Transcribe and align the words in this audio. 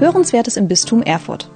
Hörenswertes 0.00 0.56
im 0.56 0.68
Bistum 0.68 1.02
Erfurt. 1.02 1.50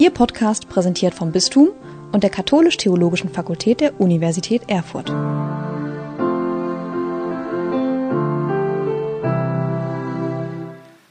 Ihr 0.00 0.10
Podcast 0.10 0.68
präsentiert 0.68 1.14
vom 1.14 1.30
Bistum 1.30 1.68
und 2.10 2.24
der 2.24 2.30
Katholisch-Theologischen 2.30 3.30
Fakultät 3.30 3.80
der 3.80 4.00
Universität 4.00 4.62
Erfurt. 4.66 5.10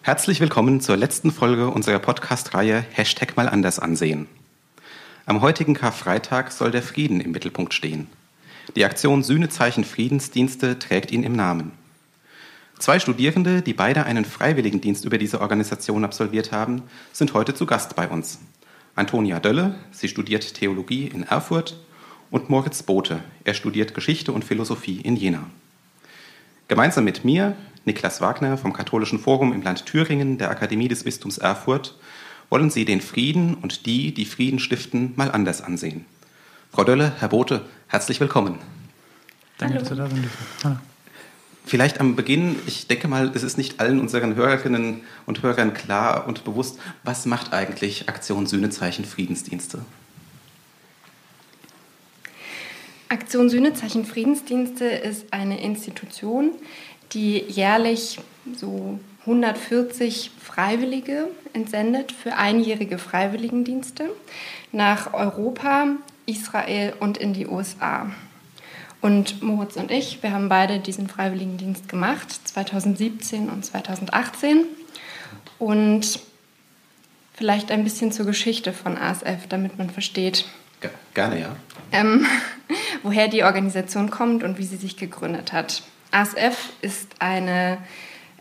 Herzlich 0.02 0.42
willkommen 0.42 0.82
zur 0.82 0.98
letzten 0.98 1.32
Folge 1.32 1.70
unserer 1.70 2.00
Podcast-Reihe 2.00 2.84
Hashtag 2.92 3.38
mal 3.38 3.48
anders 3.48 3.80
ansehen. 3.80 4.28
Am 5.26 5.40
heutigen 5.40 5.76
Karfreitag 5.76 6.52
soll 6.52 6.72
der 6.72 6.84
Frieden 6.84 7.22
im 7.22 7.32
Mittelpunkt 7.32 7.74
stehen. 7.74 8.08
Die 8.76 8.84
Aktion 8.84 9.24
Sühnezeichen 9.24 9.86
Friedensdienste 9.86 10.80
trägt 10.80 11.12
ihn 11.14 11.24
im 11.24 11.32
Namen. 11.38 11.72
Zwei 12.84 13.00
Studierende, 13.00 13.62
die 13.62 13.72
beide 13.72 14.04
einen 14.04 14.26
Freiwilligendienst 14.26 15.06
über 15.06 15.18
diese 15.18 15.40
Organisation 15.40 16.04
absolviert 16.04 16.52
haben, 16.52 16.84
sind 17.14 17.34
heute 17.34 17.54
zu 17.54 17.66
Gast 17.66 17.96
bei 17.96 18.10
uns. 18.10 18.42
Antonia 18.94 19.40
Dölle, 19.40 19.76
sie 19.92 20.10
studiert 20.10 20.54
Theologie 20.56 21.08
in 21.08 21.24
Erfurt, 21.24 21.80
und 22.30 22.50
Moritz 22.50 22.84
Bote, 22.84 23.24
er 23.46 23.54
studiert 23.54 23.94
Geschichte 23.94 24.34
und 24.34 24.44
Philosophie 24.44 25.00
in 25.00 25.16
Jena. 25.16 25.50
Gemeinsam 26.68 27.06
mit 27.06 27.24
mir, 27.24 27.56
Niklas 27.86 28.20
Wagner 28.20 28.58
vom 28.58 28.74
Katholischen 28.74 29.20
Forum 29.20 29.54
im 29.54 29.62
Land 29.62 29.86
Thüringen 29.86 30.38
der 30.38 30.50
Akademie 30.50 30.90
des 30.90 31.06
Bistums 31.06 31.38
Erfurt, 31.38 31.98
wollen 32.50 32.70
Sie 32.70 32.84
den 32.84 33.00
Frieden 33.00 33.54
und 33.54 33.86
die, 33.86 34.14
die 34.14 34.26
Frieden 34.26 34.60
stiften, 34.60 35.14
mal 35.16 35.32
anders 35.32 35.62
ansehen. 35.62 36.04
Frau 36.70 36.84
Dölle, 36.84 37.14
Herr 37.20 37.30
Bote, 37.30 37.66
herzlich 37.88 38.20
willkommen. 38.20 38.60
Danke, 39.58 39.76
Hallo. 39.76 39.80
dass 39.80 39.90
Sie 39.90 39.96
da 39.96 40.10
sind. 40.10 40.80
Vielleicht 41.66 42.00
am 42.00 42.16
Beginn, 42.16 42.58
ich 42.68 42.88
denke 42.88 43.08
mal, 43.08 43.32
es 43.34 43.44
ist 43.44 43.58
nicht 43.58 43.80
allen 43.80 44.00
unseren 44.00 44.36
Hörerinnen 44.36 45.02
und 45.26 45.44
Hörern 45.44 45.74
klar 45.74 46.28
und 46.28 46.44
bewusst, 46.44 46.78
was 47.04 47.26
macht 47.26 47.54
eigentlich 47.54 48.10
Aktion 48.10 48.46
Sühnezeichen 48.46 49.06
Friedensdienste? 49.06 49.80
Aktion 53.08 53.50
Sühnezeichen 53.50 54.06
Friedensdienste 54.06 54.86
ist 54.86 55.32
eine 55.32 55.62
Institution, 55.62 56.52
die 57.14 57.38
jährlich 57.48 58.20
so 58.56 59.00
140 59.22 60.32
Freiwillige 60.42 61.30
entsendet 61.54 62.12
für 62.12 62.36
einjährige 62.36 62.98
Freiwilligendienste 62.98 64.10
nach 64.72 65.14
Europa, 65.14 65.88
Israel 66.26 66.94
und 67.00 67.18
in 67.18 67.34
die 67.34 67.48
USA. 67.48 68.12
Und 69.04 69.44
Moritz 69.44 69.76
und 69.76 69.92
ich, 69.92 70.24
wir 70.24 70.32
haben 70.32 70.48
beide 70.48 70.80
diesen 70.80 71.10
Freiwilligendienst 71.10 71.90
gemacht, 71.90 72.32
2017 72.48 73.50
und 73.50 73.66
2018. 73.66 74.64
Und 75.60 76.22
vielleicht 77.34 77.70
ein 77.70 77.84
bisschen 77.84 78.14
zur 78.14 78.26
Geschichte 78.26 78.72
von 78.72 78.98
ASF, 78.98 79.48
damit 79.50 79.78
man 79.78 79.90
versteht. 79.90 80.46
Gerne, 81.14 81.42
ja. 81.42 81.56
Ähm, 81.92 82.26
woher 83.04 83.28
die 83.28 83.44
Organisation 83.44 84.10
kommt 84.10 84.42
und 84.42 84.58
wie 84.58 84.64
sie 84.64 84.78
sich 84.78 84.96
gegründet 84.96 85.52
hat. 85.52 85.84
ASF 86.12 86.70
ist 86.80 87.10
eine 87.20 87.80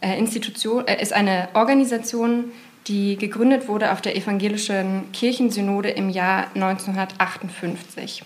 äh, 0.01 0.17
Institution, 0.17 0.87
äh, 0.87 1.03
ist 1.03 1.13
eine 1.13 1.49
Organisation, 1.55 2.53
die 2.87 3.17
gegründet 3.17 3.67
wurde 3.67 3.91
auf 3.91 4.01
der 4.01 4.15
evangelischen 4.15 5.11
Kirchensynode 5.11 5.91
im 5.91 6.09
Jahr 6.09 6.53
1958. 6.55 8.23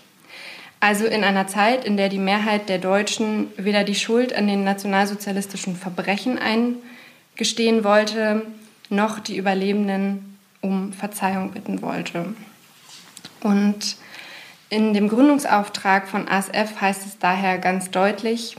Also 0.79 1.05
in 1.05 1.23
einer 1.23 1.47
Zeit, 1.47 1.85
in 1.85 1.97
der 1.97 2.09
die 2.09 2.19
Mehrheit 2.19 2.69
der 2.69 2.77
Deutschen 2.77 3.47
weder 3.57 3.83
die 3.83 3.95
Schuld 3.95 4.33
an 4.33 4.47
den 4.47 4.63
nationalsozialistischen 4.63 5.75
Verbrechen 5.75 6.37
eingestehen 6.37 7.83
wollte, 7.83 8.43
noch 8.89 9.19
die 9.19 9.37
Überlebenden 9.37 10.37
um 10.61 10.93
Verzeihung 10.93 11.51
bitten 11.51 11.81
wollte. 11.81 12.33
Und 13.41 13.97
in 14.69 14.93
dem 14.93 15.07
Gründungsauftrag 15.07 16.07
von 16.07 16.27
ASF 16.27 16.79
heißt 16.79 17.05
es 17.05 17.17
daher 17.19 17.57
ganz 17.57 17.89
deutlich, 17.89 18.55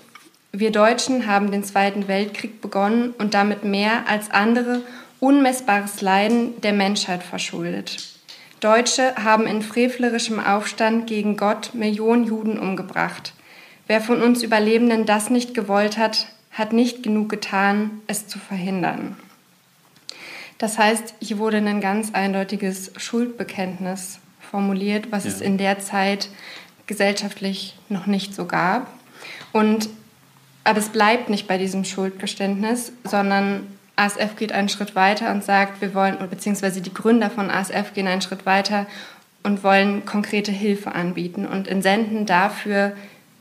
wir 0.52 0.72
Deutschen 0.72 1.26
haben 1.26 1.50
den 1.50 1.62
Zweiten 1.62 2.08
Weltkrieg 2.08 2.62
begonnen 2.62 3.10
und 3.18 3.34
damit 3.34 3.64
mehr 3.64 4.08
als 4.08 4.30
andere 4.30 4.82
unmessbares 5.20 6.00
Leiden 6.00 6.60
der 6.62 6.72
Menschheit 6.72 7.22
verschuldet. 7.22 8.17
Deutsche 8.60 9.14
haben 9.16 9.46
in 9.46 9.62
frevlerischem 9.62 10.40
Aufstand 10.40 11.06
gegen 11.06 11.36
Gott 11.36 11.74
Millionen 11.74 12.24
Juden 12.24 12.58
umgebracht. 12.58 13.32
Wer 13.86 14.00
von 14.00 14.20
uns 14.22 14.42
Überlebenden 14.42 15.06
das 15.06 15.30
nicht 15.30 15.54
gewollt 15.54 15.96
hat, 15.96 16.26
hat 16.50 16.72
nicht 16.72 17.02
genug 17.02 17.28
getan, 17.28 18.02
es 18.06 18.26
zu 18.26 18.38
verhindern. 18.38 19.16
Das 20.58 20.76
heißt, 20.76 21.14
hier 21.20 21.38
wurde 21.38 21.58
ein 21.58 21.80
ganz 21.80 22.12
eindeutiges 22.14 22.90
Schuldbekenntnis 22.96 24.18
formuliert, 24.40 25.12
was 25.12 25.24
ja. 25.24 25.30
es 25.30 25.40
in 25.40 25.56
der 25.56 25.78
Zeit 25.78 26.28
gesellschaftlich 26.88 27.76
noch 27.88 28.06
nicht 28.06 28.34
so 28.34 28.46
gab. 28.46 28.88
Und, 29.52 29.88
aber 30.64 30.80
es 30.80 30.88
bleibt 30.88 31.30
nicht 31.30 31.46
bei 31.46 31.58
diesem 31.58 31.84
Schuldgeständnis, 31.84 32.92
sondern 33.04 33.77
ASF 33.98 34.36
geht 34.36 34.52
einen 34.52 34.68
Schritt 34.68 34.94
weiter 34.94 35.30
und 35.32 35.44
sagt, 35.44 35.80
wir 35.80 35.94
wollen, 35.94 36.16
beziehungsweise 36.30 36.80
die 36.80 36.94
Gründer 36.94 37.30
von 37.30 37.50
ASF 37.50 37.92
gehen 37.94 38.06
einen 38.06 38.22
Schritt 38.22 38.46
weiter 38.46 38.86
und 39.42 39.64
wollen 39.64 40.04
konkrete 40.04 40.52
Hilfe 40.52 40.92
anbieten 40.92 41.46
und 41.46 41.68
entsenden 41.68 42.26
dafür 42.26 42.92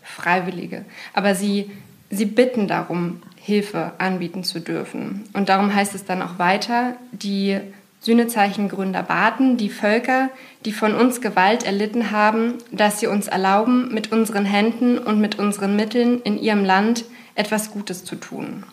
Freiwillige. 0.03 0.85
Aber 1.13 1.35
sie, 1.35 1.69
sie 2.09 2.25
bitten 2.25 2.68
darum, 2.68 3.22
Hilfe 3.35 3.94
anbieten 3.97 4.44
zu 4.44 4.59
dürfen. 4.59 5.23
Und 5.34 5.50
darum 5.50 5.73
heißt 5.73 5.95
es 5.95 6.06
dann 6.06 6.22
auch 6.22 6.40
weiter, 6.40 6.95
die 7.12 7.59
Sühnezeichengründer 8.01 9.03
baten 9.03 9.57
die 9.57 9.69
Völker, 9.69 10.29
die 10.66 10.72
von 10.72 10.94
uns 10.94 11.22
Gewalt 11.22 11.63
erlitten 11.63 12.12
haben, 12.12 12.56
dass 12.72 13.00
sie 13.00 13.07
uns 13.07 13.28
erlauben, 13.28 13.94
mit 13.94 14.12
unseren 14.12 14.45
Händen 14.45 14.97
und 14.97 15.19
mit 15.19 15.39
unseren 15.39 15.75
Mitteln 15.75 16.22
in 16.22 16.39
ihrem 16.39 16.63
Land 16.63 17.06
etwas 17.35 17.72
Gutes 17.72 18.03
zu 18.03 18.16
tun. 18.16 18.63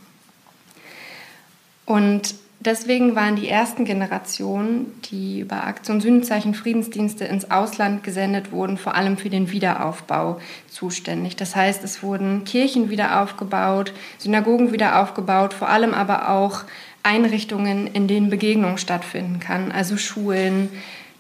Und 1.87 2.35
deswegen 2.61 3.15
waren 3.15 3.37
die 3.37 3.49
ersten 3.49 3.85
Generationen, 3.85 4.93
die 5.11 5.41
über 5.41 5.65
Aktion 5.65 6.01
Sühnezeichen 6.01 6.55
Friedensdienste 6.55 7.25
ins 7.25 7.51
Ausland 7.51 8.03
gesendet 8.03 8.53
wurden, 8.53 8.79
vor 8.79 8.95
allem 8.95 9.17
für 9.17 9.31
den 9.31 9.51
Wiederaufbau 9.51 10.41
zuständig. 10.69 11.37
Das 11.37 11.55
heißt, 11.55 11.85
es 11.85 12.03
wurden 12.03 12.45
Kirchen 12.45 12.91
wieder 12.91 13.23
aufgebaut, 13.23 13.93
Synagogen 14.19 14.73
wieder 14.73 15.01
aufgebaut, 15.03 15.53
vor 15.53 15.69
allem 15.69 15.95
aber 15.95 16.31
auch 16.31 16.65
Einrichtungen, 17.03 17.87
in 17.87 18.09
denen 18.09 18.31
Begegnung 18.31 18.79
stattfinden 18.79 19.39
kann, 19.39 19.71
also 19.71 19.99
Schulen, 19.99 20.71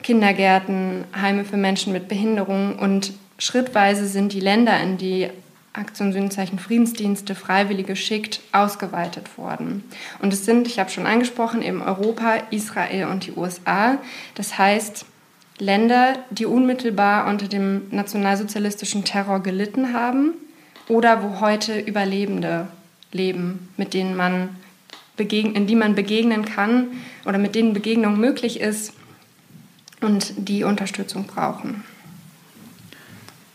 Kindergärten, 0.02 1.04
Heime 1.18 1.44
für 1.44 1.58
Menschen 1.58 1.92
mit 1.92 2.08
Behinderung 2.08 2.78
und 2.78 3.12
schrittweise 3.38 4.06
sind 4.06 4.32
die 4.32 4.40
Länder, 4.40 4.80
in 4.80 4.96
die 4.96 5.28
Aktion 5.74 6.12
Sühnezeichen 6.12 6.60
Friedensdienste 6.60 7.34
Freiwillige 7.34 7.96
schickt, 7.96 8.40
ausgeweitet 8.52 9.36
worden. 9.36 9.82
Und 10.22 10.32
es 10.32 10.44
sind, 10.44 10.68
ich 10.68 10.78
habe 10.78 10.88
schon 10.88 11.04
angesprochen, 11.04 11.62
eben 11.62 11.82
Europa, 11.82 12.36
Israel 12.50 13.06
und 13.08 13.26
die 13.26 13.32
USA. 13.32 13.98
Das 14.36 14.56
heißt, 14.56 15.04
Länder, 15.58 16.14
die 16.30 16.46
unmittelbar 16.46 17.26
unter 17.26 17.48
dem 17.48 17.82
nationalsozialistischen 17.90 19.04
Terror 19.04 19.40
gelitten 19.40 19.92
haben 19.92 20.34
oder 20.88 21.22
wo 21.22 21.40
heute 21.40 21.80
Überlebende 21.80 22.68
leben, 23.12 23.68
mit 23.76 23.94
denen 23.94 24.16
man 24.16 24.56
in 25.16 25.66
die 25.66 25.76
man 25.76 25.94
begegnen 25.94 26.44
kann 26.44 26.88
oder 27.24 27.38
mit 27.38 27.54
denen 27.54 27.72
Begegnung 27.72 28.18
möglich 28.18 28.60
ist 28.60 28.92
und 30.00 30.34
die 30.36 30.64
Unterstützung 30.64 31.24
brauchen. 31.24 31.84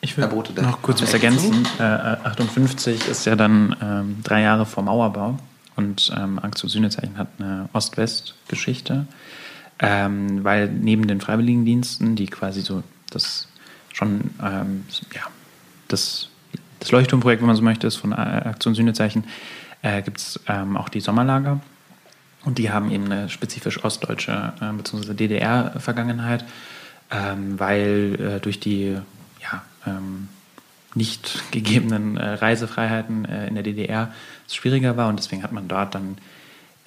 Ich 0.01 0.17
will 0.17 0.27
noch 0.61 0.81
kurz 0.81 1.01
was 1.01 1.13
ergänzen. 1.13 1.67
Äh, 1.77 1.83
58 1.83 3.07
ist 3.07 3.25
ja 3.25 3.35
dann 3.35 3.75
ähm, 3.81 4.17
drei 4.23 4.41
Jahre 4.41 4.65
vor 4.65 4.83
Mauerbau 4.83 5.37
und 5.75 6.11
ähm, 6.17 6.39
zu 6.55 6.67
Sühnezeichen 6.67 7.17
hat 7.17 7.27
eine 7.37 7.67
Ost-West-Geschichte, 7.73 9.07
ähm, 9.79 10.43
weil 10.43 10.69
neben 10.69 11.07
den 11.07 11.19
Freiwilligendiensten, 11.19 12.15
die 12.15 12.27
quasi 12.27 12.61
so 12.61 12.83
das 13.09 13.47
schon 13.93 14.31
ähm, 14.41 14.85
ja, 15.13 15.23
das, 15.89 16.29
das 16.79 16.91
Leuchtturmprojekt, 16.91 17.41
wenn 17.41 17.47
man 17.47 17.55
so 17.55 17.61
möchte, 17.61 17.87
ist 17.87 17.97
von 17.97 18.13
äh, 18.13 18.15
Aktion 18.15 18.75
Sühnezeichen, 18.75 19.25
äh, 19.81 20.01
gibt 20.01 20.17
es 20.17 20.39
ähm, 20.47 20.77
auch 20.77 20.89
die 20.89 21.01
Sommerlager. 21.01 21.59
Und 22.45 22.57
die 22.57 22.71
haben 22.71 22.89
eben 22.89 23.05
eine 23.05 23.27
spezifisch 23.27 23.83
ostdeutsche 23.83 24.53
äh, 24.61 24.71
bzw. 24.71 25.13
DDR-Vergangenheit, 25.13 26.45
ähm, 27.11 27.59
weil 27.59 28.17
äh, 28.19 28.39
durch 28.39 28.61
die 28.61 28.97
ähm, 29.85 30.29
nicht 30.95 31.51
gegebenen 31.51 32.17
äh, 32.17 32.33
Reisefreiheiten 32.33 33.25
äh, 33.25 33.47
in 33.47 33.55
der 33.55 33.63
DDR 33.63 34.11
es 34.47 34.55
schwieriger 34.55 34.97
war 34.97 35.07
und 35.07 35.19
deswegen 35.19 35.43
hat 35.43 35.51
man 35.51 35.67
dort 35.67 35.95
dann 35.95 36.17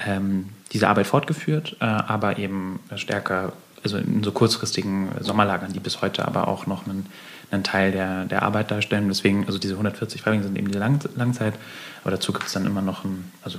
ähm, 0.00 0.48
diese 0.72 0.88
Arbeit 0.88 1.06
fortgeführt, 1.06 1.76
äh, 1.80 1.84
aber 1.84 2.38
eben 2.38 2.80
stärker, 2.96 3.52
also 3.84 3.98
in 3.98 4.22
so 4.22 4.32
kurzfristigen 4.32 5.10
Sommerlagern, 5.20 5.72
die 5.72 5.80
bis 5.80 6.02
heute 6.02 6.26
aber 6.26 6.48
auch 6.48 6.66
noch 6.66 6.86
einen, 6.86 7.06
einen 7.50 7.62
Teil 7.62 7.92
der, 7.92 8.24
der 8.24 8.42
Arbeit 8.42 8.70
darstellen. 8.70 9.08
Deswegen, 9.08 9.46
also 9.46 9.58
diese 9.58 9.74
140 9.74 10.20
Freiwilligen 10.20 10.44
sind 10.44 10.58
eben 10.58 10.70
die 10.70 10.78
Lang 10.78 10.98
Langzeit, 11.14 11.54
aber 12.02 12.10
dazu 12.10 12.32
gibt 12.32 12.46
es 12.46 12.52
dann 12.52 12.66
immer 12.66 12.82
noch 12.82 13.04
ein, 13.04 13.30
also 13.42 13.58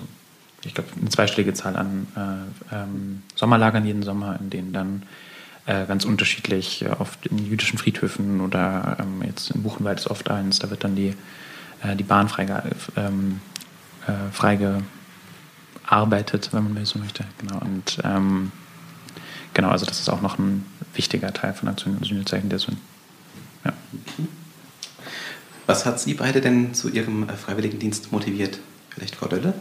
ich 0.65 0.73
glaube, 0.73 0.89
eine 0.99 1.09
zweistellige 1.09 1.53
Zahl 1.53 1.75
an 1.75 2.07
äh, 2.15 2.75
ähm, 2.75 3.23
Sommerlagern 3.35 3.85
jeden 3.85 4.03
Sommer, 4.03 4.37
in 4.39 4.49
denen 4.49 4.73
dann 4.73 5.03
äh, 5.65 5.85
ganz 5.85 6.05
unterschiedlich, 6.05 6.83
äh, 6.83 6.89
oft 6.89 7.25
in 7.27 7.37
jüdischen 7.37 7.77
Friedhöfen 7.77 8.41
oder 8.41 8.97
ähm, 8.99 9.21
jetzt 9.25 9.51
in 9.51 9.63
Buchenwald 9.63 9.99
ist 9.99 10.07
oft 10.07 10.29
eins, 10.29 10.59
da 10.59 10.69
wird 10.69 10.83
dann 10.83 10.95
die, 10.95 11.15
äh, 11.81 11.95
die 11.95 12.03
Bahn 12.03 12.29
ähm, 12.97 13.39
äh, 14.07 14.31
freigearbeitet, 14.31 16.49
wenn 16.51 16.73
man 16.73 16.85
so 16.85 16.99
möchte. 16.99 17.25
Genau. 17.39 17.59
Und 17.59 17.99
ähm, 18.03 18.51
genau, 19.53 19.69
also 19.69 19.85
das 19.85 19.99
ist 19.99 20.09
auch 20.09 20.21
noch 20.21 20.37
ein 20.37 20.65
wichtiger 20.93 21.33
Teil 21.33 21.53
von 21.53 21.73
Sühnezeichen 22.03 22.49
der 22.49 22.59
Sünde. 22.59 22.81
Ja. 23.63 23.73
Was 25.65 25.85
hat 25.85 25.99
Sie 25.99 26.13
beide 26.13 26.41
denn 26.41 26.73
zu 26.73 26.89
Ihrem 26.89 27.29
Freiwilligendienst 27.29 28.11
motiviert? 28.11 28.59
Vielleicht 28.89 29.15
Frau 29.15 29.27
Dölle? 29.27 29.53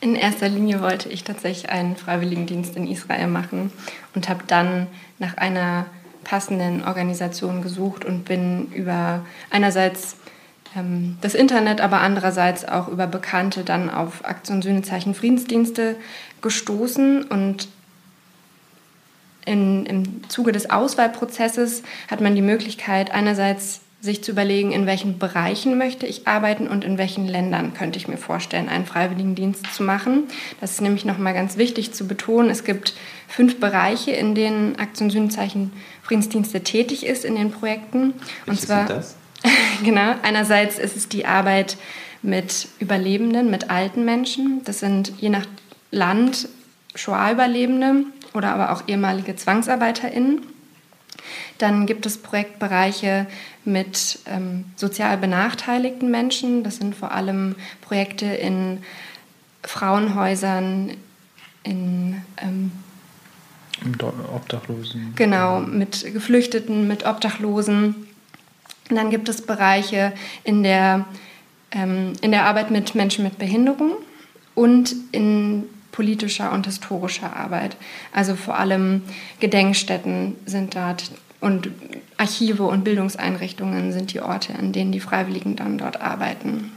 In 0.00 0.14
erster 0.14 0.48
Linie 0.48 0.80
wollte 0.80 1.10
ich 1.10 1.24
tatsächlich 1.24 1.70
einen 1.70 1.96
Freiwilligendienst 1.96 2.74
in 2.76 2.86
Israel 2.86 3.26
machen 3.26 3.70
und 4.14 4.28
habe 4.28 4.44
dann 4.46 4.86
nach 5.18 5.36
einer 5.36 5.86
passenden 6.24 6.84
Organisation 6.84 7.62
gesucht 7.62 8.04
und 8.04 8.24
bin 8.24 8.72
über 8.72 9.24
einerseits 9.50 10.16
ähm, 10.74 11.18
das 11.20 11.34
Internet, 11.34 11.82
aber 11.82 12.00
andererseits 12.00 12.64
auch 12.64 12.88
über 12.88 13.06
Bekannte 13.06 13.62
dann 13.62 13.90
auf 13.90 14.24
Aktion 14.24 14.62
Sühnezeichen 14.62 15.14
Friedensdienste 15.14 15.96
gestoßen 16.40 17.24
und 17.24 17.68
in, 19.44 19.86
im 19.86 20.28
Zuge 20.28 20.52
des 20.52 20.70
Auswahlprozesses 20.70 21.82
hat 22.10 22.20
man 22.20 22.34
die 22.34 22.42
Möglichkeit, 22.42 23.10
einerseits 23.10 23.80
sich 24.00 24.24
zu 24.24 24.30
überlegen, 24.30 24.72
in 24.72 24.86
welchen 24.86 25.18
Bereichen 25.18 25.76
möchte 25.76 26.06
ich 26.06 26.26
arbeiten 26.26 26.68
und 26.68 26.84
in 26.84 26.96
welchen 26.96 27.28
Ländern 27.28 27.74
könnte 27.74 27.98
ich 27.98 28.08
mir 28.08 28.16
vorstellen, 28.16 28.68
einen 28.68 28.86
Freiwilligendienst 28.86 29.74
zu 29.74 29.82
machen. 29.82 30.24
Das 30.60 30.72
ist 30.72 30.80
nämlich 30.80 31.04
nochmal 31.04 31.34
ganz 31.34 31.58
wichtig 31.58 31.92
zu 31.92 32.06
betonen. 32.06 32.48
Es 32.48 32.64
gibt 32.64 32.94
fünf 33.28 33.60
Bereiche, 33.60 34.12
in 34.12 34.34
denen 34.34 34.76
Aktion 34.78 35.10
Sühnezeichen 35.10 35.72
Friedensdienste 36.02 36.62
tätig 36.62 37.04
ist 37.04 37.26
in 37.26 37.34
den 37.34 37.50
Projekten. 37.50 38.14
Welche 38.46 38.50
und 38.50 38.60
zwar, 38.60 38.86
sind 38.86 38.96
das? 38.96 39.16
genau, 39.84 40.14
einerseits 40.22 40.78
ist 40.78 40.96
es 40.96 41.08
die 41.08 41.26
Arbeit 41.26 41.76
mit 42.22 42.68
Überlebenden, 42.78 43.50
mit 43.50 43.70
alten 43.70 44.04
Menschen. 44.04 44.62
Das 44.64 44.80
sind 44.80 45.12
je 45.18 45.28
nach 45.28 45.46
Land 45.90 46.48
Shoah-Überlebende 46.94 48.04
oder 48.34 48.52
aber 48.54 48.72
auch 48.72 48.82
ehemalige 48.88 49.36
ZwangsarbeiterInnen. 49.36 50.40
Dann 51.60 51.84
gibt 51.84 52.06
es 52.06 52.16
Projektbereiche 52.16 53.26
mit 53.66 54.20
ähm, 54.24 54.64
sozial 54.76 55.18
benachteiligten 55.18 56.10
Menschen. 56.10 56.64
Das 56.64 56.76
sind 56.76 56.94
vor 56.94 57.12
allem 57.12 57.54
Projekte 57.82 58.24
in 58.24 58.78
Frauenhäusern, 59.62 60.92
in 61.62 62.22
ähm, 62.38 62.72
Obdachlosen. 64.34 65.12
Genau, 65.16 65.60
mit 65.60 66.10
Geflüchteten, 66.14 66.88
mit 66.88 67.04
Obdachlosen. 67.04 67.94
Und 68.88 68.96
dann 68.96 69.10
gibt 69.10 69.28
es 69.28 69.42
Bereiche 69.42 70.14
in 70.44 70.62
der, 70.62 71.04
ähm, 71.72 72.14
in 72.22 72.30
der 72.30 72.46
Arbeit 72.46 72.70
mit 72.70 72.94
Menschen 72.94 73.22
mit 73.22 73.36
Behinderung 73.36 73.92
und 74.54 74.94
in 75.12 75.64
politischer 75.92 76.52
und 76.52 76.64
historischer 76.64 77.36
Arbeit. 77.36 77.76
Also 78.14 78.34
vor 78.34 78.58
allem 78.58 79.02
Gedenkstätten 79.40 80.36
sind 80.46 80.74
dort 80.74 81.10
und 81.40 81.70
Archive 82.16 82.64
und 82.64 82.84
Bildungseinrichtungen 82.84 83.92
sind 83.92 84.12
die 84.12 84.20
Orte, 84.20 84.54
an 84.54 84.72
denen 84.72 84.92
die 84.92 85.00
Freiwilligen 85.00 85.56
dann 85.56 85.78
dort 85.78 86.00
arbeiten. 86.00 86.72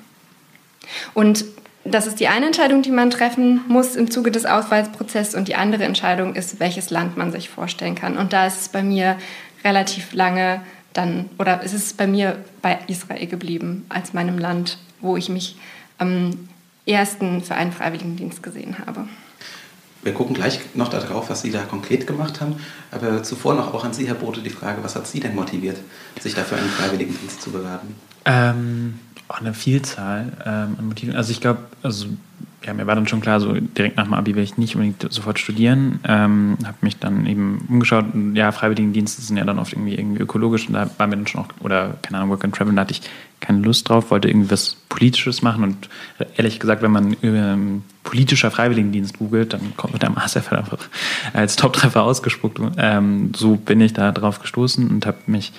Und 1.14 1.46
das 1.86 2.08
ist 2.08 2.20
die 2.20 2.30
eine 2.30 2.46
Entscheidung, 2.46 2.82
die 2.82 2.92
man 2.92 3.10
treffen 3.10 3.62
muss 3.68 3.96
im 3.96 4.10
Zuge 4.10 4.32
des 4.32 4.46
Auswahlprozesses 4.46 5.36
und 5.36 5.50
die 5.50 5.56
andere 5.56 5.84
Entscheidung 5.84 6.36
ist, 6.36 6.60
welches 6.60 6.90
Land 6.90 7.18
man 7.18 7.32
sich 7.32 7.50
vorstellen 7.50 7.96
kann. 7.96 8.18
Und 8.18 8.32
da 8.32 8.48
ist 8.48 8.62
es 8.62 8.70
bei 8.70 8.84
mir 8.84 9.18
relativ 9.66 10.14
lange 10.14 10.62
dann, 10.94 11.30
oder 11.40 11.62
ist 11.64 11.74
es 11.74 11.94
bei 11.94 12.08
mir 12.08 12.38
bei 12.62 12.80
Israel 12.88 13.28
geblieben 13.28 13.86
als 13.90 14.14
meinem 14.14 14.38
Land, 14.38 14.78
wo 15.02 15.18
ich 15.18 15.28
mich 15.28 15.58
am 15.98 16.48
ersten 16.86 17.42
für 17.42 17.56
einen 17.56 17.72
Freiwilligendienst 17.72 18.44
gesehen 18.44 18.78
habe. 18.86 19.08
Wir 20.04 20.14
gucken 20.14 20.36
gleich 20.36 20.60
noch 20.74 20.90
darauf, 20.90 21.30
was 21.30 21.42
Sie 21.42 21.52
da 21.52 21.64
konkret 21.64 22.06
gemacht 22.08 22.42
haben. 22.42 22.58
Aber 22.92 23.24
zuvor 23.24 23.56
noch 23.56 23.74
auch 23.74 23.86
an 23.86 23.94
Sie, 23.94 24.08
Herr 24.08 24.16
Bote, 24.16 24.42
die 24.42 24.50
Frage, 24.50 24.84
was 24.84 24.96
hat 24.96 25.08
Sie 25.08 25.20
denn 25.20 25.36
motiviert, 25.36 25.78
sich 26.20 26.36
dafür 26.36 26.58
einen 26.58 26.70
Freiwilligendienst 26.70 27.42
zu 27.42 27.52
bewerben? 27.52 27.96
Ähm, 28.26 29.00
eine 29.30 29.54
Vielzahl 29.54 30.34
ähm, 30.46 30.76
an 30.78 30.88
Motiven. 30.88 31.16
Also 31.16 31.32
ich 31.32 31.42
glaube, 31.42 31.60
also 31.82 32.08
ja, 32.66 32.74
mir 32.74 32.88
war 32.88 32.96
dann 32.96 33.08
schon 33.08 33.22
klar, 33.22 33.40
so 33.40 33.54
direkt 33.54 33.98
nach 33.98 34.06
dem 34.06 34.14
Abi 34.14 34.36
will 34.36 34.44
ich 34.44 34.58
nicht 34.58 34.76
unbedingt 34.76 35.12
sofort 35.12 35.40
studieren. 35.40 36.00
Ähm, 36.08 36.58
habe 36.66 36.78
mich 36.82 36.98
dann 36.98 37.26
eben 37.26 37.66
umgeschaut. 37.68 38.06
Ja, 38.34 38.52
Freiwilligendienste 38.52 39.22
sind 39.22 39.38
ja 39.38 39.44
dann 39.44 39.60
oft 39.60 39.74
irgendwie, 39.74 39.96
irgendwie 39.96 40.22
ökologisch 40.22 40.68
und 40.68 40.74
da 40.74 40.90
war 40.98 41.08
mir 41.08 41.18
dann 41.18 41.28
schon 41.28 41.42
auch, 41.42 41.48
oder 41.60 41.98
keine 42.02 42.20
Ahnung, 42.20 42.30
Work 42.30 42.46
and 42.46 42.56
Travel, 42.56 42.74
da 42.74 42.82
hatte 42.82 42.94
ich 42.94 43.02
keine 43.42 43.60
Lust 43.60 43.90
drauf, 43.90 44.12
wollte 44.12 44.30
irgendwie 44.30 44.52
was 44.52 44.78
Politisches 44.88 45.42
machen 45.42 45.64
und 45.64 45.90
ehrlich 46.38 46.60
gesagt, 46.60 46.82
wenn 46.82 46.92
man 46.92 47.18
ähm, 47.22 47.84
politischer 48.04 48.52
Freiwilligendienst 48.52 49.18
googelt, 49.20 49.54
dann 49.54 49.76
kommt 49.76 49.94
mit 49.94 50.02
der 50.02 50.16
halt 50.16 50.54
einfach 50.54 50.78
als 51.34 51.58
Top-Treffer 51.58 52.04
ausgespuckt. 52.04 52.62
Ähm, 52.78 53.32
so 53.36 53.56
bin 53.56 53.82
ich 53.82 53.94
da 53.94 54.12
drauf 54.12 54.40
gestoßen 54.40 54.90
und 54.90 55.06
habe 55.06 55.18
mich 55.28 55.52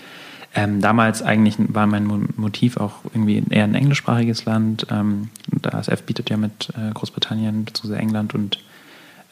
ähm, 0.54 0.80
damals 0.80 1.22
eigentlich 1.22 1.56
war 1.58 1.86
mein 1.86 2.06
Motiv 2.36 2.76
auch 2.76 3.04
irgendwie 3.12 3.42
eher 3.50 3.64
ein 3.64 3.74
englischsprachiges 3.74 4.44
Land. 4.44 4.86
Ähm, 4.90 5.30
der 5.48 5.74
ASF 5.74 6.02
bietet 6.02 6.30
ja 6.30 6.36
mit 6.36 6.70
äh, 6.76 6.92
Großbritannien 6.92 7.64
bzw. 7.64 7.96
England 7.96 8.34
und 8.34 8.60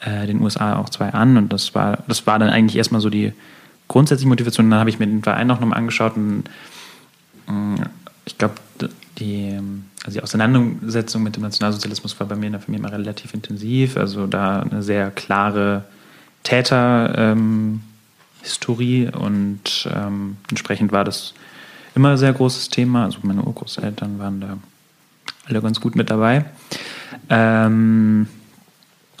äh, 0.01 0.27
den 0.27 0.41
USA 0.41 0.75
auch 0.77 0.89
zwei 0.89 1.09
an. 1.09 1.37
Und 1.37 1.53
das 1.53 1.73
war, 1.73 1.99
das 2.07 2.27
war 2.27 2.39
dann 2.39 2.49
eigentlich 2.49 2.75
erstmal 2.75 2.99
so 2.99 3.09
die 3.09 3.31
grundsätzliche 3.87 4.27
Motivation. 4.27 4.69
Dann 4.69 4.79
habe 4.79 4.89
ich 4.89 4.99
mir 4.99 5.07
den 5.07 5.23
Verein 5.23 5.49
auch 5.49 5.61
nochmal 5.61 5.79
angeschaut 5.79 6.17
und 6.17 6.43
äh, 7.47 7.81
ich 8.25 8.37
glaube, 8.37 8.55
die, 9.19 9.59
also 10.03 10.17
die 10.17 10.23
Auseinandersetzung 10.23 11.23
mit 11.23 11.35
dem 11.35 11.43
Nationalsozialismus 11.43 12.19
war 12.19 12.27
bei 12.27 12.35
mir 12.35 12.47
in 12.47 12.53
der 12.53 12.61
Familie 12.61 12.85
immer 12.85 12.97
relativ 12.97 13.33
intensiv. 13.33 13.95
Also 13.95 14.27
da 14.27 14.61
eine 14.61 14.83
sehr 14.83 15.09
klare 15.11 15.85
Täter. 16.43 17.13
Ähm, 17.17 17.81
Historie 18.43 19.07
und 19.07 19.89
ähm, 19.91 20.37
entsprechend 20.49 20.91
war 20.91 21.03
das 21.03 21.33
immer 21.95 22.11
ein 22.11 22.17
sehr 22.17 22.33
großes 22.33 22.69
Thema. 22.69 23.05
Also 23.05 23.19
meine 23.23 23.41
Urgroßeltern 23.41 24.19
waren 24.19 24.41
da 24.41 24.57
alle 25.45 25.61
ganz 25.61 25.79
gut 25.79 25.95
mit 25.95 26.09
dabei. 26.09 26.45
Ähm, 27.29 28.27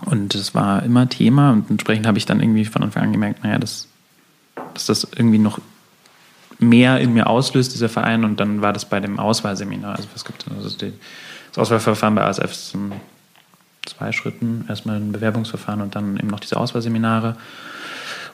und 0.05 0.35
das 0.35 0.53
war 0.53 0.83
immer 0.83 1.07
Thema 1.07 1.51
und 1.51 1.69
entsprechend 1.69 2.05
habe 2.05 2.17
ich 2.17 2.25
dann 2.25 2.41
irgendwie 2.41 2.65
von 2.65 2.83
Anfang 2.83 3.03
an 3.03 3.11
gemerkt, 3.13 3.43
naja, 3.43 3.57
dass, 3.57 3.87
dass 4.73 4.87
das 4.87 5.07
irgendwie 5.15 5.37
noch 5.37 5.59
mehr 6.59 6.99
in 6.99 7.13
mir 7.13 7.27
auslöst, 7.27 7.73
dieser 7.73 7.89
Verein. 7.89 8.25
Und 8.25 8.39
dann 8.39 8.61
war 8.61 8.73
das 8.73 8.85
bei 8.85 8.99
dem 8.99 9.19
Auswahlseminar. 9.19 9.95
Also 9.95 10.09
was 10.13 10.25
gibt 10.25 10.45
also 10.53 10.69
die, 10.77 10.93
das 11.49 11.57
Auswahlverfahren 11.57 12.15
bei 12.15 12.23
ASF 12.23 12.51
ist 12.51 12.73
in 12.73 12.91
zwei 13.85 14.11
Schritten. 14.11 14.65
Erstmal 14.67 14.97
ein 14.97 15.11
Bewerbungsverfahren 15.11 15.81
und 15.81 15.95
dann 15.95 16.17
eben 16.17 16.27
noch 16.27 16.39
diese 16.39 16.57
Auswahlseminare. 16.57 17.37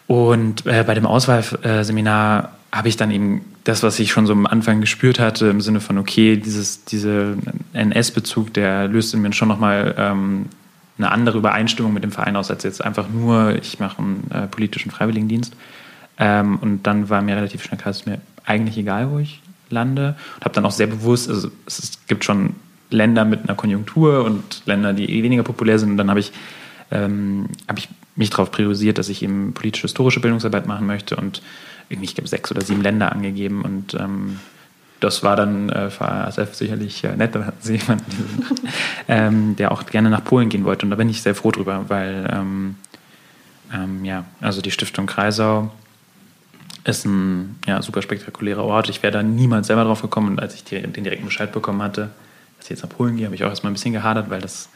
Und 0.10 0.66
äh, 0.66 0.84
bei 0.88 0.96
dem 0.96 1.06
Auswahlseminar 1.06 2.54
habe 2.72 2.88
ich 2.88 2.98
dann 2.98 3.12
eben 3.12 3.46
das, 3.64 3.84
was 3.84 4.00
ich 4.00 4.12
schon 4.12 4.26
so 4.26 4.34
am 4.34 4.48
Anfang 4.48 4.82
gespürt 4.82 5.20
hatte, 5.20 5.46
im 5.50 5.62
Sinne 5.62 5.82
von, 5.82 6.00
okay, 6.00 6.36
dieses, 6.36 6.84
dieser 6.84 7.36
NS-Bezug, 7.74 8.52
der 8.56 8.88
löst 8.88 9.14
in 9.14 9.22
mir 9.22 9.32
schon 9.34 9.50
nochmal 9.50 9.94
ähm, 10.00 10.48
eine 10.98 11.12
andere 11.12 11.38
Übereinstimmung 11.38 11.94
mit 11.94 12.04
dem 12.04 12.12
Verein 12.12 12.36
aus, 12.38 12.50
als 12.50 12.64
jetzt 12.64 12.84
einfach 12.84 13.08
nur, 13.08 13.54
ich 13.54 13.80
mache 13.80 14.00
einen 14.00 14.32
äh, 14.32 14.48
politischen 14.48 14.90
Freiwilligendienst. 14.90 15.54
Ähm, 16.18 16.58
und 16.58 16.88
dann 16.88 17.10
war 17.10 17.22
mir 17.22 17.36
relativ 17.36 17.64
schnell 17.64 17.80
klar, 17.80 17.92
es 17.92 17.98
ist 17.98 18.08
mir 18.08 18.20
eigentlich 18.46 18.80
egal, 18.80 19.12
wo 19.12 19.20
ich 19.20 19.44
lande. 19.70 20.16
Und 20.38 20.46
habe 20.46 20.56
dann 20.56 20.66
auch 20.66 20.72
sehr 20.72 20.88
bewusst, 20.88 21.30
also 21.30 21.52
es 21.68 22.00
gibt 22.08 22.26
schon 22.26 22.56
Länder 22.90 23.26
mit 23.26 23.44
einer 23.44 23.54
Konjunktur 23.54 24.26
und 24.26 24.64
Länder, 24.66 24.92
die 24.94 25.08
eh 25.08 25.22
weniger 25.22 25.44
populär 25.44 25.78
sind. 25.78 25.92
Und 25.92 25.98
dann 25.98 26.10
habe 26.10 26.20
ich, 26.20 26.32
ähm, 26.92 27.48
hab 27.68 27.78
ich 27.78 27.90
mich 28.16 28.30
darauf 28.30 28.52
priorisiert, 28.52 28.98
dass 28.98 29.10
ich 29.10 29.24
eben 29.24 29.54
politisch-historische 29.54 30.20
Bildungsarbeit 30.20 30.68
machen 30.68 30.86
möchte 30.86 31.16
und 31.16 31.42
irgendwie, 31.90 32.06
ich 32.06 32.16
glaube, 32.16 32.28
sechs 32.28 32.52
oder 32.52 32.62
sieben 32.62 32.82
Länder 32.82 33.12
angegeben 33.12 33.62
und 33.64 33.94
ähm, 33.96 34.40
das 35.00 35.24
war 35.24 35.36
dann 35.36 35.70
äh, 35.70 35.90
für 35.90 36.08
ASF 36.10 36.54
sicherlich 36.54 37.04
äh, 37.04 37.16
nett. 37.16 37.34
Da 37.34 37.46
hatten 37.46 37.62
sie 37.62 37.76
jemanden, 37.78 38.60
ähm, 39.08 39.56
der 39.56 39.72
auch 39.72 39.86
gerne 39.86 40.10
nach 40.10 40.24
Polen 40.24 40.50
gehen 40.50 40.66
wollte. 40.66 40.86
Und 40.86 40.90
da 40.90 40.96
bin 40.96 41.10
ich 41.10 41.22
sehr 41.22 41.36
froh 41.36 41.52
drüber, 41.52 41.86
weil 41.88 42.30
ähm, 42.32 42.76
ähm, 43.74 44.04
ja, 44.04 44.26
also 44.42 44.62
die 44.62 44.72
Stiftung 44.72 45.06
Kreisau 45.06 45.72
ist 46.84 47.06
ein 47.06 47.60
ja, 47.66 47.82
super 47.82 48.02
spektakulärer 48.02 48.64
Ort. 48.64 48.90
Ich 48.90 49.04
wäre 49.04 49.14
da 49.14 49.24
niemals 49.24 49.68
selber 49.68 49.84
drauf 49.84 50.02
gekommen. 50.02 50.30
Und 50.30 50.40
als 50.42 50.56
ich 50.56 50.64
den 50.64 50.92
direkten 50.92 51.26
Bescheid 51.26 51.52
bekommen 51.52 51.82
hatte, 51.82 52.10
dass 52.58 52.66
ich 52.66 52.72
jetzt 52.72 52.84
nach 52.84 52.90
Polen 52.90 53.16
gehe, 53.16 53.26
habe 53.26 53.36
ich 53.36 53.44
auch 53.44 53.50
erstmal 53.50 53.72
ein 53.72 53.76
bisschen 53.76 53.94
gehadert, 53.94 54.30
weil 54.30 54.42
das 54.42 54.70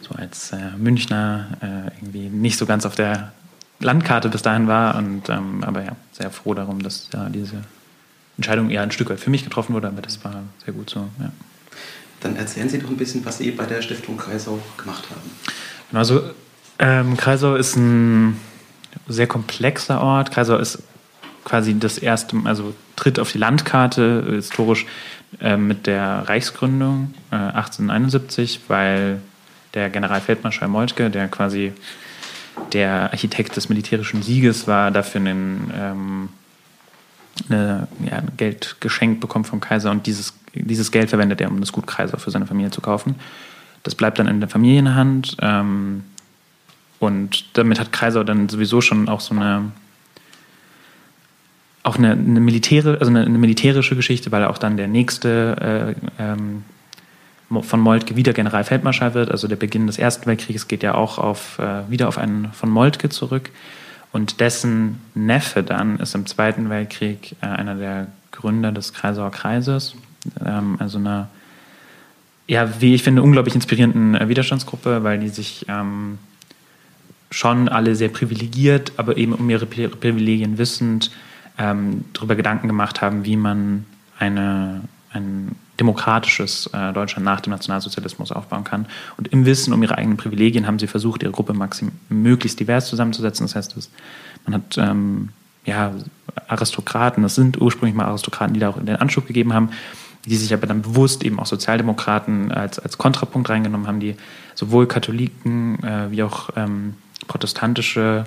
so 0.00 0.14
als 0.14 0.52
äh, 0.52 0.76
Münchner 0.76 1.46
äh, 1.60 1.96
irgendwie 2.00 2.28
nicht 2.28 2.58
so 2.58 2.66
ganz 2.66 2.86
auf 2.86 2.94
der 2.94 3.32
Landkarte 3.80 4.28
bis 4.28 4.42
dahin 4.42 4.68
war. 4.68 4.96
Und, 4.96 5.28
ähm, 5.28 5.62
aber 5.64 5.84
ja, 5.84 5.96
sehr 6.12 6.30
froh 6.30 6.54
darum, 6.54 6.82
dass 6.82 7.08
ja, 7.12 7.28
diese 7.28 7.62
Entscheidung 8.36 8.70
eher 8.70 8.82
ein 8.82 8.90
Stück 8.90 9.10
weit 9.10 9.20
für 9.20 9.30
mich 9.30 9.44
getroffen 9.44 9.74
wurde, 9.74 9.88
aber 9.88 10.02
das 10.02 10.24
war 10.24 10.42
sehr 10.64 10.74
gut 10.74 10.90
so. 10.90 11.00
Ja. 11.18 11.32
Dann 12.20 12.36
erzählen 12.36 12.68
Sie 12.68 12.78
doch 12.78 12.88
ein 12.88 12.96
bisschen, 12.96 13.24
was 13.24 13.38
Sie 13.38 13.50
bei 13.50 13.66
der 13.66 13.82
Stiftung 13.82 14.16
Kreisau 14.16 14.58
gemacht 14.76 15.04
haben. 15.10 15.30
Genau, 15.90 15.98
also 16.00 16.22
ähm, 16.78 17.16
Kreisau 17.16 17.54
ist 17.54 17.76
ein 17.76 18.38
sehr 19.08 19.26
komplexer 19.26 20.00
Ort. 20.00 20.30
Kreisau 20.30 20.56
ist 20.56 20.82
quasi 21.44 21.78
das 21.78 21.98
erste, 21.98 22.36
also 22.44 22.74
tritt 22.96 23.18
auf 23.18 23.32
die 23.32 23.38
Landkarte 23.38 24.24
historisch 24.34 24.86
äh, 25.40 25.56
mit 25.56 25.86
der 25.86 26.28
Reichsgründung 26.28 27.14
äh, 27.30 27.36
1871, 27.36 28.62
weil 28.68 29.20
der 29.76 29.90
Generalfeldmarschall 29.90 30.68
Moltke, 30.68 31.10
der 31.10 31.28
quasi 31.28 31.72
der 32.72 33.12
Architekt 33.12 33.54
des 33.56 33.68
militärischen 33.68 34.22
Sieges 34.22 34.66
war, 34.66 34.90
dafür 34.90 35.20
einen, 35.20 35.72
ähm, 35.76 36.28
eine, 37.48 37.86
ja, 38.04 38.16
ein 38.16 38.32
Geld 38.36 38.76
geschenkt 38.80 39.20
bekommt 39.20 39.46
vom 39.46 39.60
Kaiser 39.60 39.90
und 39.90 40.06
dieses, 40.06 40.34
dieses 40.54 40.90
Geld 40.90 41.10
verwendet 41.10 41.40
er, 41.40 41.50
um 41.50 41.60
das 41.60 41.70
Gut 41.70 41.86
Kaiser 41.86 42.18
für 42.18 42.30
seine 42.30 42.46
Familie 42.46 42.70
zu 42.70 42.80
kaufen. 42.80 43.16
Das 43.82 43.94
bleibt 43.94 44.18
dann 44.18 44.26
in 44.26 44.40
der 44.40 44.48
Familienhand 44.48 45.36
ähm, 45.40 46.02
und 46.98 47.56
damit 47.58 47.78
hat 47.78 47.92
Kaiser 47.92 48.24
dann 48.24 48.48
sowieso 48.48 48.80
schon 48.80 49.08
auch 49.08 49.20
so 49.20 49.34
eine 49.34 49.70
auch 51.82 51.98
eine, 51.98 52.12
eine, 52.12 52.40
Militäre, 52.40 52.98
also 52.98 53.10
eine, 53.10 53.24
eine, 53.24 53.38
militärische 53.38 53.94
Geschichte, 53.94 54.32
weil 54.32 54.42
er 54.42 54.50
auch 54.50 54.58
dann 54.58 54.76
der 54.76 54.88
nächste 54.88 55.94
äh, 56.18 56.22
ähm, 56.22 56.64
von 57.60 57.80
Moltke 57.80 58.16
wieder 58.16 58.32
Generalfeldmarschall 58.32 59.14
wird. 59.14 59.30
Also 59.30 59.46
der 59.46 59.56
Beginn 59.56 59.86
des 59.86 59.98
Ersten 59.98 60.26
Weltkrieges 60.26 60.68
geht 60.68 60.82
ja 60.82 60.94
auch 60.94 61.18
auf, 61.18 61.58
äh, 61.58 61.88
wieder 61.88 62.08
auf 62.08 62.18
einen 62.18 62.52
von 62.52 62.70
Moltke 62.70 63.08
zurück. 63.08 63.50
Und 64.12 64.40
dessen 64.40 65.00
Neffe 65.14 65.62
dann 65.62 65.98
ist 65.98 66.14
im 66.14 66.26
Zweiten 66.26 66.70
Weltkrieg 66.70 67.36
äh, 67.42 67.46
einer 67.46 67.74
der 67.74 68.08
Gründer 68.32 68.72
des 68.72 68.92
Kreisauer 68.92 69.30
Kreises. 69.30 69.94
Ähm, 70.44 70.76
also 70.78 70.98
eine, 70.98 71.28
ja, 72.46 72.80
wie 72.80 72.94
ich 72.94 73.02
finde, 73.02 73.22
unglaublich 73.22 73.54
inspirierenden 73.54 74.14
äh, 74.14 74.28
Widerstandsgruppe, 74.28 75.04
weil 75.04 75.20
die 75.20 75.28
sich 75.28 75.66
ähm, 75.68 76.18
schon 77.30 77.68
alle 77.68 77.94
sehr 77.94 78.08
privilegiert, 78.08 78.92
aber 78.96 79.16
eben 79.16 79.32
um 79.32 79.48
ihre 79.50 79.66
Privilegien 79.66 80.58
wissend 80.58 81.10
ähm, 81.58 82.04
darüber 82.12 82.36
Gedanken 82.36 82.66
gemacht 82.66 83.02
haben, 83.02 83.24
wie 83.24 83.36
man 83.36 83.84
eine, 84.18 84.82
ein 85.12 85.54
demokratisches 85.80 86.68
äh, 86.72 86.92
Deutschland 86.92 87.24
nach 87.24 87.40
dem 87.40 87.50
Nationalsozialismus 87.50 88.32
aufbauen 88.32 88.64
kann. 88.64 88.86
Und 89.16 89.28
im 89.28 89.44
Wissen 89.44 89.72
um 89.72 89.82
ihre 89.82 89.98
eigenen 89.98 90.16
Privilegien 90.16 90.66
haben 90.66 90.78
sie 90.78 90.86
versucht, 90.86 91.22
ihre 91.22 91.32
Gruppe 91.32 91.52
maxim 91.52 91.92
möglichst 92.08 92.58
divers 92.60 92.88
zusammenzusetzen. 92.88 93.46
Das 93.46 93.54
heißt, 93.54 93.76
dass 93.76 93.90
man 94.44 94.54
hat 94.54 94.78
ähm, 94.78 95.30
ja, 95.64 95.92
Aristokraten, 96.48 97.22
das 97.22 97.34
sind 97.34 97.60
ursprünglich 97.60 97.96
mal 97.96 98.06
Aristokraten, 98.06 98.54
die 98.54 98.60
da 98.60 98.70
auch 98.70 98.78
den 98.78 98.96
Anschub 98.96 99.26
gegeben 99.26 99.52
haben, 99.52 99.70
die 100.24 100.36
sich 100.36 100.52
aber 100.52 100.66
dann 100.66 100.82
bewusst 100.82 101.24
eben 101.24 101.38
auch 101.38 101.46
Sozialdemokraten 101.46 102.52
als, 102.52 102.78
als 102.78 102.98
Kontrapunkt 102.98 103.48
reingenommen 103.48 103.86
haben, 103.86 104.00
die 104.00 104.16
sowohl 104.54 104.86
Katholiken 104.86 105.82
äh, 105.84 106.10
wie 106.10 106.22
auch 106.22 106.50
ähm, 106.56 106.94
protestantische 107.28 108.24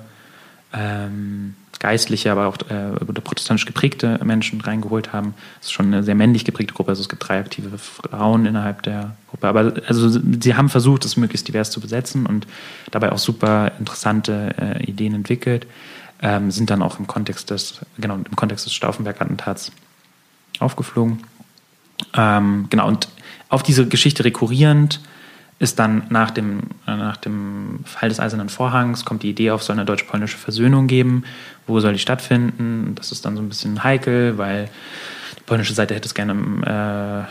ähm, 0.73 1.55
geistliche, 1.79 2.31
aber 2.31 2.47
auch 2.47 2.57
äh, 2.69 2.91
protestantisch 3.21 3.65
geprägte 3.65 4.19
Menschen 4.23 4.59
reingeholt 4.61 5.13
haben. 5.13 5.33
Es 5.61 5.67
ist 5.67 5.71
schon 5.71 5.87
eine 5.87 6.03
sehr 6.03 6.15
männlich 6.15 6.43
geprägte 6.43 6.73
Gruppe. 6.73 6.89
Also 6.89 7.01
es 7.01 7.09
gibt 7.09 7.27
drei 7.27 7.39
aktive 7.39 7.77
Frauen 7.77 8.45
innerhalb 8.45 8.83
der 8.83 9.15
Gruppe. 9.29 9.47
Aber 9.47 9.73
also 9.87 10.09
sie 10.09 10.55
haben 10.55 10.69
versucht, 10.69 11.05
es 11.05 11.15
möglichst 11.15 11.47
divers 11.47 11.71
zu 11.71 11.79
besetzen 11.79 12.25
und 12.25 12.47
dabei 12.91 13.11
auch 13.11 13.17
super 13.17 13.71
interessante 13.79 14.55
äh, 14.59 14.83
Ideen 14.83 15.15
entwickelt. 15.15 15.67
Ähm, 16.21 16.51
sind 16.51 16.69
dann 16.69 16.81
auch 16.81 16.99
im 16.99 17.07
Kontext 17.07 17.49
des, 17.49 17.79
genau, 17.97 18.15
im 18.15 18.35
Kontext 18.35 18.65
des 18.65 18.73
Stauffenberg-Attentats 18.73 19.71
aufgeflogen. 20.59 21.23
Ähm, 22.13 22.67
genau, 22.69 22.87
und 22.89 23.07
auf 23.47 23.63
diese 23.63 23.87
Geschichte 23.87 24.25
rekurrierend 24.25 24.99
ist 25.59 25.77
dann 25.77 26.03
nach 26.09 26.31
dem, 26.31 26.61
äh, 26.87 26.95
nach 26.95 27.17
dem 27.17 27.81
Fall 27.83 28.09
des 28.09 28.19
Eisernen 28.19 28.49
Vorhangs, 28.49 29.03
kommt 29.03 29.23
die 29.23 29.29
Idee 29.29 29.51
auf, 29.51 29.61
soll 29.61 29.75
eine 29.75 29.85
deutsch-polnische 29.85 30.37
Versöhnung 30.37 30.87
geben. 30.87 31.25
Wo 31.67 31.79
soll 31.81 31.93
die 31.93 31.99
stattfinden? 31.99 32.95
Das 32.95 33.11
ist 33.11 33.25
dann 33.25 33.35
so 33.35 33.41
ein 33.41 33.49
bisschen 33.49 33.83
heikel, 33.83 34.37
weil 34.37 34.69
die 35.37 35.43
polnische 35.45 35.73
Seite 35.73 35.93
hätte 35.93 36.07
es 36.07 36.15
gerne 36.15 36.31
im 36.31 36.63
äh, 36.63 37.23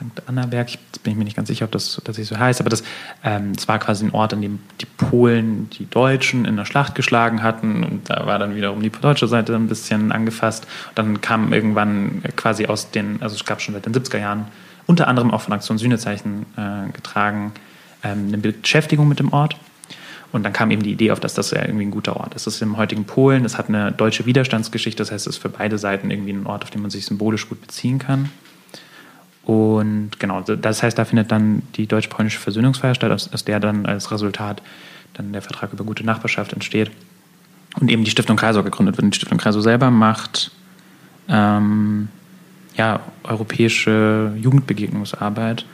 St. 0.00 0.22
Annaberg, 0.26 0.70
jetzt 0.70 1.02
bin 1.02 1.12
ich 1.12 1.18
mir 1.18 1.24
nicht 1.24 1.36
ganz 1.36 1.48
sicher, 1.48 1.66
ob 1.66 1.72
das 1.72 1.94
tatsächlich 1.96 2.28
so 2.28 2.38
heißt, 2.38 2.60
aber 2.60 2.70
das, 2.70 2.82
ähm, 3.22 3.52
das 3.54 3.68
war 3.68 3.78
quasi 3.78 4.06
ein 4.06 4.12
Ort, 4.12 4.32
an 4.32 4.40
dem 4.40 4.60
die 4.80 4.86
Polen 4.86 5.68
die 5.70 5.88
Deutschen 5.90 6.44
in 6.44 6.56
der 6.56 6.64
Schlacht 6.64 6.94
geschlagen 6.94 7.42
hatten 7.42 7.84
und 7.84 8.08
da 8.08 8.26
war 8.26 8.38
dann 8.38 8.54
wiederum 8.54 8.80
die 8.80 8.90
deutsche 8.90 9.28
Seite 9.28 9.54
ein 9.54 9.68
bisschen 9.68 10.12
angefasst. 10.12 10.66
Und 10.90 10.98
dann 10.98 11.20
kam 11.20 11.52
irgendwann 11.52 12.22
quasi 12.36 12.66
aus 12.66 12.90
den, 12.90 13.20
also 13.20 13.34
es 13.34 13.44
gab 13.44 13.60
schon 13.60 13.74
seit 13.74 13.86
den 13.86 13.94
70er 13.94 14.18
Jahren 14.18 14.46
unter 14.90 15.06
anderem 15.06 15.30
auch 15.30 15.42
von 15.42 15.52
Aktion 15.52 15.78
Sühnezeichen 15.78 16.46
äh, 16.56 16.90
getragen, 16.90 17.52
ähm, 18.02 18.26
eine 18.26 18.38
Beschäftigung 18.38 19.06
mit 19.06 19.20
dem 19.20 19.32
Ort. 19.32 19.56
Und 20.32 20.42
dann 20.42 20.52
kam 20.52 20.72
eben 20.72 20.82
die 20.82 20.90
Idee 20.90 21.12
auf, 21.12 21.20
dass 21.20 21.34
das 21.34 21.52
ja 21.52 21.62
irgendwie 21.62 21.86
ein 21.86 21.92
guter 21.92 22.16
Ort 22.16 22.34
ist. 22.34 22.48
Das 22.48 22.56
ist 22.56 22.62
im 22.62 22.76
heutigen 22.76 23.04
Polen, 23.04 23.44
das 23.44 23.56
hat 23.56 23.68
eine 23.68 23.92
deutsche 23.92 24.26
Widerstandsgeschichte, 24.26 25.00
das 25.00 25.12
heißt, 25.12 25.28
es 25.28 25.36
ist 25.36 25.42
für 25.42 25.48
beide 25.48 25.78
Seiten 25.78 26.10
irgendwie 26.10 26.32
ein 26.32 26.44
Ort, 26.44 26.64
auf 26.64 26.70
den 26.70 26.82
man 26.82 26.90
sich 26.90 27.06
symbolisch 27.06 27.48
gut 27.48 27.60
beziehen 27.60 28.00
kann. 28.00 28.30
Und 29.44 30.18
genau, 30.18 30.40
das 30.40 30.82
heißt, 30.82 30.98
da 30.98 31.04
findet 31.04 31.30
dann 31.30 31.62
die 31.76 31.86
deutsch-polnische 31.86 32.40
Versöhnungsfeier 32.40 32.96
statt, 32.96 33.12
aus, 33.12 33.32
aus, 33.32 33.44
der 33.44 33.60
dann 33.60 33.86
als 33.86 34.10
Resultat 34.10 34.60
dann 35.14 35.32
der 35.32 35.42
Vertrag 35.42 35.72
über 35.72 35.84
gute 35.84 36.04
Nachbarschaft 36.04 36.52
entsteht. 36.52 36.90
Und 37.80 37.90
eben 37.90 38.02
die 38.02 38.10
Stiftung 38.10 38.36
Kreisau 38.36 38.64
gegründet 38.64 38.96
wird. 38.96 39.04
Und 39.04 39.14
die 39.14 39.16
Stiftung 39.16 39.38
Kreisau 39.38 39.60
selber 39.60 39.92
macht 39.92 40.50
ähm, 41.28 42.08
ja, 42.80 43.00
europäische 43.24 44.32
Jugendbegegnungsarbeit 44.38 45.66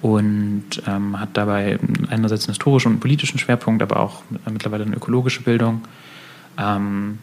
und 0.00 0.64
ähm, 0.86 1.18
hat 1.18 1.30
dabei 1.32 1.76
einerseits 2.08 2.44
einen 2.44 2.52
historischen 2.52 2.92
und 2.92 3.00
politischen 3.00 3.40
Schwerpunkt, 3.40 3.82
aber 3.82 3.98
auch 3.98 4.22
mittlerweile 4.48 4.84
eine 4.84 4.94
ökologische 4.94 5.42
Bildung. 5.42 5.82
Ähm, 6.56 7.18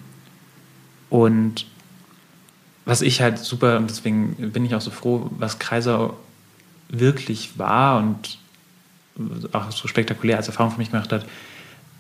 und 1.09 1.65
was 2.83 3.01
ich 3.01 3.21
halt 3.21 3.37
super, 3.37 3.77
und 3.77 3.89
deswegen 3.89 4.51
bin 4.51 4.65
ich 4.65 4.75
auch 4.75 4.81
so 4.81 4.91
froh, 4.91 5.31
was 5.37 5.57
Kreisau 5.57 6.17
wirklich 6.89 7.57
war 7.57 7.99
und 7.99 8.39
auch 9.53 9.71
so 9.71 9.87
spektakulär 9.87 10.35
als 10.35 10.49
Erfahrung 10.49 10.73
für 10.73 10.79
mich 10.79 10.91
gemacht 10.91 11.13
hat. 11.13 11.25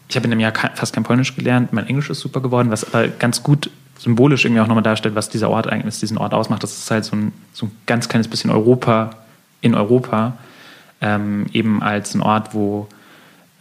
Ich 0.09 0.17
habe 0.17 0.25
in 0.25 0.31
dem 0.31 0.41
Jahr 0.41 0.51
fast 0.75 0.93
kein 0.93 1.05
Polnisch 1.05 1.37
gelernt, 1.37 1.71
mein 1.71 1.87
Englisch 1.87 2.09
ist 2.09 2.19
super 2.19 2.41
geworden, 2.41 2.69
was 2.69 2.83
aber 2.83 3.07
ganz 3.07 3.43
gut 3.43 3.69
symbolisch 4.03 4.43
irgendwie 4.43 4.59
auch 4.61 4.67
nochmal 4.67 4.83
darstellt, 4.83 5.15
was 5.15 5.29
dieser 5.29 5.49
Ort 5.49 5.67
eigentlich, 5.67 5.97
diesen 5.97 6.17
Ort 6.17 6.33
ausmacht. 6.33 6.61
Das 6.61 6.77
ist 6.77 6.91
halt 6.91 7.05
so 7.05 7.15
ein, 7.15 7.31
so 7.53 7.67
ein 7.67 7.71
ganz 7.85 8.09
kleines 8.09 8.27
bisschen 8.27 8.51
Europa 8.51 9.11
in 9.61 9.75
Europa, 9.75 10.33
ähm, 10.99 11.45
eben 11.53 11.81
als 11.81 12.13
ein 12.13 12.21
Ort, 12.21 12.53
wo 12.53 12.89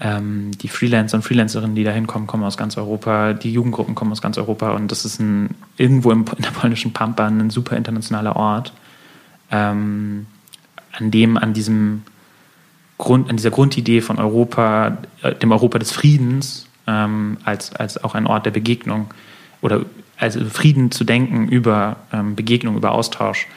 ähm, 0.00 0.50
die 0.58 0.66
Freelancer 0.66 1.16
und 1.16 1.22
Freelancerinnen, 1.22 1.76
die 1.76 1.84
da 1.84 1.92
hinkommen, 1.92 2.26
kommen 2.26 2.42
aus 2.42 2.56
ganz 2.56 2.76
Europa, 2.76 3.34
die 3.34 3.52
Jugendgruppen 3.52 3.94
kommen 3.94 4.10
aus 4.10 4.20
ganz 4.20 4.36
Europa 4.36 4.72
und 4.72 4.90
das 4.90 5.04
ist 5.04 5.20
ein, 5.20 5.50
irgendwo 5.76 6.10
im, 6.10 6.24
in 6.36 6.42
der 6.42 6.50
polnischen 6.50 6.92
Pampa 6.92 7.24
ein 7.24 7.50
super 7.50 7.76
internationaler 7.76 8.34
Ort, 8.34 8.72
ähm, 9.52 10.26
an 10.90 11.12
dem 11.12 11.36
an 11.36 11.52
diesem 11.52 12.02
Grund, 12.98 13.30
an 13.30 13.36
dieser 13.36 13.52
Grundidee 13.52 14.00
von 14.00 14.18
Europa, 14.18 14.98
äh, 15.22 15.36
dem 15.36 15.52
Europa 15.52 15.78
des 15.78 15.92
Friedens, 15.92 16.66
ähm, 16.88 17.36
als, 17.44 17.72
als 17.76 18.02
auch 18.02 18.16
ein 18.16 18.26
Ort 18.26 18.44
der 18.44 18.50
Begegnung 18.50 19.06
oder 19.60 19.82
also 20.22 20.44
Frieden 20.44 20.92
zu 20.92 21.02
denken 21.02 21.48
über 21.48 21.96
ähm, 22.12 22.36
Begegnung, 22.36 22.76
über 22.76 22.92
Austausch, 22.92 23.48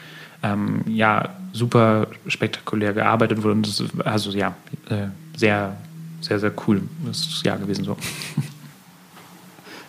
ähm, 0.42 0.82
ja, 0.88 1.36
super 1.52 2.08
spektakulär 2.26 2.92
gearbeitet 2.92 3.42
wurde. 3.42 3.52
Und 3.52 3.66
das 3.66 3.80
ist 3.80 4.00
also 4.04 4.32
ja, 4.32 4.56
äh, 4.90 5.06
sehr, 5.36 5.76
sehr, 6.20 6.40
sehr 6.40 6.52
cool 6.66 6.82
das 7.04 7.42
Jahr 7.44 7.58
gewesen 7.58 7.84
so. 7.84 7.96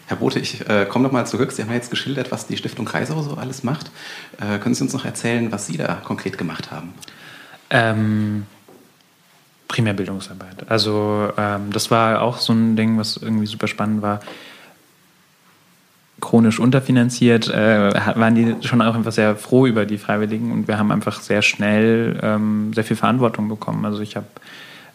Herr 0.06 0.18
Bote, 0.18 0.40
ich 0.40 0.70
äh, 0.70 0.86
komme 0.86 1.04
nochmal 1.04 1.26
zurück. 1.26 1.52
Sie 1.52 1.64
haben 1.64 1.70
ja 1.70 1.76
jetzt 1.76 1.90
geschildert, 1.90 2.32
was 2.32 2.46
die 2.48 2.56
Stiftung 2.56 2.86
Kreisau 2.86 3.22
so 3.24 3.34
alles 3.36 3.64
macht. 3.64 3.92
Äh, 4.40 4.60
können 4.60 4.76
Sie 4.76 4.84
uns 4.84 4.94
noch 4.94 5.04
erzählen, 5.04 5.52
was 5.52 5.66
Sie 5.66 5.78
da 5.78 5.96
konkret 5.96 6.38
gemacht 6.38 6.72
haben? 6.72 6.94
Ähm, 7.72 8.46
Primärbildungsarbeit. 9.68 10.70
Also 10.70 11.34
ähm, 11.38 11.72
das 11.74 11.92
war 11.92 12.22
auch 12.22 12.38
so 12.38 12.54
ein 12.54 12.78
Ding, 12.78 12.98
was 12.98 13.18
irgendwie 13.18 13.48
super 13.48 13.68
spannend 13.68 14.02
war 14.02 14.22
chronisch 16.20 16.60
unterfinanziert, 16.60 17.50
äh, 17.50 17.92
waren 18.16 18.36
die 18.36 18.56
schon 18.68 18.82
auch 18.82 18.96
einfach 18.96 19.12
sehr 19.12 19.36
froh 19.36 19.68
über 19.68 19.86
die 19.86 19.98
Freiwilligen 19.98 20.52
und 20.52 20.68
wir 20.68 20.78
haben 20.78 20.92
einfach 20.92 21.22
sehr 21.22 21.42
schnell 21.42 22.20
ähm, 22.24 22.74
sehr 22.74 22.84
viel 22.84 22.98
Verantwortung 22.98 23.50
bekommen. 23.50 23.86
Also 23.86 24.02
ich 24.02 24.16
habe 24.16 24.26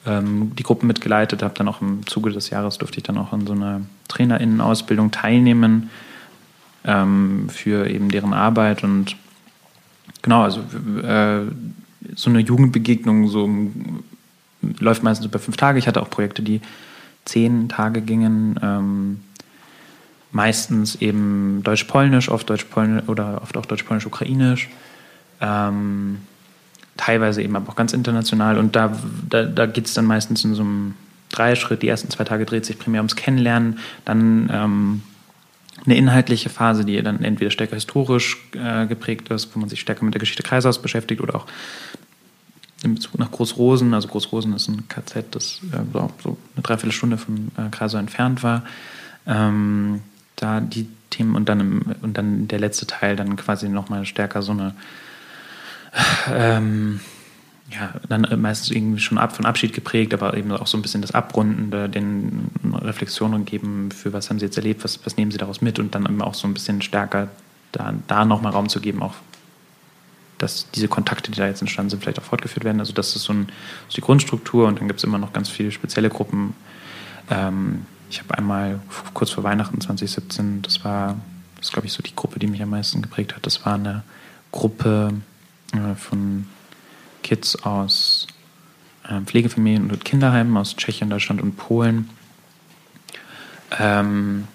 ähm, 0.05 0.52
die 0.59 0.64
Gruppen 0.64 0.88
mitgeleitet, 0.88 1.43
habe 1.43 1.55
dann 1.57 1.69
auch 1.69 1.81
im 1.81 2.07
Zuge 2.07 2.31
des 2.31 2.50
Jahres 2.50 2.79
durfte 2.79 2.99
ich 2.99 3.05
dann 3.05 3.19
auch 3.19 3.33
an 3.33 3.47
so 3.47 3.52
einer 3.52 3.83
Trainerinnenausbildung 4.09 5.12
teilnehmen 5.12 5.91
ähm, 6.85 7.49
für 7.49 7.88
eben 7.88 8.11
deren 8.11 8.33
Arbeit 8.33 8.83
und 8.83 9.17
genau, 10.23 10.43
also 10.43 10.61
äh, 11.02 11.43
so 12.17 12.31
eine 12.31 12.41
Jugendbegegnung 12.41 13.29
so 13.29 13.49
läuft 14.81 15.02
meistens 15.02 15.26
über 15.26 15.38
fünf 15.38 15.57
Tage. 15.57 15.79
Ich 15.79 15.87
hatte 15.87 16.02
auch 16.02 16.11
Projekte, 16.11 16.43
die 16.43 16.61
zehn 17.25 17.69
Tage 17.69 18.00
gingen. 18.00 18.59
Meistens 20.33 20.97
eben 20.97 21.62
Deutsch-Polnisch, 21.62 22.31
oft 22.31 22.49
Deutsch-Polnisch 22.49 23.09
oder 23.09 23.41
oft 23.43 23.57
auch 23.57 23.67
Deutsch-Polnisch-Ukrainisch. 23.67 24.71
Ähm, 25.41 26.19
teilweise 26.97 27.43
eben 27.43 27.57
aber 27.57 27.71
auch 27.71 27.77
ganz 27.77 27.93
international. 27.93 28.59
Und 28.59 28.75
da, 28.77 28.97
da, 29.29 29.45
da 29.45 29.67
geht 29.67 29.87
es 29.87 29.95
dann 29.95 30.07
meistens 30.07 30.45
in 30.45 30.55
so 30.55 30.62
einem 30.62 30.95
Dreischritt. 31.31 31.83
Die 31.83 31.89
ersten 31.89 32.11
zwei 32.11 32.25
Tage 32.25 32.45
dreht 32.47 32.65
sich 32.65 32.79
primär 32.79 33.01
ums 33.01 33.17
Kennenlernen, 33.17 33.79
dann 34.05 34.51
ähm, 34.53 35.03
eine 35.85 35.97
inhaltliche 35.97 36.49
Phase, 36.49 36.85
die 36.85 37.03
dann 37.03 37.25
entweder 37.25 37.51
stärker 37.51 37.75
historisch 37.75 38.39
äh, 38.53 38.87
geprägt 38.87 39.29
ist, 39.31 39.55
wo 39.55 39.61
man 39.61 39.69
sich 39.69 39.81
stärker 39.81 40.05
mit 40.05 40.15
der 40.15 40.21
Geschichte 40.21 40.43
Kreisaus 40.43 40.81
beschäftigt 40.81 41.21
oder 41.21 41.35
auch 41.35 41.47
in 42.85 42.95
Bezug 42.95 43.19
nach 43.19 43.31
Großrosen. 43.31 43.95
Also 43.95 44.09
Großrosen 44.09 44.55
ist 44.55 44.69
ein 44.69 44.89
KZ, 44.89 45.35
das 45.35 45.61
äh, 45.73 45.79
so, 46.23 46.37
eine 46.55 46.62
Dreiviertelstunde 46.62 47.17
von 47.17 47.51
äh, 47.57 47.71
Kreisau 47.71 47.99
entfernt 47.99 48.43
war. 48.43 48.65
Ähm, 49.27 50.03
da 50.37 50.61
die 50.61 50.89
Themen 51.11 51.35
und 51.35 51.49
dann, 51.49 51.61
im, 51.61 51.83
und 52.03 52.17
dann 52.17 52.49
der 52.49 52.59
letzte 52.59 52.87
Teil 52.87 53.17
dann 53.17 53.37
quasi 53.37 53.69
nochmal 53.69 54.07
stärker 54.07 54.43
so 54.43 54.53
eine 54.53 54.75
ähm, 56.33 57.01
ja, 57.71 57.95
dann 58.09 58.27
meistens 58.41 58.71
irgendwie 58.71 59.01
schon 59.01 59.19
ab 59.19 59.35
von 59.35 59.47
Abschied 59.47 59.73
geprägt, 59.73 60.12
aber 60.12 60.37
eben 60.37 60.53
auch 60.53 60.67
so 60.67 60.77
ein 60.77 60.83
bisschen 60.83 61.01
das 61.01 61.12
Abrundende, 61.12 61.89
den 61.89 62.51
Reflexionen 62.75 63.45
geben, 63.45 63.91
für 63.91 64.12
was 64.12 64.29
haben 64.29 64.39
sie 64.39 64.47
jetzt 64.47 64.57
erlebt, 64.57 64.85
was, 64.85 65.05
was 65.05 65.17
nehmen 65.17 65.31
sie 65.31 65.39
daraus 65.39 65.61
mit 65.61 65.79
und 65.79 65.95
dann 65.95 66.05
eben 66.05 66.23
auch 66.23 66.35
so 66.35 66.47
ein 66.47 66.55
bisschen 66.55 66.83
stärker 66.83 67.29
da, 67.73 67.95
da 68.07 68.25
nochmal 68.25 68.53
Raum 68.53 68.69
zu 68.69 68.81
geben, 68.81 69.03
auch 69.03 69.15
dass 70.39 70.69
diese 70.73 70.89
Kontakte, 70.89 71.31
die 71.31 71.39
da 71.39 71.47
jetzt 71.47 71.61
entstanden 71.61 71.91
sind, 71.91 72.03
vielleicht 72.03 72.19
auch 72.19 72.25
fortgeführt 72.25 72.65
werden. 72.65 72.81
Also 72.81 72.93
das 72.93 73.15
ist 73.15 73.23
so, 73.23 73.33
ein, 73.33 73.47
so 73.89 73.95
die 73.95 74.01
Grundstruktur 74.01 74.67
und 74.67 74.81
dann 74.81 74.89
gibt 74.89 74.99
es 74.99 75.05
immer 75.05 75.19
noch 75.19 75.33
ganz 75.33 75.49
viele 75.49 75.71
spezielle 75.71 76.11
Gruppen. 76.11 76.55
Ähm, 77.31 77.87
ich 78.12 78.21
habe 78.21 78.37
einmal 78.37 78.78
kurz 79.14 79.31
vor 79.31 79.42
Weihnachten 79.42 79.81
2017, 79.81 80.61
das 80.61 80.85
war, 80.85 81.16
das 81.57 81.73
glaube 81.73 81.87
ich 81.87 81.95
so 81.95 82.02
die 82.02 82.14
Gruppe, 82.14 82.38
die 82.38 82.47
mich 82.47 82.62
am 82.62 82.69
meisten 82.69 83.00
geprägt 83.00 83.35
hat, 83.35 83.47
das 83.47 83.64
war 83.64 83.75
eine 83.75 84.02
Gruppe 84.50 85.14
äh, 85.73 85.95
von 85.95 86.47
Kids 87.23 87.57
aus 87.64 88.26
äh, 89.09 89.19
Pflegefamilien 89.23 89.90
und 89.90 90.04
Kinderheimen 90.04 90.54
aus 90.59 90.76
Tschechien, 90.76 91.09
Deutschland 91.09 91.40
und 91.40 91.57
Polen. 91.57 92.11
Ähm, 93.78 94.47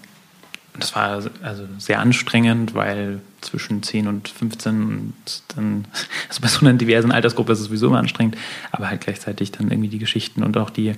das 0.77 0.95
war 0.95 1.23
also 1.41 1.67
sehr 1.79 1.99
anstrengend, 1.99 2.75
weil 2.75 3.21
zwischen 3.41 3.81
10 3.81 4.07
und 4.07 4.29
15 4.29 4.83
und 4.83 5.13
dann, 5.55 5.85
also 6.29 6.41
bei 6.41 6.47
so 6.47 6.59
einer 6.59 6.73
diversen 6.73 7.11
Altersgruppe 7.11 7.53
ist 7.53 7.61
es 7.61 7.65
sowieso 7.65 7.87
immer 7.87 7.97
anstrengend, 7.97 8.37
aber 8.71 8.87
halt 8.87 9.01
gleichzeitig 9.01 9.51
dann 9.51 9.71
irgendwie 9.71 9.89
die 9.89 9.97
Geschichten 9.97 10.43
und 10.43 10.57
auch 10.57 10.69
die, 10.69 10.93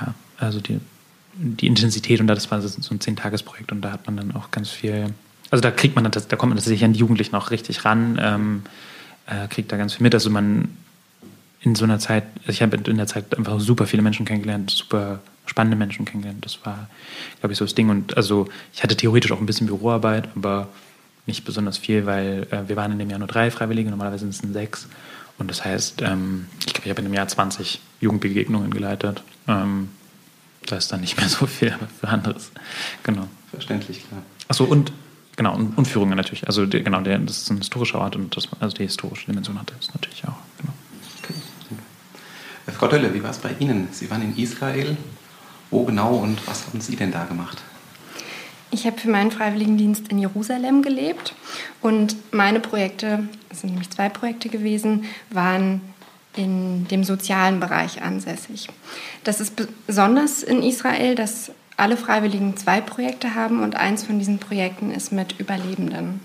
ja, 0.00 0.14
also 0.40 0.58
die, 0.58 0.80
die 1.36 1.66
Intensität 1.66 2.20
und 2.20 2.26
das 2.26 2.50
war 2.50 2.60
so 2.60 2.94
ein 2.94 3.00
Zehn-Tages-Projekt 3.00 3.72
und 3.72 3.82
da 3.82 3.92
hat 3.92 4.06
man 4.06 4.16
dann 4.16 4.34
auch 4.34 4.50
ganz 4.50 4.70
viel, 4.70 5.12
also 5.50 5.60
da 5.60 5.70
kriegt 5.70 5.96
man, 5.96 6.10
das, 6.10 6.28
da 6.28 6.36
kommt 6.36 6.50
man 6.50 6.58
tatsächlich 6.58 6.84
an 6.84 6.92
die 6.92 7.00
Jugendlichen 7.00 7.34
auch 7.34 7.50
richtig 7.50 7.84
ran, 7.84 8.18
ähm, 8.22 8.62
äh, 9.26 9.48
kriegt 9.48 9.72
da 9.72 9.76
ganz 9.76 9.94
viel 9.94 10.02
mit, 10.02 10.14
also 10.14 10.30
man 10.30 10.68
in 11.60 11.74
so 11.74 11.84
einer 11.84 11.98
Zeit, 11.98 12.24
ich 12.46 12.60
habe 12.62 12.76
in 12.76 12.96
der 12.96 13.06
Zeit 13.06 13.36
einfach 13.36 13.58
super 13.58 13.86
viele 13.86 14.02
Menschen 14.02 14.26
kennengelernt, 14.26 14.70
super 14.70 15.20
spannende 15.46 15.76
Menschen 15.76 16.04
kennengelernt. 16.04 16.44
Das 16.44 16.58
war, 16.64 16.88
glaube 17.40 17.52
ich, 17.52 17.58
so 17.58 17.64
das 17.64 17.74
Ding. 17.74 17.88
Und 17.88 18.16
also 18.16 18.48
ich 18.74 18.82
hatte 18.82 18.96
theoretisch 18.96 19.32
auch 19.32 19.40
ein 19.40 19.46
bisschen 19.46 19.66
Büroarbeit, 19.66 20.28
aber 20.36 20.68
nicht 21.26 21.44
besonders 21.44 21.78
viel, 21.78 22.04
weil 22.04 22.46
äh, 22.50 22.68
wir 22.68 22.76
waren 22.76 22.92
in 22.92 22.98
dem 22.98 23.08
Jahr 23.08 23.18
nur 23.18 23.28
drei 23.28 23.50
Freiwillige, 23.50 23.88
normalerweise 23.88 24.30
sind 24.30 24.46
es 24.46 24.52
sechs. 24.52 24.88
Und 25.38 25.50
das 25.50 25.64
heißt, 25.64 26.02
ähm, 26.02 26.46
ich 26.66 26.74
glaube, 26.74 26.84
ich 26.84 26.90
habe 26.90 27.00
in 27.00 27.06
dem 27.06 27.14
Jahr 27.14 27.26
20 27.26 27.80
Jugendbegegnungen 28.00 28.70
geleitet. 28.70 29.22
Ähm, 29.48 29.88
da 30.66 30.76
ist 30.76 30.92
dann 30.92 31.00
nicht 31.00 31.16
mehr 31.16 31.28
so 31.30 31.46
viel 31.46 31.76
für 32.00 32.08
anderes. 32.08 32.50
Genau. 33.02 33.28
Verständlich, 33.50 34.06
klar. 34.08 34.22
Achso, 34.48 34.64
und 34.64 34.92
genau, 35.36 35.54
und, 35.54 35.76
und 35.78 35.86
Führungen 35.86 36.16
natürlich. 36.16 36.46
Also 36.46 36.66
die, 36.66 36.82
genau, 36.82 37.00
der, 37.00 37.18
das 37.18 37.38
ist 37.38 37.50
ein 37.50 37.58
historischer 37.58 38.00
Ort 38.00 38.16
und 38.16 38.36
das, 38.36 38.48
also 38.60 38.76
die 38.76 38.84
historische 38.84 39.26
Dimension 39.26 39.58
hat 39.58 39.72
das 39.78 39.94
natürlich 39.94 40.24
auch. 40.24 40.36
Genau. 40.58 40.72
Okay. 41.22 41.34
Frau 42.72 42.88
Dölle, 42.88 43.12
wie 43.14 43.22
war 43.22 43.30
es 43.30 43.38
bei 43.38 43.50
Ihnen? 43.58 43.88
Sie 43.92 44.10
waren 44.10 44.22
in 44.22 44.36
Israel. 44.36 44.96
Wo 45.70 45.84
genau 45.84 46.14
und 46.16 46.46
was 46.46 46.66
haben 46.66 46.80
Sie 46.80 46.94
denn 46.94 47.10
da 47.10 47.24
gemacht? 47.24 47.62
Ich 48.70 48.86
habe 48.86 48.98
für 48.98 49.08
meinen 49.08 49.30
Freiwilligendienst 49.30 50.08
in 50.08 50.18
Jerusalem 50.18 50.82
gelebt 50.82 51.34
und 51.80 52.16
meine 52.32 52.60
Projekte, 52.60 53.28
es 53.48 53.60
sind 53.60 53.70
nämlich 53.70 53.90
zwei 53.90 54.08
Projekte 54.08 54.48
gewesen, 54.48 55.04
waren 55.30 55.80
in 56.36 56.86
dem 56.88 57.04
sozialen 57.04 57.60
Bereich 57.60 58.02
ansässig. 58.02 58.68
Das 59.22 59.40
ist 59.40 59.54
besonders 59.86 60.42
in 60.42 60.62
Israel, 60.62 61.14
dass 61.14 61.52
alle 61.76 61.96
Freiwilligen 61.96 62.56
zwei 62.56 62.80
Projekte 62.80 63.34
haben 63.34 63.62
und 63.62 63.74
eins 63.74 64.04
von 64.04 64.18
diesen 64.18 64.38
Projekten 64.38 64.90
ist 64.90 65.12
mit 65.12 65.38
Überlebenden. 65.40 66.20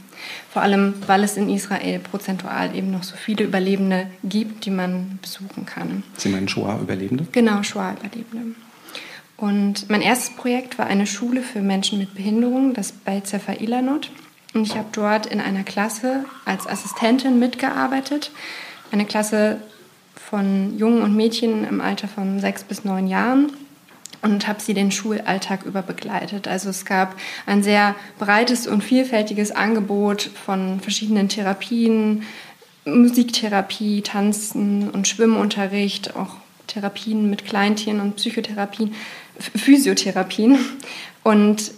Vor 0.52 0.62
allem, 0.62 0.96
weil 1.08 1.24
es 1.24 1.38
in 1.38 1.50
Israel 1.50 2.00
prozentual 2.00 2.76
eben 2.76 2.92
noch 2.92 3.04
so 3.04 3.16
viele 3.16 3.46
Überlebende 3.46 4.08
gibt, 4.24 4.66
die 4.66 4.72
man 4.72 5.18
besuchen 5.22 5.66
kann. 5.66 6.04
Sie 6.18 6.30
meinen 6.30 6.48
Shoah-Überlebende? 6.48 7.28
Genau, 7.32 7.64
Shoah-Überlebende. 7.64 8.56
Und 9.38 9.90
mein 9.90 10.02
erstes 10.02 10.36
Projekt 10.36 10.78
war 10.78 10.88
eine 10.88 11.08
Schule 11.08 11.42
für 11.42 11.62
Menschen 11.62 11.98
mit 11.98 12.14
Behinderung, 12.14 12.74
das 12.74 12.92
bei 12.92 13.22
Zefa 13.22 13.54
Ilanot. 13.54 14.12
Und 14.54 14.64
ich 14.64 14.76
habe 14.76 14.90
dort 14.92 15.28
in 15.28 15.40
einer 15.40 15.64
Klasse 15.64 16.26
als 16.44 16.68
Assistentin 16.68 17.40
mitgearbeitet. 17.40 18.32
Eine 18.92 19.06
Klasse 19.06 19.62
von 20.30 20.78
Jungen 20.78 21.02
und 21.02 21.16
Mädchen 21.16 21.66
im 21.68 21.82
Alter 21.82 22.08
von 22.08 22.40
sechs 22.40 22.64
bis 22.64 22.84
neun 22.84 23.08
Jahren 23.08 23.52
und 24.22 24.48
habe 24.48 24.62
sie 24.62 24.74
den 24.74 24.92
Schulalltag 24.92 25.66
über 25.66 25.82
begleitet. 25.82 26.48
Also 26.48 26.70
es 26.70 26.86
gab 26.86 27.16
ein 27.46 27.64
sehr 27.64 27.96
breites 28.18 28.68
und 28.68 28.84
vielfältiges 28.84 29.52
Angebot 29.52 30.22
von 30.46 30.80
verschiedenen 30.82 31.30
Therapien, 31.30 32.24
Musiktherapie, 32.86 34.02
Tanzen 34.02 34.90
und 34.90 35.08
Schwimmunterricht, 35.08 36.16
auch 36.16 36.36
Therapien 36.68 37.30
mit 37.30 37.46
Kleintieren 37.46 38.00
und 38.00 38.18
Psychotherapien, 38.18 38.94
Physiotherapien. 39.40 40.58
Und 41.24 41.72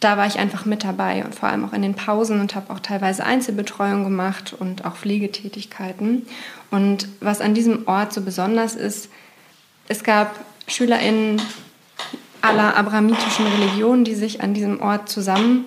da 0.00 0.16
war 0.16 0.26
ich 0.26 0.38
einfach 0.38 0.64
mit 0.64 0.84
dabei 0.84 1.24
und 1.24 1.34
vor 1.34 1.48
allem 1.48 1.64
auch 1.64 1.72
in 1.72 1.82
den 1.82 1.94
Pausen 1.94 2.40
und 2.40 2.54
habe 2.54 2.72
auch 2.72 2.80
teilweise 2.80 3.24
Einzelbetreuung 3.24 4.04
gemacht 4.04 4.54
und 4.58 4.84
auch 4.84 4.96
Pflegetätigkeiten. 4.96 6.26
Und 6.72 7.06
was 7.20 7.42
an 7.42 7.52
diesem 7.52 7.86
Ort 7.86 8.14
so 8.14 8.22
besonders 8.22 8.74
ist, 8.74 9.10
es 9.88 10.02
gab 10.02 10.40
SchülerInnen 10.66 11.40
aller 12.40 12.76
abrahamitischen 12.76 13.46
Religionen, 13.46 14.04
die 14.04 14.14
sich 14.14 14.42
an 14.42 14.54
diesem 14.54 14.80
Ort 14.80 15.10
zusammen, 15.10 15.66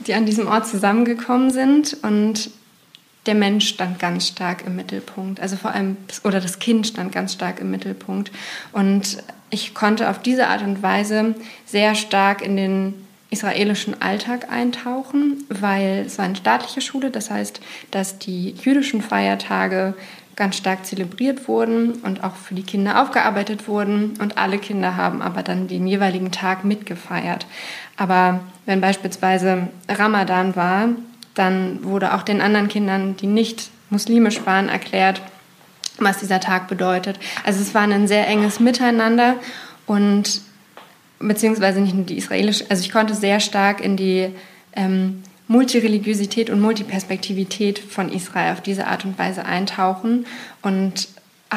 die 0.00 0.12
an 0.12 0.26
diesem 0.26 0.46
Ort 0.46 0.66
zusammengekommen 0.66 1.50
sind 1.50 1.96
und 2.02 2.50
der 3.24 3.34
Mensch 3.34 3.66
stand 3.66 3.98
ganz 3.98 4.28
stark 4.28 4.66
im 4.66 4.76
Mittelpunkt. 4.76 5.40
Also 5.40 5.56
vor 5.56 5.70
allem, 5.70 5.96
oder 6.24 6.40
das 6.40 6.58
Kind 6.58 6.86
stand 6.86 7.10
ganz 7.10 7.32
stark 7.32 7.60
im 7.60 7.70
Mittelpunkt. 7.70 8.30
Und 8.72 9.22
ich 9.48 9.72
konnte 9.72 10.10
auf 10.10 10.20
diese 10.20 10.48
Art 10.48 10.60
und 10.60 10.82
Weise 10.82 11.34
sehr 11.64 11.94
stark 11.94 12.42
in 12.42 12.56
den 12.56 13.06
israelischen 13.30 14.00
Alltag 14.00 14.50
eintauchen, 14.50 15.44
weil 15.48 16.04
es 16.06 16.18
war 16.18 16.24
eine 16.24 16.36
staatliche 16.36 16.80
Schule. 16.80 17.10
Das 17.10 17.30
heißt, 17.30 17.60
dass 17.90 18.18
die 18.18 18.50
jüdischen 18.62 19.02
Feiertage 19.02 19.94
ganz 20.36 20.56
stark 20.56 20.84
zelebriert 20.84 21.48
wurden 21.48 21.92
und 22.02 22.24
auch 22.24 22.34
für 22.34 22.54
die 22.54 22.62
Kinder 22.62 23.00
aufgearbeitet 23.02 23.68
wurden. 23.68 24.14
Und 24.20 24.38
alle 24.38 24.58
Kinder 24.58 24.96
haben 24.96 25.22
aber 25.22 25.42
dann 25.42 25.68
den 25.68 25.86
jeweiligen 25.86 26.32
Tag 26.32 26.64
mitgefeiert. 26.64 27.46
Aber 27.96 28.40
wenn 28.66 28.80
beispielsweise 28.80 29.68
Ramadan 29.88 30.56
war, 30.56 30.88
dann 31.34 31.84
wurde 31.84 32.14
auch 32.14 32.22
den 32.22 32.40
anderen 32.40 32.68
Kindern, 32.68 33.16
die 33.16 33.26
nicht 33.26 33.70
muslimisch 33.90 34.44
waren, 34.46 34.68
erklärt, 34.68 35.20
was 35.98 36.18
dieser 36.18 36.40
Tag 36.40 36.68
bedeutet. 36.68 37.18
Also 37.44 37.60
es 37.60 37.74
war 37.74 37.82
ein 37.82 38.08
sehr 38.08 38.26
enges 38.26 38.60
Miteinander 38.60 39.36
und 39.86 40.40
beziehungsweise 41.18 41.80
nicht 41.80 41.94
nur 41.94 42.04
die 42.04 42.18
israelische, 42.18 42.66
also 42.68 42.82
ich 42.82 42.90
konnte 42.90 43.14
sehr 43.14 43.40
stark 43.40 43.80
in 43.80 43.96
die 43.96 44.30
ähm, 44.74 45.22
Multireligiosität 45.46 46.50
und 46.50 46.60
Multiperspektivität 46.60 47.78
von 47.78 48.10
Israel 48.10 48.52
auf 48.52 48.62
diese 48.62 48.86
Art 48.86 49.04
und 49.04 49.18
Weise 49.18 49.44
eintauchen 49.44 50.26
und 50.62 51.08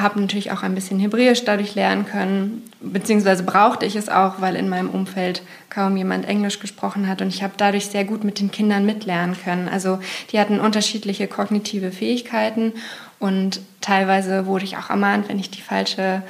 habe 0.01 0.19
natürlich 0.19 0.51
auch 0.51 0.63
ein 0.63 0.75
bisschen 0.75 0.99
Hebräisch 0.99 1.43
dadurch 1.45 1.75
lernen 1.75 2.05
können, 2.05 2.63
beziehungsweise 2.81 3.43
brauchte 3.43 3.85
ich 3.85 3.95
es 3.95 4.09
auch, 4.09 4.41
weil 4.41 4.55
in 4.55 4.69
meinem 4.69 4.89
Umfeld 4.89 5.41
kaum 5.69 5.97
jemand 5.97 6.27
Englisch 6.27 6.59
gesprochen 6.59 7.07
hat 7.07 7.21
und 7.21 7.29
ich 7.29 7.43
habe 7.43 7.53
dadurch 7.57 7.87
sehr 7.87 8.05
gut 8.05 8.23
mit 8.23 8.39
den 8.39 8.51
Kindern 8.51 8.85
mitlernen 8.85 9.35
können. 9.41 9.69
Also 9.69 9.99
die 10.31 10.39
hatten 10.39 10.59
unterschiedliche 10.59 11.27
kognitive 11.27 11.91
Fähigkeiten 11.91 12.73
und 13.19 13.61
teilweise 13.81 14.45
wurde 14.45 14.65
ich 14.65 14.77
auch 14.77 14.89
ermahnt, 14.89 15.29
wenn 15.29 15.39
ich 15.39 15.49
die 15.49 15.61
falsche, 15.61 16.21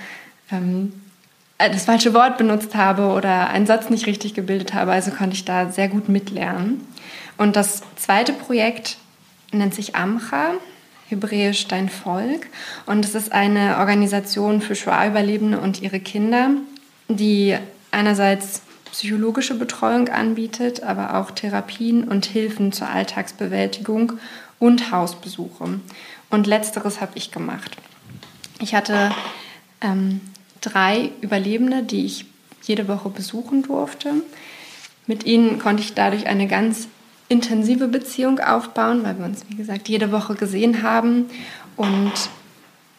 ähm, 0.51 0.93
äh, 0.93 1.06
das 1.57 1.85
falsche 1.85 2.13
Wort 2.13 2.37
benutzt 2.37 2.75
habe 2.75 3.07
oder 3.07 3.49
einen 3.49 3.65
Satz 3.65 3.89
nicht 3.89 4.05
richtig 4.05 4.33
gebildet 4.33 4.73
habe. 4.73 4.91
Also 4.91 5.11
konnte 5.11 5.35
ich 5.35 5.45
da 5.45 5.69
sehr 5.71 5.87
gut 5.87 6.07
mitlernen. 6.09 6.81
Und 7.37 7.55
das 7.55 7.81
zweite 7.95 8.33
Projekt 8.33 8.97
nennt 9.51 9.73
sich 9.73 9.95
Amcha 9.95 10.53
hebräisch 11.09 11.67
Dein 11.67 11.89
Volk. 11.89 12.47
Und 12.85 13.05
es 13.05 13.15
ist 13.15 13.31
eine 13.31 13.77
Organisation 13.77 14.61
für 14.61 14.75
Shoah-Überlebende 14.75 15.59
und 15.59 15.81
ihre 15.81 15.99
Kinder, 15.99 16.51
die 17.07 17.57
einerseits 17.91 18.61
psychologische 18.91 19.55
Betreuung 19.55 20.09
anbietet, 20.09 20.83
aber 20.83 21.15
auch 21.15 21.31
Therapien 21.31 22.03
und 22.03 22.25
Hilfen 22.25 22.71
zur 22.71 22.89
Alltagsbewältigung 22.89 24.13
und 24.59 24.91
Hausbesuche. 24.91 25.79
Und 26.29 26.47
letzteres 26.47 26.99
habe 26.99 27.13
ich 27.15 27.31
gemacht. 27.31 27.77
Ich 28.59 28.75
hatte 28.75 29.11
ähm, 29.81 30.21
drei 30.69 31.11
Überlebende, 31.21 31.83
die 31.83 32.05
ich 32.05 32.25
jede 32.63 32.87
Woche 32.87 33.09
besuchen 33.09 33.63
durfte. 33.63 34.13
Mit 35.05 35.25
ihnen 35.25 35.59
konnte 35.59 35.83
ich 35.83 35.93
dadurch 35.93 36.27
eine 36.27 36.47
ganz 36.47 36.87
intensive 37.29 37.87
Beziehung 37.87 38.39
aufbauen, 38.39 39.03
weil 39.03 39.17
wir 39.17 39.25
uns, 39.25 39.45
wie 39.49 39.55
gesagt, 39.55 39.89
jede 39.89 40.11
Woche 40.11 40.35
gesehen 40.35 40.81
haben. 40.83 41.25
Und 41.75 42.11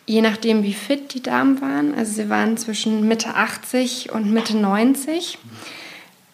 je 0.07 0.22
nachdem, 0.22 0.62
wie 0.62 0.74
fit 0.74 1.14
die 1.14 1.22
Damen 1.22 1.61
waren, 1.61 1.94
also 1.94 2.12
sie 2.12 2.28
waren 2.28 2.57
zwischen 2.57 3.07
Mitte 3.07 3.35
80 3.35 4.12
und 4.12 4.33
Mitte 4.33 4.57
90, 4.57 5.38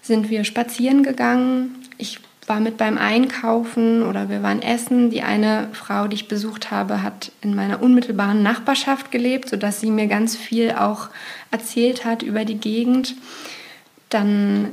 sind 0.03 0.31
wir 0.31 0.45
spazieren 0.45 1.03
gegangen. 1.03 1.75
Ich 1.99 2.21
war 2.49 2.61
mit 2.61 2.77
beim 2.77 2.99
Einkaufen 2.99 4.03
oder 4.03 4.29
wir 4.29 4.43
waren 4.43 4.63
essen. 4.63 5.11
Die 5.11 5.23
eine 5.23 5.69
Frau, 5.73 6.09
die 6.09 6.17
ich 6.17 6.29
besucht 6.29 6.71
habe, 6.71 7.03
hat 7.03 7.33
in 7.41 7.55
meiner 7.55 7.83
unmittelbaren 7.83 8.43
Nachbarschaft 8.43 9.11
gelebt, 9.11 9.49
sodass 9.49 9.81
sie 9.81 9.91
mir 9.91 10.07
ganz 10.07 10.37
viel 10.37 10.73
auch 10.73 11.09
erzählt 11.51 12.05
hat 12.05 12.23
über 12.23 12.45
die 12.45 12.59
Gegend. 12.59 13.15
Dann 14.11 14.71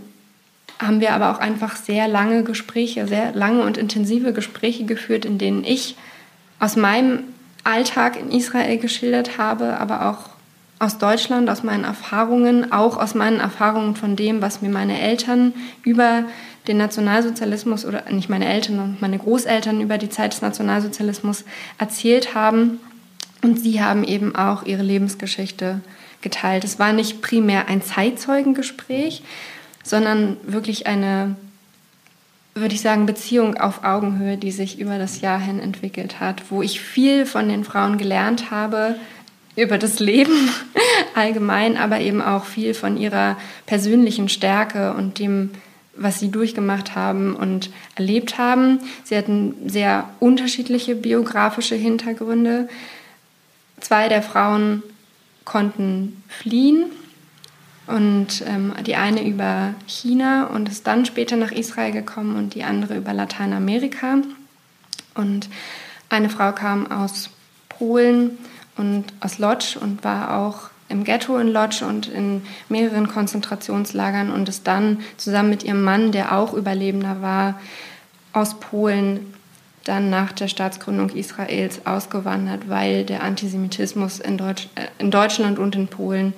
haben 0.80 1.00
wir 1.00 1.14
aber 1.14 1.32
auch 1.32 1.40
einfach 1.40 1.76
sehr 1.76 2.08
lange 2.08 2.44
Gespräche, 2.44 3.08
sehr 3.08 3.34
lange 3.34 3.64
und 3.64 3.78
intensive 3.78 4.34
Gespräche 4.34 4.86
geführt, 4.86 5.26
in 5.26 5.38
denen 5.38 5.64
ich 5.64 5.96
aus 6.60 6.76
meinem 6.76 7.20
Alltag 7.64 8.20
in 8.20 8.32
Israel 8.32 8.78
geschildert 8.78 9.38
habe, 9.38 9.80
aber 9.80 10.10
auch 10.10 10.31
aus 10.82 10.98
Deutschland, 10.98 11.50
aus 11.50 11.62
meinen 11.62 11.84
Erfahrungen, 11.84 12.72
auch 12.72 12.98
aus 12.98 13.14
meinen 13.14 13.40
Erfahrungen 13.40 13.96
von 13.96 14.16
dem, 14.16 14.42
was 14.42 14.64
mir 14.64 14.70
meine 14.70 15.00
Eltern 15.00 15.54
über 15.84 16.24
den 16.68 16.78
Nationalsozialismus 16.78 17.86
oder 17.86 18.10
nicht 18.10 18.30
meine 18.30 18.48
Eltern 18.48 18.80
und 18.80 19.02
meine 19.02 19.20
Großeltern 19.20 19.80
über 19.80 20.00
die 20.00 20.10
Zeit 20.10 20.34
des 20.34 20.42
Nationalsozialismus 20.42 21.46
erzählt 21.78 22.34
haben. 22.34 22.80
Und 23.44 23.60
sie 23.60 23.84
haben 23.84 24.04
eben 24.04 24.36
auch 24.36 24.64
ihre 24.64 24.82
Lebensgeschichte 24.82 25.82
geteilt. 26.22 26.64
Es 26.64 26.80
war 26.80 26.94
nicht 26.94 27.22
primär 27.22 27.68
ein 27.68 27.84
Zeitzeugengespräch, 27.84 29.22
sondern 29.84 30.38
wirklich 30.44 30.88
eine, 30.88 31.36
würde 32.56 32.74
ich 32.74 32.82
sagen, 32.82 33.06
Beziehung 33.06 33.58
auf 33.58 33.84
Augenhöhe, 33.84 34.38
die 34.38 34.52
sich 34.52 34.80
über 34.80 34.98
das 34.98 35.22
Jahr 35.22 35.40
hin 35.40 35.60
entwickelt 35.60 36.20
hat, 36.20 36.50
wo 36.50 36.64
ich 36.64 36.82
viel 36.82 37.28
von 37.28 37.50
den 37.50 37.64
Frauen 37.64 38.00
gelernt 38.00 38.50
habe, 38.50 38.96
über 39.56 39.78
das 39.78 40.00
Leben 40.00 40.50
allgemein, 41.16 41.78
aber 41.78 42.00
eben 42.00 42.22
auch 42.22 42.46
viel 42.46 42.74
von 42.74 42.98
ihrer 42.98 43.38
persönlichen 43.66 44.30
Stärke 44.30 44.94
und 44.94 45.20
dem, 45.20 45.52
was 45.96 46.20
sie 46.20 46.32
durchgemacht 46.32 46.96
haben 46.96 47.36
und 47.36 47.70
erlebt 47.96 48.38
haben. 48.38 48.80
Sie 49.04 49.16
hatten 49.18 49.56
sehr 49.68 50.10
unterschiedliche 50.20 50.96
biografische 50.96 51.76
Hintergründe. 51.76 52.70
Zwei 53.80 54.08
der 54.08 54.22
Frauen 54.22 54.84
konnten 55.44 56.24
fliehen 56.30 56.86
und 57.88 58.44
ähm, 58.48 58.74
die 58.86 58.96
eine 58.96 59.28
über 59.28 59.74
China 59.86 60.46
und 60.46 60.70
ist 60.70 60.88
dann 60.88 61.06
später 61.06 61.36
nach 61.36 61.52
Israel 61.52 61.92
gekommen 61.92 62.38
und 62.38 62.54
die 62.56 62.64
andere 62.64 62.96
über 62.96 63.12
Lateinamerika. 63.12 64.20
Und 65.16 65.50
eine 66.10 66.30
Frau 66.30 66.54
kam 66.54 66.90
aus 66.90 67.30
Polen 67.68 68.38
und 68.78 69.06
aus 69.20 69.40
Lodz 69.40 69.76
und 69.76 70.04
war 70.04 70.38
auch 70.38 70.70
im 70.90 71.04
Ghetto 71.04 71.38
in 71.38 71.48
Lodz 71.48 71.82
und 71.82 72.08
in 72.08 72.44
mehreren 72.70 73.08
Konzentrationslagern 73.08 74.32
und 74.32 74.50
ist 74.50 74.68
dann 74.68 75.00
zusammen 75.18 75.50
mit 75.50 75.64
ihrem 75.64 75.84
Mann, 75.84 76.12
der 76.12 76.38
auch 76.38 76.54
Überlebender 76.54 77.22
war, 77.22 77.60
aus 78.34 78.60
Polen 78.60 79.34
dann 79.84 80.10
nach 80.10 80.32
der 80.32 80.48
Staatsgründung 80.48 81.10
Israels 81.10 81.86
ausgewandert, 81.86 82.70
weil 82.70 83.04
der 83.04 83.24
Antisemitismus 83.24 84.20
in, 84.20 84.38
Deutsch, 84.38 84.68
äh, 84.76 84.88
in 85.00 85.10
Deutschland 85.10 85.58
und 85.58 85.76
in 85.76 85.88
Polen 85.88 86.34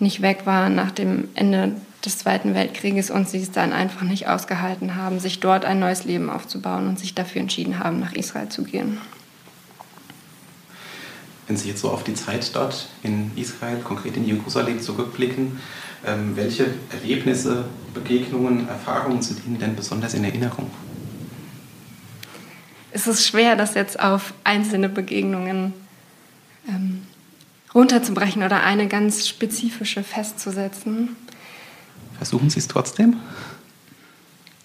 nicht 0.00 0.22
weg 0.22 0.46
war 0.46 0.68
nach 0.68 0.90
dem 0.90 1.28
Ende 1.34 1.72
des 2.04 2.18
Zweiten 2.18 2.54
Weltkrieges 2.54 3.10
und 3.10 3.28
sie 3.28 3.40
es 3.40 3.50
dann 3.50 3.72
einfach 3.72 4.02
nicht 4.02 4.28
ausgehalten 4.28 4.94
haben, 4.94 5.18
sich 5.20 5.40
dort 5.40 5.64
ein 5.64 5.80
neues 5.80 6.04
Leben 6.04 6.30
aufzubauen 6.30 6.88
und 6.88 6.98
sich 6.98 7.14
dafür 7.14 7.40
entschieden 7.40 7.78
haben, 7.78 7.98
nach 8.00 8.12
Israel 8.12 8.48
zu 8.48 8.62
gehen. 8.62 8.98
Wenn 11.48 11.56
Sie 11.56 11.68
jetzt 11.68 11.80
so 11.80 11.90
auf 11.90 12.04
die 12.04 12.12
Zeit 12.12 12.54
dort 12.54 12.88
in 13.02 13.30
Israel, 13.34 13.80
konkret 13.80 14.16
in 14.18 14.26
Jerusalem 14.26 14.80
zurückblicken, 14.80 15.58
ähm, 16.06 16.36
welche 16.36 16.66
Erlebnisse, 16.92 17.64
Begegnungen, 17.94 18.68
Erfahrungen 18.68 19.22
sind 19.22 19.44
Ihnen 19.46 19.58
denn 19.58 19.74
besonders 19.74 20.12
in 20.12 20.24
Erinnerung? 20.24 20.70
Es 22.92 23.06
ist 23.06 23.26
schwer, 23.26 23.56
das 23.56 23.74
jetzt 23.74 23.98
auf 23.98 24.34
einzelne 24.44 24.90
Begegnungen 24.90 25.72
ähm, 26.68 27.02
runterzubrechen 27.74 28.42
oder 28.42 28.62
eine 28.62 28.86
ganz 28.86 29.26
spezifische 29.26 30.02
festzusetzen. 30.02 31.16
Versuchen 32.18 32.50
Sie 32.50 32.58
es 32.58 32.68
trotzdem? 32.68 33.16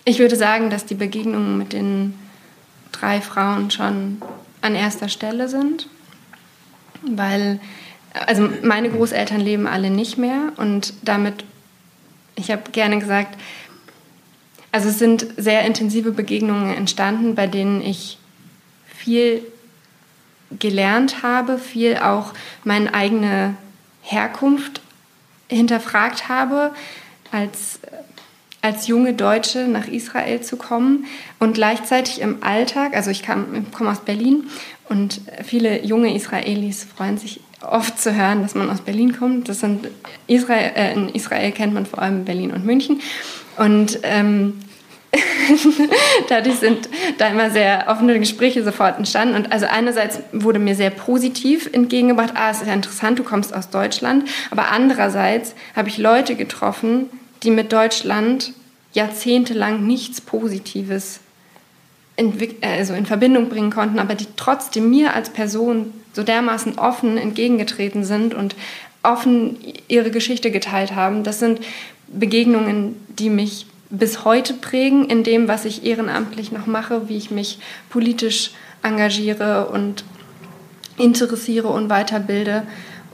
Ich 0.03 0.19
würde 0.19 0.35
sagen, 0.35 0.69
dass 0.69 0.85
die 0.85 0.95
Begegnungen 0.95 1.57
mit 1.57 1.71
den 1.71 2.15
drei 2.91 3.21
Frauen 3.21 3.71
schon 3.71 4.21
an 4.61 4.75
erster 4.75 5.07
Stelle 5.07 5.47
sind, 5.47 5.87
weil 7.09 7.59
also 8.13 8.49
meine 8.63 8.89
Großeltern 8.89 9.39
leben 9.39 9.67
alle 9.67 9.89
nicht 9.89 10.17
mehr 10.17 10.53
und 10.57 10.93
damit, 11.01 11.43
ich 12.35 12.51
habe 12.51 12.71
gerne 12.71 12.99
gesagt, 12.99 13.37
also 14.71 14.89
es 14.89 14.99
sind 14.99 15.27
sehr 15.37 15.65
intensive 15.65 16.11
Begegnungen 16.11 16.75
entstanden, 16.75 17.35
bei 17.35 17.47
denen 17.47 17.81
ich 17.81 18.17
viel 18.87 19.43
gelernt 20.59 21.23
habe, 21.23 21.57
viel 21.57 21.97
auch 21.97 22.33
meine 22.63 22.93
eigene 22.93 23.55
Herkunft 24.01 24.81
hinterfragt 25.47 26.27
habe, 26.29 26.71
als, 27.31 27.79
als 28.61 28.87
junge 28.87 29.13
Deutsche 29.13 29.67
nach 29.67 29.87
Israel 29.87 30.41
zu 30.41 30.57
kommen. 30.57 31.05
Und 31.39 31.53
gleichzeitig 31.53 32.21
im 32.21 32.43
Alltag, 32.43 32.95
also 32.95 33.09
ich, 33.09 33.23
kam, 33.23 33.53
ich 33.55 33.71
komme 33.71 33.91
aus 33.91 34.01
Berlin 34.01 34.45
und 34.93 35.21
viele 35.43 35.83
junge 35.83 36.15
Israelis 36.15 36.83
freuen 36.83 37.17
sich 37.17 37.39
oft 37.61 37.99
zu 37.99 38.15
hören, 38.15 38.43
dass 38.43 38.53
man 38.53 38.69
aus 38.69 38.81
Berlin 38.81 39.17
kommt. 39.17 39.49
Das 39.49 39.59
sind 39.59 39.87
Israel, 40.27 40.71
äh, 40.75 40.93
in 40.93 41.09
Israel 41.09 41.51
kennt 41.51 41.73
man 41.73 41.87
vor 41.87 41.99
allem 41.99 42.25
Berlin 42.25 42.51
und 42.51 42.63
München. 42.63 43.01
Und 43.57 43.97
ähm, 44.03 44.53
Dadurch 46.29 46.57
sind 46.57 46.89
da 47.17 47.27
immer 47.27 47.49
sehr 47.49 47.85
offene 47.87 48.19
Gespräche 48.19 48.63
sofort 48.63 48.99
entstanden. 48.99 49.35
Und 49.35 49.51
also 49.51 49.65
einerseits 49.65 50.19
wurde 50.31 50.59
mir 50.59 50.75
sehr 50.75 50.91
positiv 50.91 51.69
entgegengebracht, 51.71 52.33
ah, 52.35 52.51
es 52.51 52.61
ist 52.61 52.67
ja 52.67 52.73
interessant, 52.73 53.17
du 53.17 53.23
kommst 53.23 53.53
aus 53.53 53.69
Deutschland. 53.69 54.27
Aber 54.51 54.69
andererseits 54.69 55.55
habe 55.75 55.89
ich 55.89 55.97
Leute 55.97 56.35
getroffen, 56.35 57.09
die 57.41 57.51
mit 57.51 57.73
Deutschland 57.73 58.53
jahrzehntelang 58.93 59.85
nichts 59.85 60.21
Positives 60.21 61.19
also 62.61 62.93
in 62.93 63.05
Verbindung 63.05 63.49
bringen 63.49 63.71
konnten, 63.71 63.99
aber 63.99 64.15
die 64.15 64.27
trotzdem 64.35 64.89
mir 64.89 65.13
als 65.13 65.29
Person 65.29 65.93
so 66.13 66.23
dermaßen 66.23 66.77
offen 66.77 67.17
entgegengetreten 67.17 68.03
sind 68.03 68.33
und 68.33 68.55
offen 69.01 69.57
ihre 69.87 70.11
Geschichte 70.11 70.51
geteilt 70.51 70.95
haben. 70.95 71.23
Das 71.23 71.39
sind 71.39 71.59
Begegnungen, 72.07 72.95
die 73.09 73.29
mich 73.29 73.65
bis 73.89 74.25
heute 74.25 74.53
prägen 74.53 75.05
in 75.05 75.23
dem, 75.23 75.47
was 75.47 75.65
ich 75.65 75.85
ehrenamtlich 75.85 76.51
noch 76.51 76.65
mache, 76.65 77.09
wie 77.09 77.17
ich 77.17 77.31
mich 77.31 77.59
politisch 77.89 78.51
engagiere 78.81 79.67
und 79.67 80.03
interessiere 80.97 81.67
und 81.67 81.89
weiterbilde. 81.89 82.63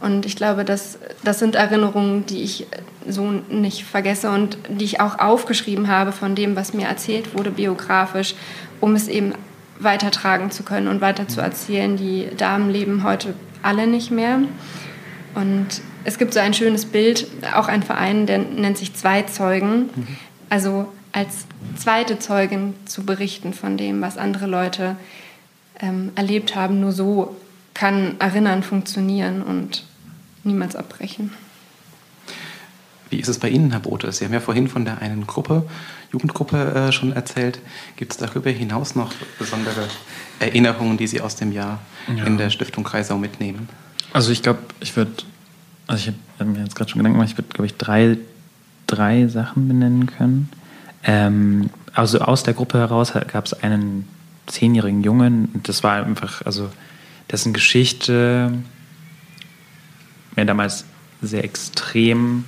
Und 0.02 0.26
ich 0.26 0.38
glaube, 0.38 0.64
das, 0.64 0.98
das 1.24 1.40
sind 1.40 1.56
Erinnerungen, 1.56 2.26
die 2.26 2.44
ich 2.44 2.68
so 3.08 3.30
nicht 3.50 3.84
vergesse 3.84 4.30
und 4.30 4.58
die 4.70 4.86
ich 4.86 5.02
auch 5.02 5.20
aufgeschrieben 5.20 5.90
habe 5.90 6.12
von 6.12 6.36
dem, 6.36 6.56
was 6.56 6.74
mir 6.74 6.88
erzählt 6.88 7.38
wurde 7.38 7.52
biografisch, 7.52 8.36
um 8.80 8.96
es 8.96 9.08
eben 9.08 9.34
weitertragen 9.80 10.52
zu 10.52 10.64
können 10.64 10.88
und 10.88 11.02
weiter 11.02 11.28
zu 11.28 11.42
erzählen. 11.42 11.96
Die 11.96 12.28
Damen 12.36 12.70
leben 12.70 13.04
heute 13.04 13.34
alle 13.62 13.88
nicht 13.88 14.12
mehr. 14.12 14.40
Und 15.36 15.68
es 16.04 16.18
gibt 16.18 16.34
so 16.34 16.40
ein 16.40 16.54
schönes 16.54 16.86
Bild, 16.86 17.28
auch 17.56 17.68
ein 17.68 17.84
Verein, 17.84 18.26
der 18.26 18.40
nennt 18.40 18.78
sich 18.78 18.94
Zwei 18.94 19.22
Zeugen. 19.24 19.90
Mhm 19.96 20.18
also 20.50 20.92
als 21.12 21.46
zweite 21.78 22.20
Zeugin 22.20 22.74
zu 22.86 23.04
berichten 23.04 23.54
von 23.54 23.78
dem, 23.78 24.02
was 24.02 24.18
andere 24.18 24.48
Leute 24.48 24.96
ähm, 25.80 26.12
erlebt 26.16 26.56
haben. 26.56 26.80
Nur 26.80 26.92
so 26.92 27.38
kann 27.74 28.20
Erinnern 28.20 28.64
funktionieren 28.64 29.42
und 29.42 29.86
niemals 30.44 30.76
abbrechen. 30.76 31.32
Wie 33.10 33.18
ist 33.20 33.28
es 33.28 33.40
bei 33.40 33.50
Ihnen, 33.50 33.72
Herr 33.72 33.80
Bote? 33.80 34.12
Sie 34.12 34.26
haben 34.26 34.34
ja 34.34 34.40
vorhin 34.40 34.68
von 34.68 34.86
der 34.86 35.02
einen 35.02 35.26
Gruppe, 35.26 35.66
Jugendgruppe 36.12 36.58
äh, 36.58 36.92
schon 36.92 37.12
erzählt. 37.12 37.60
Gibt 37.96 38.12
es 38.12 38.18
darüber 38.18 38.50
hinaus 38.50 38.96
noch 38.96 39.12
besondere 39.38 39.88
Erinnerungen, 40.40 40.98
die 40.98 41.08
Sie 41.08 41.22
aus 41.22 41.36
dem 41.36 41.52
Jahr 41.52 41.80
ja. 42.16 42.26
in 42.26 42.38
der 42.38 42.50
Stiftung 42.50 42.84
Kreisau 42.84 43.18
mitnehmen? 43.18 43.70
Also 44.14 44.32
ich 44.32 44.44
glaube, 44.44 44.60
ich 44.80 44.96
würde, 44.96 45.12
also 45.88 46.10
ich 46.10 46.16
habe 46.40 46.50
mir 46.50 46.64
jetzt 46.64 46.76
gerade 46.76 46.90
schon 46.90 47.00
Gedanken 47.00 47.18
gemacht, 47.18 47.32
ich 47.32 47.38
würde, 47.38 47.50
glaube 47.50 47.66
ich, 47.66 47.78
drei 47.78 48.18
drei 48.90 49.28
Sachen 49.28 49.68
benennen 49.68 50.08
können. 50.08 50.50
Ähm, 51.04 51.70
also 51.94 52.20
aus 52.20 52.44
der 52.44 52.54
Gruppe 52.54 52.80
heraus 52.80 53.14
gab 53.14 53.46
es 53.46 53.54
einen 53.54 54.08
zehnjährigen 54.48 55.04
Jungen. 55.04 55.50
Und 55.54 55.70
das 55.70 55.84
war 55.84 56.04
einfach, 56.04 56.42
also 56.46 56.70
dessen 57.32 57.54
Geschichte 57.54 58.52
mir 60.36 60.46
damals 60.46 60.86
sehr 61.22 61.44
extrem 61.44 62.46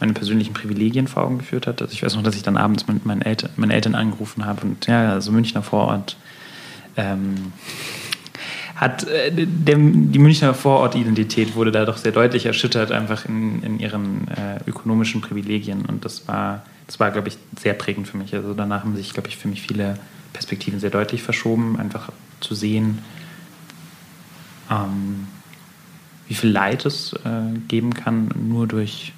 meine 0.00 0.12
persönlichen 0.12 0.54
Privilegien 0.54 1.08
vor 1.08 1.24
Augen 1.24 1.38
geführt 1.38 1.66
hat. 1.66 1.82
Also 1.82 1.92
ich 1.92 2.02
weiß 2.02 2.14
noch, 2.14 2.22
dass 2.22 2.36
ich 2.36 2.42
dann 2.42 2.56
abends 2.56 2.86
mit 2.86 3.04
meinen 3.04 3.22
Eltern, 3.22 3.50
meinen 3.56 3.70
Eltern 3.70 3.94
angerufen 3.94 4.44
habe 4.44 4.62
und 4.66 4.86
ja, 4.86 5.12
also 5.12 5.32
Münchner 5.32 5.62
Vorort 5.62 6.16
ähm, 6.96 7.52
hat 8.78 9.08
äh, 9.08 9.32
der, 9.34 9.76
die 9.76 10.18
Münchner 10.18 10.54
Vorortidentität 10.54 11.56
wurde 11.56 11.72
da 11.72 11.84
doch 11.84 11.96
sehr 11.96 12.12
deutlich 12.12 12.46
erschüttert, 12.46 12.92
einfach 12.92 13.24
in, 13.24 13.62
in 13.62 13.80
ihren 13.80 14.28
äh, 14.28 14.60
ökonomischen 14.68 15.20
Privilegien. 15.20 15.84
Und 15.84 16.04
das 16.04 16.28
war, 16.28 16.62
das 16.86 17.00
war, 17.00 17.10
glaube 17.10 17.28
ich, 17.28 17.38
sehr 17.58 17.74
prägend 17.74 18.06
für 18.06 18.16
mich. 18.16 18.34
Also 18.34 18.54
danach 18.54 18.84
haben 18.84 18.96
sich, 18.96 19.12
glaube 19.12 19.28
ich, 19.28 19.36
für 19.36 19.48
mich 19.48 19.62
viele 19.62 19.98
Perspektiven 20.32 20.78
sehr 20.78 20.90
deutlich 20.90 21.22
verschoben, 21.22 21.78
einfach 21.78 22.10
zu 22.38 22.54
sehen, 22.54 23.00
ähm, 24.70 25.26
wie 26.28 26.34
viel 26.34 26.50
Leid 26.50 26.86
es 26.86 27.14
äh, 27.24 27.58
geben 27.66 27.94
kann, 27.94 28.30
nur 28.48 28.68
durch 28.68 29.12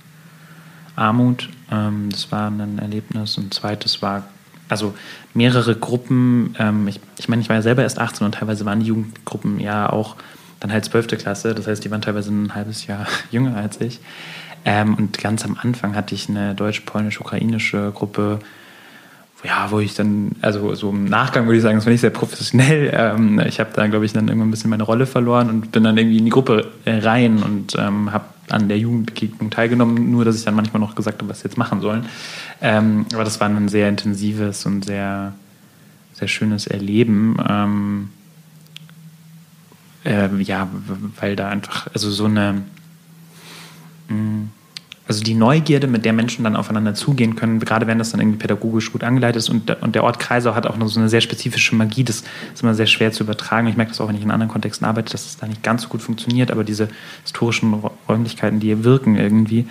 Armut. 1.00 1.48
Ähm, 1.70 2.08
das 2.10 2.30
war 2.30 2.50
ein 2.50 2.78
Erlebnis. 2.78 3.38
Und 3.38 3.54
zweites 3.54 4.02
war, 4.02 4.24
also 4.68 4.94
mehrere 5.34 5.74
Gruppen, 5.74 6.54
ähm, 6.58 6.86
ich, 6.88 7.00
ich 7.18 7.28
meine, 7.28 7.42
ich 7.42 7.48
war 7.48 7.56
ja 7.56 7.62
selber 7.62 7.82
erst 7.82 7.98
18 7.98 8.24
und 8.24 8.34
teilweise 8.36 8.64
waren 8.64 8.80
die 8.80 8.86
Jugendgruppen 8.86 9.58
ja 9.60 9.90
auch 9.90 10.16
dann 10.60 10.72
halt 10.72 10.84
12. 10.84 11.08
Klasse, 11.18 11.54
das 11.54 11.66
heißt, 11.66 11.82
die 11.84 11.90
waren 11.90 12.02
teilweise 12.02 12.30
ein 12.30 12.54
halbes 12.54 12.86
Jahr 12.86 13.06
jünger 13.30 13.56
als 13.56 13.80
ich. 13.80 14.00
Ähm, 14.64 14.94
und 14.94 15.18
ganz 15.18 15.44
am 15.44 15.56
Anfang 15.60 15.94
hatte 15.96 16.14
ich 16.14 16.28
eine 16.28 16.54
deutsch-polnisch-ukrainische 16.54 17.92
Gruppe, 17.94 18.40
ja, 19.42 19.70
wo 19.70 19.80
ich 19.80 19.94
dann, 19.94 20.32
also 20.42 20.74
so 20.74 20.90
im 20.90 21.06
Nachgang 21.06 21.46
würde 21.46 21.56
ich 21.56 21.62
sagen, 21.62 21.78
das 21.78 21.86
war 21.86 21.92
nicht 21.92 22.02
sehr 22.02 22.10
professionell. 22.10 22.92
Ähm, 22.94 23.40
ich 23.40 23.58
habe 23.58 23.70
da, 23.74 23.86
glaube 23.86 24.04
ich, 24.04 24.12
dann 24.12 24.28
irgendwann 24.28 24.48
ein 24.48 24.50
bisschen 24.50 24.68
meine 24.68 24.82
Rolle 24.82 25.06
verloren 25.06 25.48
und 25.48 25.72
bin 25.72 25.82
dann 25.82 25.96
irgendwie 25.96 26.18
in 26.18 26.26
die 26.26 26.30
Gruppe 26.30 26.68
äh, 26.84 26.98
rein 26.98 27.42
und 27.42 27.74
ähm, 27.78 28.12
habe 28.12 28.24
an 28.52 28.68
der 28.68 28.78
Jugendbegegnung 28.78 29.50
teilgenommen, 29.50 30.10
nur 30.10 30.24
dass 30.24 30.36
ich 30.36 30.44
dann 30.44 30.54
manchmal 30.54 30.80
noch 30.80 30.94
gesagt 30.94 31.20
habe, 31.20 31.30
was 31.30 31.40
sie 31.40 31.48
jetzt 31.48 31.58
machen 31.58 31.80
sollen. 31.80 32.06
Ähm, 32.60 33.06
aber 33.12 33.24
das 33.24 33.40
war 33.40 33.48
ein 33.48 33.68
sehr 33.68 33.88
intensives 33.88 34.66
und 34.66 34.84
sehr, 34.84 35.34
sehr 36.14 36.28
schönes 36.28 36.66
Erleben. 36.66 37.36
Ähm, 37.48 38.08
äh, 40.04 40.28
ja, 40.42 40.68
weil 41.18 41.36
da 41.36 41.48
einfach, 41.48 41.88
also 41.92 42.10
so 42.10 42.24
eine, 42.24 42.62
mh, 44.08 44.16
mm, 44.16 44.50
also 45.10 45.24
die 45.24 45.34
Neugierde, 45.34 45.88
mit 45.88 46.04
der 46.04 46.12
Menschen 46.12 46.44
dann 46.44 46.54
aufeinander 46.54 46.94
zugehen 46.94 47.34
können, 47.34 47.58
gerade 47.58 47.88
wenn 47.88 47.98
das 47.98 48.12
dann 48.12 48.20
irgendwie 48.20 48.38
pädagogisch 48.38 48.92
gut 48.92 49.02
angeleitet 49.02 49.38
ist 49.38 49.48
und, 49.48 49.68
und 49.82 49.96
der 49.96 50.04
Ort 50.04 50.20
Kreisau 50.20 50.54
hat 50.54 50.68
auch 50.68 50.76
noch 50.76 50.86
so 50.86 51.00
eine 51.00 51.08
sehr 51.08 51.20
spezifische 51.20 51.74
Magie, 51.74 52.04
das 52.04 52.22
ist 52.54 52.62
immer 52.62 52.76
sehr 52.76 52.86
schwer 52.86 53.10
zu 53.10 53.24
übertragen. 53.24 53.66
Ich 53.66 53.76
merke 53.76 53.90
das 53.90 54.00
auch, 54.00 54.06
wenn 54.06 54.14
ich 54.14 54.22
in 54.22 54.30
anderen 54.30 54.52
Kontexten 54.52 54.86
arbeite, 54.86 55.10
dass 55.10 55.26
es 55.26 55.36
da 55.36 55.48
nicht 55.48 55.64
ganz 55.64 55.82
so 55.82 55.88
gut 55.88 56.00
funktioniert, 56.00 56.52
aber 56.52 56.62
diese 56.62 56.88
historischen 57.24 57.82
Räumlichkeiten, 58.08 58.60
die 58.60 58.84
wirken 58.84 59.16
irgendwie, 59.16 59.66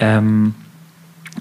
ähm, 0.00 0.54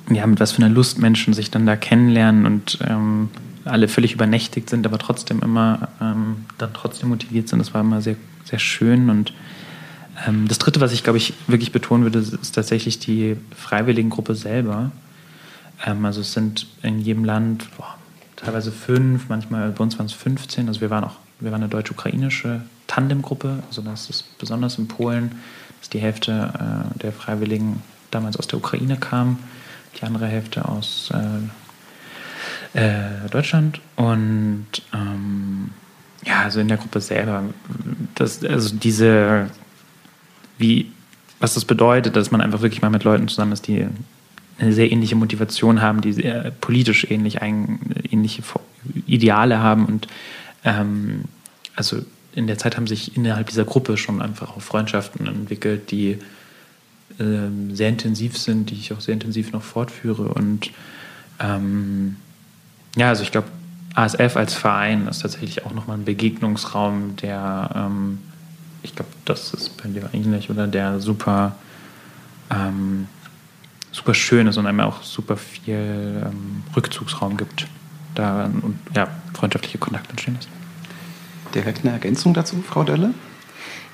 ja, 0.10 0.26
mit 0.26 0.40
was 0.40 0.54
für 0.54 0.64
einer 0.64 0.74
Lust 0.74 1.00
Menschen 1.00 1.34
sich 1.34 1.52
dann 1.52 1.66
da 1.66 1.76
kennenlernen 1.76 2.46
und 2.46 2.80
ähm, 2.88 3.28
alle 3.66 3.90
völlig 3.90 4.14
übernächtigt 4.14 4.70
sind, 4.70 4.86
aber 4.86 5.00
trotzdem 5.00 5.42
immer 5.42 5.90
ähm, 6.00 6.46
dann 6.58 6.70
trotzdem 6.74 7.10
motiviert 7.10 7.50
sind. 7.50 7.60
Das 7.60 7.74
war 7.74 7.82
immer 7.82 8.02
sehr, 8.02 8.16
sehr 8.46 8.60
schön 8.60 9.10
und 9.10 9.34
das 10.48 10.60
dritte, 10.60 10.80
was 10.80 10.94
ich 10.94 11.04
glaube 11.04 11.18
ich 11.18 11.34
wirklich 11.48 11.72
betonen 11.72 12.04
würde, 12.04 12.20
ist 12.20 12.54
tatsächlich 12.54 13.00
die 13.00 13.36
Freiwilligengruppe 13.56 14.36
selber. 14.36 14.92
Ähm, 15.86 16.06
also 16.06 16.22
es 16.22 16.34
sind 16.34 16.68
in 16.82 17.00
jedem 17.00 17.26
Land 17.26 17.68
boah, 17.78 17.98
teilweise 18.36 18.72
fünf, 18.72 19.30
manchmal 19.30 19.72
bei 19.72 19.84
uns 19.84 19.98
waren 19.98 20.06
es 20.06 20.14
15. 20.14 20.68
Also 20.68 20.82
wir 20.82 20.90
waren 20.90 21.04
auch, 21.04 21.16
wir 21.40 21.52
waren 21.52 21.62
eine 21.62 21.70
deutsch-ukrainische 21.70 22.62
Tandemgruppe. 22.88 23.64
Also 23.68 23.82
das 23.82 24.10
ist 24.10 24.38
besonders 24.38 24.78
in 24.78 24.88
Polen, 24.88 25.32
dass 25.80 25.90
die 25.90 26.00
Hälfte 26.00 26.54
äh, 26.54 27.00
der 27.00 27.12
Freiwilligen 27.12 27.82
damals 28.12 28.38
aus 28.38 28.48
der 28.48 28.60
Ukraine 28.60 28.98
kam, 28.98 29.40
die 30.00 30.04
andere 30.04 30.28
Hälfte 30.28 30.68
aus 30.68 31.12
äh, 32.74 32.80
äh, 32.80 33.30
Deutschland. 33.32 33.82
Und 33.96 34.68
ähm, 34.94 35.72
ja, 36.26 36.42
also 36.44 36.60
in 36.60 36.68
der 36.68 36.78
Gruppe 36.78 37.02
selber, 37.02 37.44
das, 38.16 38.44
also 38.44 38.76
diese 38.76 39.50
wie, 40.58 40.92
was 41.40 41.54
das 41.54 41.66
bedeutet, 41.66 42.16
dass 42.16 42.32
man 42.32 42.42
einfach 42.42 42.62
wirklich 42.62 42.82
mal 42.82 42.90
mit 42.90 43.04
Leuten 43.04 43.28
zusammen 43.28 43.52
ist, 43.52 43.68
die 43.68 43.88
eine 44.60 44.74
sehr 44.74 44.92
ähnliche 44.92 45.16
Motivation 45.16 45.82
haben, 45.82 46.02
die 46.02 46.14
sehr 46.14 46.52
politisch 46.62 47.10
ähnlich 47.10 47.42
ein, 47.42 47.80
ähnliche 48.10 48.44
Ideale 49.08 49.60
haben 49.60 49.86
und 49.86 50.08
ähm, 50.64 51.26
also 51.76 51.98
in 52.36 52.48
der 52.48 52.58
Zeit 52.58 52.78
haben 52.78 52.88
sich 52.88 53.16
innerhalb 53.16 53.48
dieser 53.48 53.66
Gruppe 53.66 53.98
schon 53.98 54.22
einfach 54.22 54.56
auch 54.56 54.62
Freundschaften 54.62 55.28
entwickelt, 55.28 55.92
die 55.92 56.20
ähm, 57.20 57.76
sehr 57.76 57.90
intensiv 57.90 58.38
sind, 58.38 58.70
die 58.70 58.76
ich 58.76 58.94
auch 58.94 59.02
sehr 59.02 59.14
intensiv 59.14 59.52
noch 59.52 59.64
fortführe 59.64 60.30
und 60.30 60.72
ähm, 61.40 62.18
ja, 62.96 63.10
also 63.10 63.24
ich 63.24 63.32
glaube, 63.32 63.48
ASF 63.96 64.38
als 64.38 64.54
Verein 64.54 65.08
ist 65.08 65.22
tatsächlich 65.22 65.66
auch 65.66 65.74
nochmal 65.74 65.98
ein 65.98 66.06
Begegnungsraum, 66.06 67.16
der 67.18 67.70
ähm, 67.76 68.20
ich 68.84 68.96
glaube, 68.96 69.12
das 69.26 69.54
ist 69.54 69.82
bei 69.82 69.90
dir 69.90 70.10
ähnlich, 70.14 70.50
oder 70.50 70.68
der 70.68 71.00
super, 71.00 71.56
ähm, 72.52 73.08
super 73.92 74.14
schön 74.14 74.48
ist 74.48 74.58
und 74.58 74.68
einem 74.68 74.82
auch 74.82 75.02
super 75.02 75.38
viel 75.38 76.24
ähm, 76.26 76.64
Rückzugsraum 76.76 77.38
gibt, 77.38 77.68
da 78.16 78.46
und 78.46 78.78
ja, 78.96 79.08
freundschaftliche 79.34 79.78
Kontakte 79.78 80.12
entstehen 80.12 80.36
lassen. 80.36 80.52
Direkt 81.56 81.84
eine 81.84 81.94
Ergänzung 81.94 82.34
dazu, 82.34 82.62
Frau 82.68 82.84
Dölle? 82.84 83.14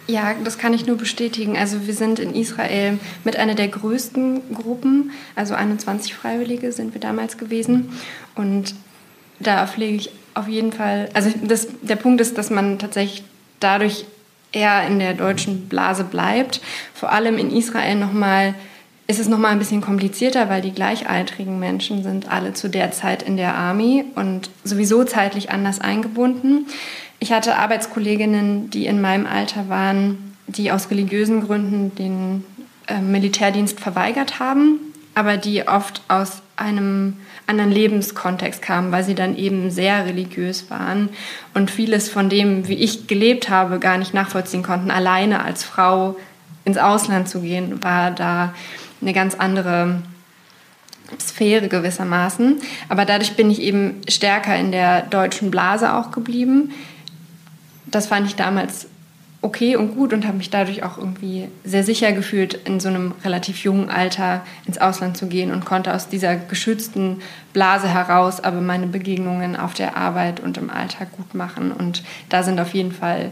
Ja, 0.08 0.34
das 0.44 0.58
kann 0.58 0.74
ich 0.74 0.88
nur 0.88 0.98
bestätigen. 0.98 1.56
Also 1.56 1.86
wir 1.86 1.94
sind 1.94 2.18
in 2.18 2.34
Israel 2.34 2.98
mit 3.24 3.36
einer 3.36 3.54
der 3.54 3.68
größten 3.68 4.56
Gruppen, 4.56 5.12
also 5.36 5.54
21 5.54 6.16
Freiwillige 6.16 6.72
sind 6.72 6.96
wir 6.96 7.02
damals 7.02 7.38
gewesen. 7.38 7.92
Und 8.34 8.74
da 9.40 9.68
pflege 9.68 9.98
ich 9.98 10.10
auf 10.34 10.48
jeden 10.48 10.72
Fall, 10.72 11.10
also 11.14 11.32
das, 11.44 11.68
der 11.84 11.96
Punkt 11.96 12.22
ist, 12.22 12.40
dass 12.40 12.50
man 12.50 12.80
tatsächlich 12.80 13.24
dadurch 13.60 14.06
eher 14.52 14.88
in 14.88 15.00
der 15.00 15.14
deutschen 15.14 15.70
Blase 15.70 16.04
bleibt. 16.04 16.62
Vor 16.94 17.12
allem 17.12 17.38
in 17.38 17.52
Israel 17.52 17.96
nochmal 17.96 18.56
ist 19.10 19.20
es 19.20 19.28
nochmal 19.28 19.52
ein 19.52 19.60
bisschen 19.60 19.82
komplizierter, 19.82 20.50
weil 20.50 20.62
die 20.62 20.72
gleichaltrigen 20.72 21.60
Menschen 21.60 22.04
sind 22.04 22.32
alle 22.32 22.54
zu 22.54 22.70
der 22.70 22.92
Zeit 22.92 23.24
in 23.24 23.38
der 23.38 23.56
Army 23.56 24.06
und 24.14 24.52
sowieso 24.64 25.04
zeitlich 25.04 25.50
anders 25.50 25.82
eingebunden. 25.82 26.68
Ich 27.18 27.32
hatte 27.32 27.56
Arbeitskolleginnen, 27.56 28.70
die 28.70 28.86
in 28.86 29.02
meinem 29.02 29.26
Alter 29.26 29.68
waren, 29.68 30.36
die 30.46 30.72
aus 30.72 30.92
religiösen 30.92 31.42
Gründen 31.42 31.96
den 31.96 32.44
äh, 32.88 33.02
Militärdienst 33.02 33.80
verweigert 33.80 34.40
haben, 34.40 34.80
aber 35.16 35.38
die 35.38 35.68
oft 35.68 36.04
aus 36.08 36.44
einem 36.56 37.18
anderen 37.50 37.72
Lebenskontext 37.72 38.62
kamen, 38.62 38.92
weil 38.92 39.04
sie 39.04 39.16
dann 39.16 39.36
eben 39.36 39.72
sehr 39.72 40.06
religiös 40.06 40.70
waren 40.70 41.10
und 41.54 41.72
vieles 41.72 42.08
von 42.08 42.30
dem, 42.30 42.68
wie 42.68 42.76
ich 42.76 43.08
gelebt 43.08 43.50
habe, 43.50 43.80
gar 43.80 43.98
nicht 43.98 44.14
nachvollziehen 44.14 44.64
konnten. 44.64 44.92
Alleine 44.92 45.44
als 45.44 45.64
Frau 45.64 46.16
ins 46.64 46.78
Ausland 46.78 47.28
zu 47.28 47.42
gehen, 47.42 47.84
war 47.84 48.12
da 48.12 48.54
eine 49.02 49.14
ganz 49.14 49.36
andere 49.36 50.02
Sphäre 51.20 51.68
gewissermaßen. 51.68 52.62
Aber 52.88 53.06
dadurch 53.06 53.36
bin 53.36 53.50
ich 53.50 53.62
eben 53.62 54.02
stärker 54.08 54.56
in 54.56 54.72
der 54.72 55.02
deutschen 55.02 55.50
Blase 55.50 55.94
auch 55.94 56.12
geblieben. 56.12 56.72
Das 57.88 58.08
fand 58.08 58.28
ich 58.28 58.36
damals 58.36 58.88
okay 59.42 59.78
und 59.78 59.96
gut 59.96 60.12
und 60.12 60.28
habe 60.28 60.38
mich 60.38 60.50
dadurch 60.50 60.84
auch 60.84 60.98
irgendwie 60.98 61.48
sehr 61.64 61.84
sicher 61.84 62.12
gefühlt, 62.12 62.54
in 62.54 62.80
so 62.80 62.90
einem 62.90 63.14
relativ 63.24 63.64
jungen 63.64 63.90
Alter 63.90 64.42
ins 64.66 64.80
Ausland 64.80 65.16
zu 65.16 65.28
gehen 65.28 65.52
und 65.52 65.66
konnte 65.66 65.94
aus 65.94 66.10
dieser 66.10 66.36
geschützten 66.36 67.22
Blase 67.54 67.88
heraus 67.88 68.44
aber 68.44 68.60
meine 68.60 68.88
Begegnungen 68.88 69.56
auf 69.56 69.74
der 69.74 69.96
Arbeit 69.96 70.42
und 70.42 70.58
im 70.58 70.70
Alltag 70.70 71.12
gut 71.14 71.34
machen. 71.34 71.72
Und 71.72 72.04
da 72.28 72.44
sind 72.44 72.60
auf 72.60 72.74
jeden 72.74 72.92
Fall, 72.92 73.32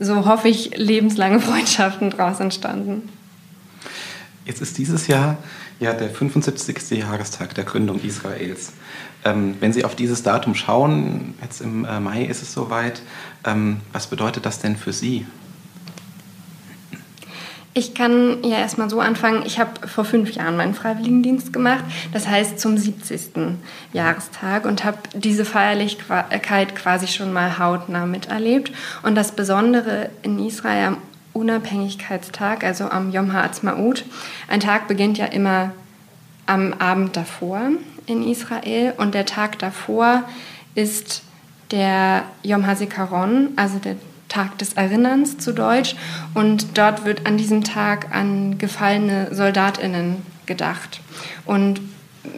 so 0.00 0.26
hoffe 0.26 0.48
ich, 0.48 0.76
lebenslange 0.76 1.40
Freundschaften 1.40 2.10
draus 2.10 2.40
entstanden. 2.40 3.08
Jetzt 4.46 4.62
ist 4.62 4.78
dieses 4.78 5.06
Jahr 5.06 5.38
ja 5.78 5.92
der 5.92 6.10
75. 6.10 6.90
Jahrestag 6.90 7.54
der 7.54 7.64
Gründung 7.64 8.00
Israels. 8.02 8.72
Ähm, 9.24 9.56
wenn 9.60 9.72
Sie 9.72 9.84
auf 9.84 9.94
dieses 9.94 10.22
Datum 10.22 10.54
schauen, 10.54 11.34
jetzt 11.42 11.60
im 11.60 11.84
äh, 11.84 12.00
Mai 12.00 12.24
ist 12.24 12.42
es 12.42 12.52
soweit, 12.52 13.02
ähm, 13.44 13.80
was 13.92 14.06
bedeutet 14.06 14.46
das 14.46 14.60
denn 14.60 14.76
für 14.76 14.92
Sie? 14.92 15.26
Ich 17.72 17.94
kann 17.94 18.42
ja 18.42 18.58
erstmal 18.58 18.90
so 18.90 19.00
anfangen. 19.00 19.44
Ich 19.46 19.60
habe 19.60 19.86
vor 19.86 20.04
fünf 20.04 20.32
Jahren 20.32 20.56
meinen 20.56 20.74
Freiwilligendienst 20.74 21.52
gemacht, 21.52 21.84
das 22.12 22.26
heißt 22.26 22.58
zum 22.58 22.76
70. 22.76 23.56
Jahrestag 23.92 24.64
und 24.64 24.82
habe 24.84 24.98
diese 25.14 25.44
Feierlichkeit 25.44 26.74
quasi 26.74 27.06
schon 27.06 27.32
mal 27.32 27.60
hautnah 27.60 28.06
miterlebt. 28.06 28.72
Und 29.02 29.14
das 29.14 29.32
Besondere 29.32 30.10
in 30.22 30.44
Israel 30.44 30.88
am 30.88 30.96
Unabhängigkeitstag, 31.32 32.64
also 32.64 32.90
am 32.90 33.12
Yom 33.12 33.32
HaAtzmaut, 33.32 34.04
ein 34.48 34.58
Tag 34.58 34.88
beginnt 34.88 35.16
ja 35.16 35.26
immer 35.26 35.72
am 36.46 36.72
Abend 36.72 37.16
davor 37.16 37.70
in 38.06 38.28
Israel 38.28 38.94
und 38.96 39.14
der 39.14 39.26
Tag 39.26 39.60
davor 39.60 40.24
ist 40.74 41.22
der 41.70 42.24
Yom 42.42 42.66
HaZikaron, 42.66 43.50
also 43.56 43.78
der 43.78 43.96
Tag 44.28 44.58
des 44.58 44.74
Erinnerns 44.74 45.38
zu 45.38 45.52
Deutsch. 45.52 45.94
Und 46.34 46.78
dort 46.78 47.04
wird 47.04 47.26
an 47.26 47.36
diesem 47.36 47.64
Tag 47.64 48.14
an 48.14 48.58
gefallene 48.58 49.34
Soldatinnen 49.34 50.16
gedacht. 50.46 51.00
Und 51.44 51.80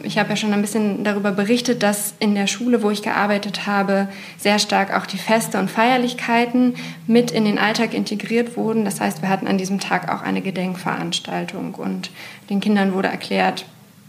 ich 0.01 0.17
habe 0.17 0.29
ja 0.29 0.35
schon 0.35 0.53
ein 0.53 0.61
bisschen 0.61 1.03
darüber 1.03 1.31
berichtet, 1.31 1.83
dass 1.83 2.13
in 2.19 2.35
der 2.35 2.47
Schule, 2.47 2.81
wo 2.83 2.89
ich 2.89 3.01
gearbeitet 3.01 3.65
habe, 3.65 4.07
sehr 4.37 4.59
stark 4.59 4.95
auch 4.95 5.05
die 5.05 5.17
Feste 5.17 5.59
und 5.59 5.69
Feierlichkeiten 5.69 6.75
mit 7.05 7.31
in 7.31 7.45
den 7.45 7.59
Alltag 7.59 7.93
integriert 7.93 8.55
wurden. 8.55 8.85
Das 8.85 9.01
heißt, 9.01 9.21
wir 9.21 9.29
hatten 9.29 9.47
an 9.47 9.57
diesem 9.57 9.79
Tag 9.79 10.13
auch 10.13 10.21
eine 10.21 10.41
Gedenkveranstaltung 10.41 11.75
und 11.75 12.11
den 12.49 12.61
Kindern 12.61 12.93
wurde 12.93 13.09
erklärt, 13.09 13.65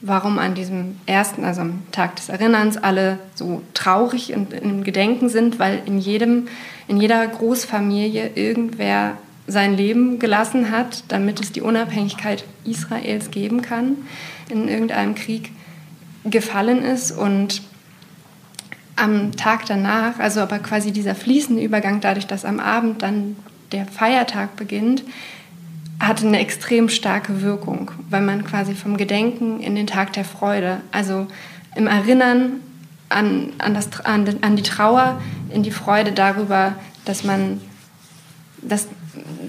warum 0.06 0.38
an 0.38 0.54
diesem 0.54 0.96
ersten, 1.06 1.44
also 1.44 1.62
am 1.62 1.82
Tag 1.90 2.16
des 2.16 2.28
Erinnerns, 2.28 2.76
alle 2.76 3.18
so 3.34 3.62
traurig 3.72 4.34
und 4.34 4.52
im 4.52 4.84
Gedenken 4.84 5.28
sind, 5.28 5.58
weil 5.58 5.82
in, 5.86 5.98
jedem, 5.98 6.48
in 6.88 7.00
jeder 7.00 7.26
Großfamilie 7.26 8.30
irgendwer 8.34 9.16
sein 9.46 9.76
Leben 9.76 10.18
gelassen 10.18 10.70
hat, 10.70 11.04
damit 11.08 11.40
es 11.40 11.52
die 11.52 11.60
Unabhängigkeit 11.60 12.44
Israels 12.64 13.30
geben 13.30 13.62
kann 13.62 13.96
in 14.48 14.68
irgendeinem 14.68 15.14
Krieg 15.14 15.50
gefallen 16.24 16.82
ist. 16.82 17.10
Und 17.10 17.62
am 18.96 19.32
Tag 19.32 19.66
danach, 19.66 20.18
also 20.18 20.40
aber 20.40 20.58
quasi 20.58 20.92
dieser 20.92 21.14
fließende 21.14 21.62
Übergang, 21.62 22.00
dadurch, 22.00 22.26
dass 22.26 22.44
am 22.44 22.60
Abend 22.60 23.02
dann 23.02 23.36
der 23.72 23.86
Feiertag 23.86 24.56
beginnt, 24.56 25.02
hatte 26.06 26.26
eine 26.26 26.38
extrem 26.38 26.88
starke 26.88 27.42
Wirkung, 27.42 27.90
weil 28.10 28.22
man 28.22 28.44
quasi 28.44 28.74
vom 28.74 28.96
Gedenken 28.96 29.60
in 29.60 29.74
den 29.74 29.86
Tag 29.86 30.12
der 30.12 30.24
Freude, 30.24 30.80
also 30.92 31.26
im 31.74 31.86
Erinnern 31.86 32.60
an, 33.08 33.52
an, 33.58 33.74
das, 33.74 34.00
an, 34.00 34.38
an 34.40 34.56
die 34.56 34.62
Trauer, 34.62 35.20
in 35.50 35.62
die 35.62 35.70
Freude 35.70 36.12
darüber, 36.12 36.74
dass 37.04 37.24
man, 37.24 37.60
dass, 38.60 38.88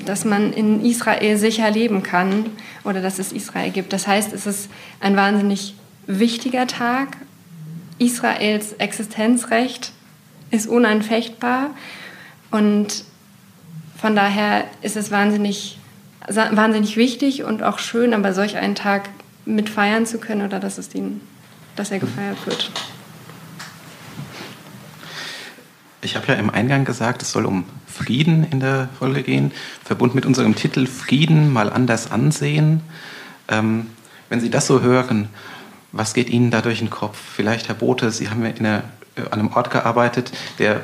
dass 0.05 0.25
man 0.25 0.53
in 0.53 0.83
Israel 0.83 1.37
sicher 1.37 1.69
leben 1.71 2.03
kann 2.03 2.47
oder 2.83 3.01
dass 3.01 3.19
es 3.19 3.31
Israel 3.31 3.71
gibt. 3.71 3.93
Das 3.93 4.07
heißt, 4.07 4.33
es 4.33 4.45
ist 4.45 4.69
ein 4.99 5.15
wahnsinnig 5.15 5.75
wichtiger 6.05 6.67
Tag. 6.67 7.17
Israels 7.97 8.73
Existenzrecht 8.73 9.93
ist 10.51 10.67
unanfechtbar 10.67 11.71
und 12.51 13.03
von 13.97 14.15
daher 14.15 14.65
ist 14.81 14.97
es 14.97 15.09
wahnsinnig, 15.09 15.79
wahnsinnig 16.27 16.97
wichtig 16.97 17.43
und 17.43 17.63
auch 17.63 17.79
schön, 17.79 18.13
aber 18.13 18.33
solch 18.33 18.57
einen 18.57 18.75
Tag 18.75 19.09
mit 19.45 19.69
feiern 19.69 20.05
zu 20.05 20.17
können 20.17 20.41
oder 20.41 20.59
dass, 20.59 20.77
es 20.77 20.89
den, 20.89 21.21
dass 21.75 21.91
er 21.91 21.99
gefeiert 21.99 22.37
wird. 22.45 22.71
Ich 26.01 26.15
habe 26.15 26.27
ja 26.27 26.33
im 26.35 26.49
Eingang 26.49 26.85
gesagt, 26.85 27.21
es 27.21 27.31
soll 27.31 27.45
um 27.45 27.65
Frieden 27.87 28.45
in 28.51 28.59
der 28.59 28.89
Folge 28.99 29.23
gehen, 29.23 29.51
verbunden 29.83 30.15
mit 30.15 30.25
unserem 30.25 30.55
Titel 30.55 30.85
Frieden 30.85 31.51
mal 31.51 31.71
anders 31.71 32.11
ansehen. 32.11 32.81
Ähm, 33.47 33.87
wenn 34.29 34.39
Sie 34.39 34.49
das 34.49 34.67
so 34.67 34.81
hören, 34.81 35.29
was 35.91 36.13
geht 36.13 36.29
Ihnen 36.29 36.51
da 36.51 36.61
durch 36.61 36.79
den 36.79 36.89
Kopf? 36.89 37.17
Vielleicht, 37.17 37.69
Herr 37.69 37.75
Bote, 37.75 38.11
Sie 38.11 38.29
haben 38.29 38.43
ja 38.43 38.51
einer, 38.51 38.83
äh, 39.15 39.21
an 39.21 39.39
einem 39.39 39.53
Ort 39.53 39.71
gearbeitet, 39.71 40.31
der 40.59 40.81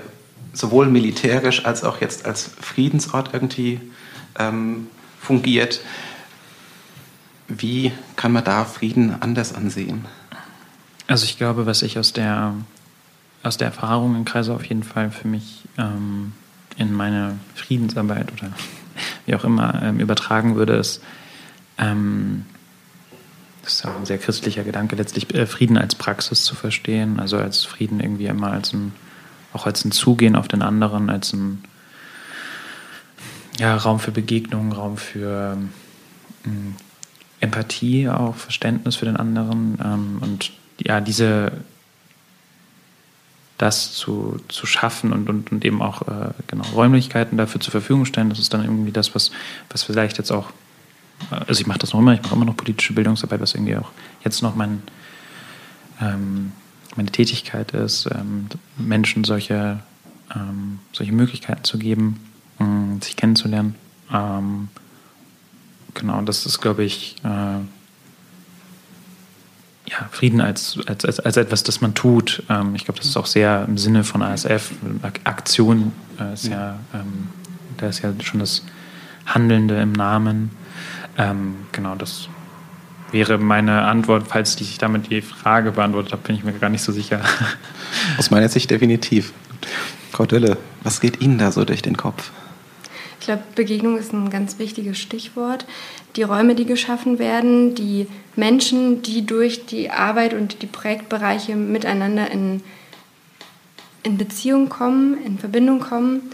sowohl 0.54 0.88
militärisch 0.88 1.66
als 1.66 1.84
auch 1.84 2.02
jetzt 2.02 2.26
als 2.26 2.50
Friedensort 2.60 3.32
irgendwie 3.34 3.80
ähm, 4.40 4.88
fungiert. 5.22 5.82
Wie 7.48 7.92
kann 8.16 8.32
man 8.32 8.44
da 8.44 8.66
Frieden 8.66 9.22
anders 9.22 9.54
ansehen? 9.54 10.06
Also 11.08 11.26
ich 11.26 11.38
glaube, 11.38 11.66
was 11.66 11.82
ich 11.84 12.00
aus 12.00 12.14
der, 12.14 12.54
aus 13.44 13.58
der 13.58 13.68
Erfahrung 13.68 14.16
im 14.16 14.26
Kreise 14.26 14.54
auf 14.54 14.66
jeden 14.66 14.84
Fall 14.84 15.12
für 15.12 15.28
mich 15.28 15.64
ähm, 15.78 16.34
in 16.78 16.94
meine 16.94 17.38
Friedensarbeit 17.56 18.32
oder 18.34 18.52
wie 19.26 19.36
auch 19.36 19.44
immer 19.44 19.82
ähm, 19.84 20.00
übertragen 20.00 20.56
würde, 20.56 20.74
ist, 20.74 21.02
ähm, 21.78 22.46
das 23.64 23.74
ist 23.74 23.84
ja 23.84 23.96
ein 23.96 24.06
sehr 24.06 24.18
christlicher 24.18 24.64
Gedanke, 24.64 24.96
letztlich 24.96 25.34
äh, 25.36 25.46
Frieden 25.46 25.78
als 25.78 25.96
Praxis 25.96 26.46
zu 26.46 26.56
verstehen, 26.56 27.20
also 27.20 27.38
als 27.38 27.64
Frieden 27.64 28.00
irgendwie 28.00 28.26
immer 28.26 28.52
als 28.52 28.74
ein, 28.74 28.94
auch 29.54 29.66
als 29.66 29.86
ein 29.86 29.92
Zugehen 29.92 30.36
auf 30.36 30.48
den 30.48 30.62
anderen, 30.62 31.10
als 31.10 31.34
ein 31.34 31.64
ja, 33.62 33.78
Raum 33.78 34.00
für 34.00 34.12
Begegnung, 34.12 34.72
Raum 34.72 34.98
für 34.98 35.56
ähm, 36.46 36.76
Empathie, 37.40 38.10
auch 38.10 38.36
Verständnis 38.36 38.96
für 38.96 39.06
den 39.06 39.18
anderen 39.18 39.78
ähm, 39.84 40.18
und 40.22 40.52
ja, 40.80 41.00
diese 41.00 41.52
das 43.60 43.94
zu, 43.94 44.42
zu 44.48 44.66
schaffen 44.66 45.14
und, 45.14 45.30
und, 45.30 45.52
und 45.52 45.64
eben 45.64 45.84
auch 45.84 46.02
äh, 46.08 46.32
genau, 46.48 46.64
Räumlichkeiten 46.74 47.38
dafür 47.38 47.62
zur 47.62 47.70
Verfügung 47.70 48.06
stellen, 48.06 48.32
das 48.32 48.40
ist 48.40 48.52
dann 48.52 48.64
irgendwie 48.64 48.92
das, 48.92 49.14
was, 49.14 49.30
was 49.70 49.84
vielleicht 49.84 50.18
jetzt 50.18 50.32
auch 50.32 50.52
also 51.30 51.62
ich 51.62 51.68
mache 51.68 51.78
das 51.78 51.94
noch 51.94 52.00
immer, 52.00 52.16
ich 52.16 52.24
mache 52.24 52.34
immer 52.34 52.46
noch 52.46 52.58
politische 52.58 52.94
Bildungsarbeit, 52.94 53.40
was 53.42 53.54
irgendwie 53.54 53.78
auch 53.78 53.92
jetzt 54.24 54.42
noch 54.42 54.56
mein, 54.56 54.82
ähm, 56.02 56.52
meine 56.96 57.12
Tätigkeit 57.12 57.74
ist, 57.74 58.10
ähm, 58.12 58.48
Menschen 58.76 59.24
solche, 59.24 59.82
ähm, 60.36 60.80
solche 60.94 61.12
Möglichkeiten 61.12 61.64
zu 61.64 61.78
geben, 61.78 62.20
ähm, 62.62 63.02
sich 63.02 63.16
kennenzulernen. 63.16 63.76
Ähm, 64.14 64.70
genau, 65.94 66.22
das 66.22 66.46
ist, 66.46 66.62
glaube 66.62 66.84
ich, 66.84 67.16
äh, 67.24 67.60
ja, 69.92 70.08
Frieden 70.12 70.40
als, 70.40 70.80
als, 70.86 71.06
als, 71.06 71.20
als 71.20 71.38
etwas, 71.38 71.64
das 71.64 71.82
man 71.82 71.94
tut. 71.94 72.44
Ähm, 72.50 72.76
ich 72.76 72.86
glaube, 72.86 73.00
das 73.00 73.08
ist 73.08 73.18
auch 73.18 73.26
sehr 73.26 73.66
im 73.68 73.78
Sinne 73.78 74.04
von 74.04 74.22
ASF. 74.22 74.72
Aktion 75.24 75.92
äh, 76.20 76.34
ist 76.34 76.48
ja, 76.48 76.78
ja 76.94 77.06
da 77.78 77.88
ist 77.88 78.02
ja 78.02 78.14
schon 78.22 78.40
das 78.40 78.64
Handelnde 79.26 79.82
im 79.82 79.92
Namen. 79.92 80.52
Ähm, 81.18 81.56
genau, 81.72 81.96
das 81.96 82.30
wäre 83.12 83.38
meine 83.38 83.84
Antwort, 83.84 84.28
falls 84.30 84.60
ich 84.62 84.78
damit 84.78 85.12
die 85.12 85.22
Frage 85.22 85.72
beantwortet 85.72 86.14
habe, 86.14 86.22
bin 86.24 86.36
ich 86.36 86.44
mir 86.44 86.54
gar 86.54 86.70
nicht 86.70 86.84
so 86.84 86.92
sicher. 86.92 87.22
Aus 88.18 88.32
meiner 88.32 88.48
Sicht 88.48 88.72
definitiv. 88.72 89.34
Frau 90.12 90.26
Dölle, 90.26 90.58
was 90.84 91.02
geht 91.02 91.22
Ihnen 91.22 91.38
da 91.38 91.52
so 91.52 91.66
durch 91.66 91.82
den 91.82 91.98
Kopf? 91.98 92.32
Ich 93.22 93.28
glaube, 93.28 93.44
Begegnung 93.54 94.00
ist 94.00 94.14
ein 94.14 94.32
ganz 94.32 94.58
wichtiges 94.58 94.98
Stichwort. 94.98 95.68
Die 96.16 96.24
Räume, 96.24 96.56
die 96.56 96.66
geschaffen 96.66 97.20
werden, 97.20 97.76
die 97.76 98.08
Menschen, 98.36 99.04
die 99.04 99.28
durch 99.28 99.68
die 99.68 99.92
Arbeit 99.92 100.34
und 100.34 100.64
die 100.64 100.66
Projektbereiche 100.66 101.56
miteinander 101.56 102.32
in, 102.32 102.64
in 104.02 104.18
Beziehung 104.18 104.70
kommen, 104.70 105.24
in 105.24 105.38
Verbindung 105.38 105.82
kommen. 105.82 106.32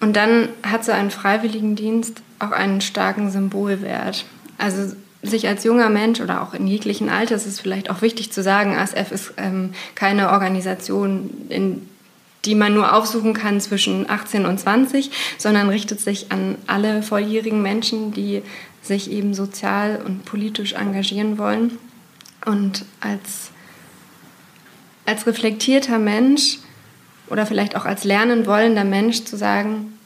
Und 0.00 0.16
dann 0.16 0.48
hat 0.62 0.82
so 0.82 0.92
ein 0.92 1.10
Freiwilligendienst 1.10 2.22
auch 2.38 2.52
einen 2.52 2.80
starken 2.80 3.30
Symbolwert. 3.30 4.24
Also 4.56 4.96
sich 5.20 5.46
als 5.46 5.62
junger 5.64 5.90
Mensch 5.90 6.22
oder 6.22 6.40
auch 6.40 6.54
in 6.54 6.66
jeglichen 6.66 7.10
Alter, 7.10 7.34
ist 7.34 7.60
vielleicht 7.60 7.90
auch 7.90 8.00
wichtig 8.00 8.32
zu 8.32 8.42
sagen, 8.42 8.78
ASF 8.78 9.12
ist 9.12 9.34
ähm, 9.36 9.74
keine 9.94 10.30
Organisation, 10.30 11.28
in, 11.50 11.86
die 12.44 12.54
man 12.54 12.74
nur 12.74 12.94
aufsuchen 12.94 13.34
kann 13.34 13.60
zwischen 13.60 14.08
18 14.08 14.46
und 14.46 14.58
20, 14.58 15.10
sondern 15.38 15.68
richtet 15.68 16.00
sich 16.00 16.32
an 16.32 16.56
alle 16.66 17.02
volljährigen 17.02 17.62
Menschen, 17.62 18.12
die 18.12 18.42
sich 18.82 19.10
eben 19.10 19.34
sozial 19.34 20.00
und 20.04 20.24
politisch 20.24 20.72
engagieren 20.72 21.38
wollen. 21.38 21.78
Und 22.46 22.84
als, 23.00 23.50
als 25.04 25.26
reflektierter 25.26 25.98
Mensch 25.98 26.58
oder 27.28 27.46
vielleicht 27.46 27.76
auch 27.76 27.84
als 27.84 28.04
lernen 28.04 28.46
wollender 28.46 28.84
Mensch 28.84 29.24
zu 29.24 29.36
sagen, 29.36 29.98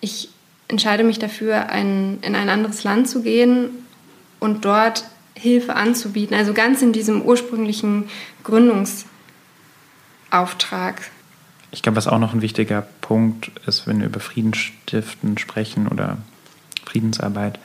ich 0.00 0.30
entscheide 0.68 1.04
mich 1.04 1.18
dafür, 1.18 1.68
ein, 1.68 2.18
in 2.22 2.34
ein 2.34 2.48
anderes 2.48 2.82
Land 2.82 3.08
zu 3.08 3.22
gehen 3.22 3.68
und 4.40 4.64
dort 4.64 5.04
Hilfe 5.34 5.76
anzubieten. 5.76 6.34
Also 6.34 6.54
ganz 6.54 6.82
in 6.82 6.92
diesem 6.92 7.22
ursprünglichen 7.22 8.08
Gründungsauftrag. 8.42 11.02
Ich 11.72 11.82
glaube, 11.82 11.96
was 11.96 12.06
auch 12.06 12.18
noch 12.18 12.34
ein 12.34 12.42
wichtiger 12.42 12.86
Punkt 13.00 13.50
ist, 13.66 13.86
wenn 13.86 14.00
wir 14.00 14.06
über 14.06 14.20
Friedensstiften 14.20 15.38
sprechen 15.38 15.88
oder 15.88 16.18
Friedensarbeit, 16.84 17.58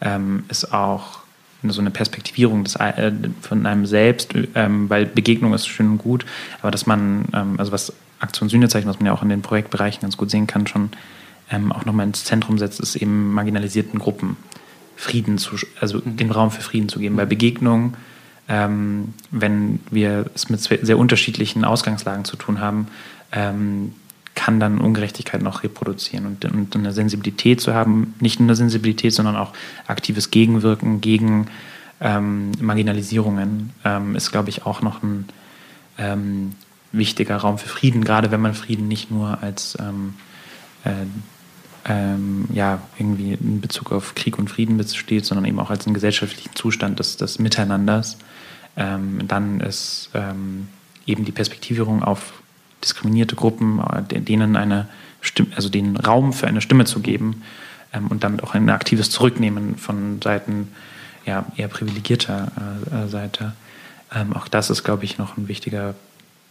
ähm, 0.00 0.44
ist 0.48 0.72
auch 0.72 1.20
so 1.64 1.80
eine 1.80 1.90
Perspektivierung 1.90 2.62
des, 2.64 2.76
äh, 2.76 3.12
von 3.42 3.66
einem 3.66 3.84
selbst, 3.84 4.32
ähm, 4.54 4.88
weil 4.88 5.06
Begegnung 5.06 5.54
ist 5.54 5.66
schön 5.66 5.88
und 5.88 5.98
gut, 5.98 6.24
aber 6.62 6.70
dass 6.70 6.86
man, 6.86 7.24
ähm, 7.34 7.56
also 7.58 7.72
was 7.72 7.92
Aktion 8.20 8.48
Sühnezeichen, 8.48 8.88
was 8.88 8.98
man 8.98 9.06
ja 9.06 9.12
auch 9.12 9.22
in 9.22 9.28
den 9.28 9.42
Projektbereichen 9.42 10.02
ganz 10.02 10.16
gut 10.16 10.30
sehen 10.30 10.46
kann, 10.46 10.66
schon 10.66 10.90
ähm, 11.50 11.72
auch 11.72 11.84
nochmal 11.84 12.06
ins 12.06 12.24
Zentrum 12.24 12.58
setzt, 12.58 12.80
ist 12.80 12.96
eben 12.96 13.32
marginalisierten 13.32 13.98
Gruppen 13.98 14.36
Frieden 14.96 15.38
zu, 15.38 15.56
also 15.80 15.98
mhm. 15.98 16.16
den 16.16 16.30
Raum 16.30 16.50
für 16.50 16.62
Frieden 16.62 16.88
zu 16.88 16.98
geben. 16.98 17.16
Bei 17.16 17.26
Begegnungen, 17.26 17.94
ähm, 18.48 19.14
wenn 19.30 19.80
wir 19.90 20.26
es 20.34 20.48
mit 20.48 20.60
sehr 20.60 20.98
unterschiedlichen 20.98 21.64
Ausgangslagen 21.64 22.24
zu 22.24 22.36
tun 22.36 22.60
haben, 22.60 22.88
ähm, 23.32 23.94
kann 24.38 24.60
dann 24.60 24.78
Ungerechtigkeit 24.78 25.42
noch 25.42 25.64
reproduzieren 25.64 26.24
und, 26.26 26.44
und, 26.44 26.76
eine 26.76 26.92
Sensibilität 26.92 27.60
zu 27.60 27.74
haben, 27.74 28.14
nicht 28.20 28.38
nur 28.38 28.46
eine 28.46 28.54
Sensibilität, 28.54 29.12
sondern 29.12 29.34
auch 29.34 29.52
aktives 29.88 30.30
Gegenwirken 30.30 31.00
gegen 31.00 31.48
ähm, 32.00 32.52
Marginalisierungen 32.60 33.72
ähm, 33.84 34.14
ist, 34.14 34.30
glaube 34.30 34.50
ich, 34.50 34.64
auch 34.64 34.80
noch 34.80 35.02
ein 35.02 35.26
ähm, 35.98 36.52
wichtiger 36.92 37.36
Raum 37.36 37.58
für 37.58 37.68
Frieden, 37.68 38.04
gerade 38.04 38.30
wenn 38.30 38.40
man 38.40 38.54
Frieden 38.54 38.86
nicht 38.86 39.10
nur 39.10 39.42
als 39.42 39.76
ähm, 39.80 40.14
äh, 40.84 40.92
ähm, 41.84 42.44
ja, 42.52 42.80
irgendwie 42.96 43.32
in 43.32 43.60
Bezug 43.60 43.90
auf 43.90 44.14
Krieg 44.14 44.38
und 44.38 44.48
Frieden 44.48 44.76
besteht, 44.76 45.26
sondern 45.26 45.46
eben 45.46 45.58
auch 45.58 45.70
als 45.70 45.86
einen 45.86 45.94
gesellschaftlichen 45.94 46.54
Zustand 46.54 47.00
des, 47.00 47.16
des 47.16 47.40
Miteinanders, 47.40 48.18
ähm, 48.76 49.26
dann 49.26 49.60
ist 49.60 50.10
eben 51.06 51.24
die 51.24 51.32
Perspektivierung 51.32 52.04
auf 52.04 52.34
diskriminierte 52.82 53.36
Gruppen, 53.36 53.80
äh, 53.80 54.20
denen 54.20 54.56
eine 54.56 54.88
Stimme, 55.20 55.50
also 55.56 55.68
den 55.68 55.96
Raum 55.96 56.32
für 56.32 56.46
eine 56.46 56.60
Stimme 56.60 56.84
zu 56.84 57.00
geben 57.00 57.42
ähm, 57.92 58.08
und 58.08 58.24
damit 58.24 58.42
auch 58.42 58.54
ein 58.54 58.70
aktives 58.70 59.10
Zurücknehmen 59.10 59.76
von 59.76 60.20
Seiten 60.22 60.68
ja, 61.26 61.44
eher 61.56 61.68
privilegierter 61.68 62.50
äh, 62.92 63.08
Seite. 63.08 63.52
Ähm, 64.14 64.34
auch 64.34 64.48
das 64.48 64.70
ist, 64.70 64.84
glaube 64.84 65.04
ich, 65.04 65.18
noch 65.18 65.36
ein 65.36 65.48
wichtiger 65.48 65.94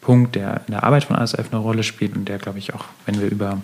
Punkt, 0.02 0.36
der 0.36 0.62
in 0.68 0.72
der 0.72 0.84
Arbeit 0.84 1.06
von 1.06 1.16
ASF 1.16 1.52
eine 1.52 1.60
Rolle 1.60 1.84
spielt 1.84 2.16
und 2.16 2.26
der, 2.30 2.38
glaube 2.38 2.60
ich, 2.60 2.74
auch, 2.74 2.86
wenn 3.06 3.20
wir 3.20 3.30
über 3.30 3.62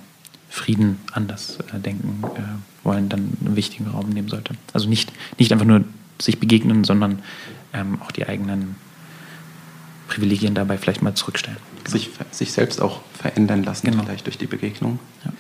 Frieden 0.50 1.00
anders 1.12 1.58
äh, 1.74 1.80
denken 1.80 2.24
äh, 2.36 2.86
wollen, 2.86 3.10
dann 3.10 3.38
einen 3.44 3.56
wichtigen 3.56 3.88
Raum 3.88 4.10
nehmen 4.10 4.30
sollte. 4.30 4.56
Also 4.74 4.90
nicht, 4.90 5.12
nicht 5.40 5.52
einfach 5.52 5.66
nur 5.66 5.84
sich 6.22 6.40
begegnen, 6.40 6.84
sondern 6.84 7.20
ähm, 7.74 8.02
auch 8.02 8.12
die 8.12 8.28
eigenen 8.28 8.76
Privilegien 10.08 10.54
dabei 10.54 10.78
vielleicht 10.78 11.02
mal 11.02 11.16
zurückstellen. 11.16 11.58
Sich, 11.88 12.10
sich 12.32 12.54
selbst 12.54 12.82
auch 12.82 13.02
verändern 13.20 13.64
lassen, 13.64 13.92
genau. 13.92 14.04
vielleicht 14.04 14.26
durch 14.26 14.38
die 14.38 14.48
Begegnung. 14.48 15.00
Ja. 15.26 15.32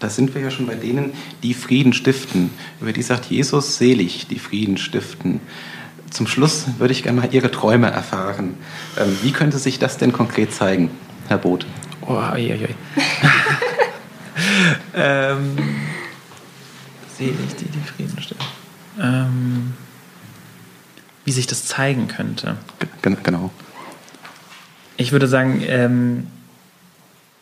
Da 0.00 0.08
sind 0.08 0.34
wir 0.34 0.42
ja 0.42 0.50
schon 0.50 0.66
bei 0.66 0.74
denen, 0.74 1.12
die 1.42 1.54
Frieden 1.54 1.92
stiften. 1.92 2.50
Über 2.80 2.92
die 2.92 3.02
sagt 3.02 3.26
Jesus, 3.26 3.78
selig, 3.78 4.26
die 4.28 4.38
Frieden 4.38 4.78
stiften. 4.78 5.40
Zum 6.10 6.26
Schluss 6.26 6.66
würde 6.78 6.92
ich 6.92 7.02
gerne 7.02 7.20
mal 7.20 7.34
Ihre 7.34 7.50
Träume 7.50 7.90
erfahren. 7.90 8.54
Ähm, 8.96 9.16
wie 9.22 9.32
könnte 9.32 9.58
sich 9.58 9.78
das 9.78 9.98
denn 9.98 10.12
konkret 10.12 10.54
zeigen, 10.54 10.90
Herr 11.26 11.38
Both? 11.38 11.66
Oh, 12.02 12.14
oi, 12.14 12.52
oi. 12.52 12.68
ähm, 14.94 15.56
selig, 17.16 17.56
die 17.60 17.66
die 17.66 17.80
Frieden 17.80 18.22
stiften. 18.22 18.46
Ähm, 19.00 19.74
wie 21.24 21.32
sich 21.32 21.46
das 21.46 21.66
zeigen 21.66 22.08
könnte. 22.08 22.56
G 23.02 23.16
genau. 23.22 23.50
Ich 24.98 25.12
würde 25.12 25.26
sagen, 25.26 25.62
ähm, 25.66 26.26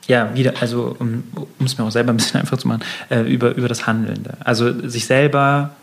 ja, 0.07 0.33
wieder, 0.37 0.55
also 0.61 0.95
um 0.99 1.25
es 1.65 1.77
mir 1.77 1.85
auch 1.85 1.91
selber 1.91 2.13
ein 2.13 2.17
bisschen 2.17 2.41
einfach 2.41 2.59
zu 2.59 2.69
machen, 2.69 2.85
äh, 3.09 3.23
über, 3.23 3.57
über 3.57 3.67
das 3.67 3.87
Handelnde. 3.87 4.37
Also 4.45 4.89
sich 4.89 5.07
selber, 5.07 5.75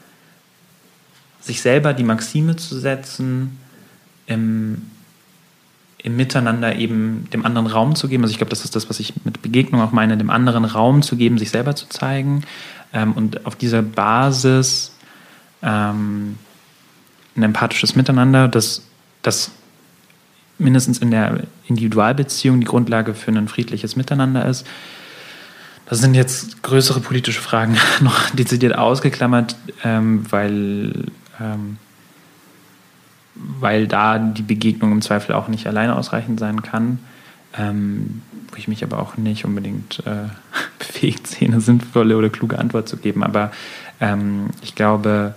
sich 1.41 1.61
selber 1.61 1.93
die 1.93 2.03
Maxime 2.03 2.55
zu 2.55 2.79
setzen, 2.79 3.57
im, 4.27 4.83
im 5.97 6.15
Miteinander 6.15 6.75
eben 6.75 7.27
dem 7.33 7.45
anderen 7.45 7.67
Raum 7.67 7.95
zu 7.95 8.07
geben. 8.07 8.23
Also 8.23 8.31
ich 8.31 8.37
glaube, 8.37 8.51
das 8.51 8.63
ist 8.63 8.75
das, 8.75 8.89
was 8.89 8.99
ich 8.99 9.13
mit 9.25 9.41
Begegnung 9.41 9.81
auch 9.81 9.91
meine, 9.91 10.15
dem 10.15 10.29
anderen 10.29 10.65
Raum 10.65 11.01
zu 11.01 11.17
geben, 11.17 11.37
sich 11.37 11.49
selber 11.49 11.75
zu 11.75 11.89
zeigen 11.89 12.43
ähm, 12.93 13.13
und 13.13 13.45
auf 13.45 13.55
dieser 13.55 13.81
Basis 13.81 14.95
ähm, 15.61 16.37
ein 17.35 17.43
empathisches 17.43 17.95
Miteinander, 17.95 18.47
das, 18.47 18.83
das 19.23 19.51
mindestens 20.57 20.99
in 20.99 21.11
der 21.11 21.41
Individualbeziehung 21.67 22.59
die 22.59 22.65
Grundlage 22.65 23.13
für 23.13 23.31
ein 23.31 23.47
friedliches 23.47 23.95
Miteinander 23.95 24.45
ist. 24.45 24.65
Das 25.85 25.99
sind 25.99 26.15
jetzt 26.15 26.63
größere 26.63 27.01
politische 27.01 27.41
Fragen 27.41 27.77
noch 28.01 28.29
dezidiert 28.31 28.77
ausgeklammert, 28.77 29.55
ähm, 29.83 30.25
weil, 30.31 31.05
ähm, 31.39 31.77
weil 33.35 33.87
da 33.87 34.17
die 34.17 34.43
Begegnung 34.43 34.91
im 34.91 35.01
Zweifel 35.01 35.35
auch 35.35 35.47
nicht 35.47 35.67
alleine 35.67 35.95
ausreichend 35.95 36.39
sein 36.39 36.61
kann, 36.61 36.99
ähm, 37.57 38.21
wo 38.49 38.57
ich 38.57 38.67
mich 38.67 38.83
aber 38.83 38.99
auch 38.99 39.17
nicht 39.17 39.45
unbedingt 39.45 40.01
äh, 40.05 40.29
befähigt 40.79 41.27
sehe, 41.27 41.47
eine 41.47 41.61
sinnvolle 41.61 42.17
oder 42.17 42.29
kluge 42.29 42.59
Antwort 42.59 42.87
zu 42.87 42.97
geben. 42.97 43.23
Aber 43.23 43.51
ähm, 43.99 44.47
ich 44.61 44.75
glaube, 44.75 45.35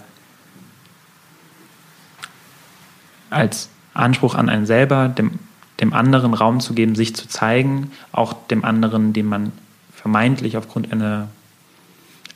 als 3.30 3.68
Anspruch 3.96 4.34
an 4.34 4.48
einen 4.48 4.66
selber, 4.66 5.08
dem, 5.08 5.32
dem 5.80 5.92
anderen 5.92 6.34
Raum 6.34 6.60
zu 6.60 6.74
geben, 6.74 6.94
sich 6.94 7.14
zu 7.14 7.28
zeigen, 7.28 7.90
auch 8.12 8.34
dem 8.48 8.64
anderen, 8.64 9.12
dem 9.12 9.26
man 9.26 9.52
vermeintlich 9.94 10.56
aufgrund 10.56 10.92
einer 10.92 11.28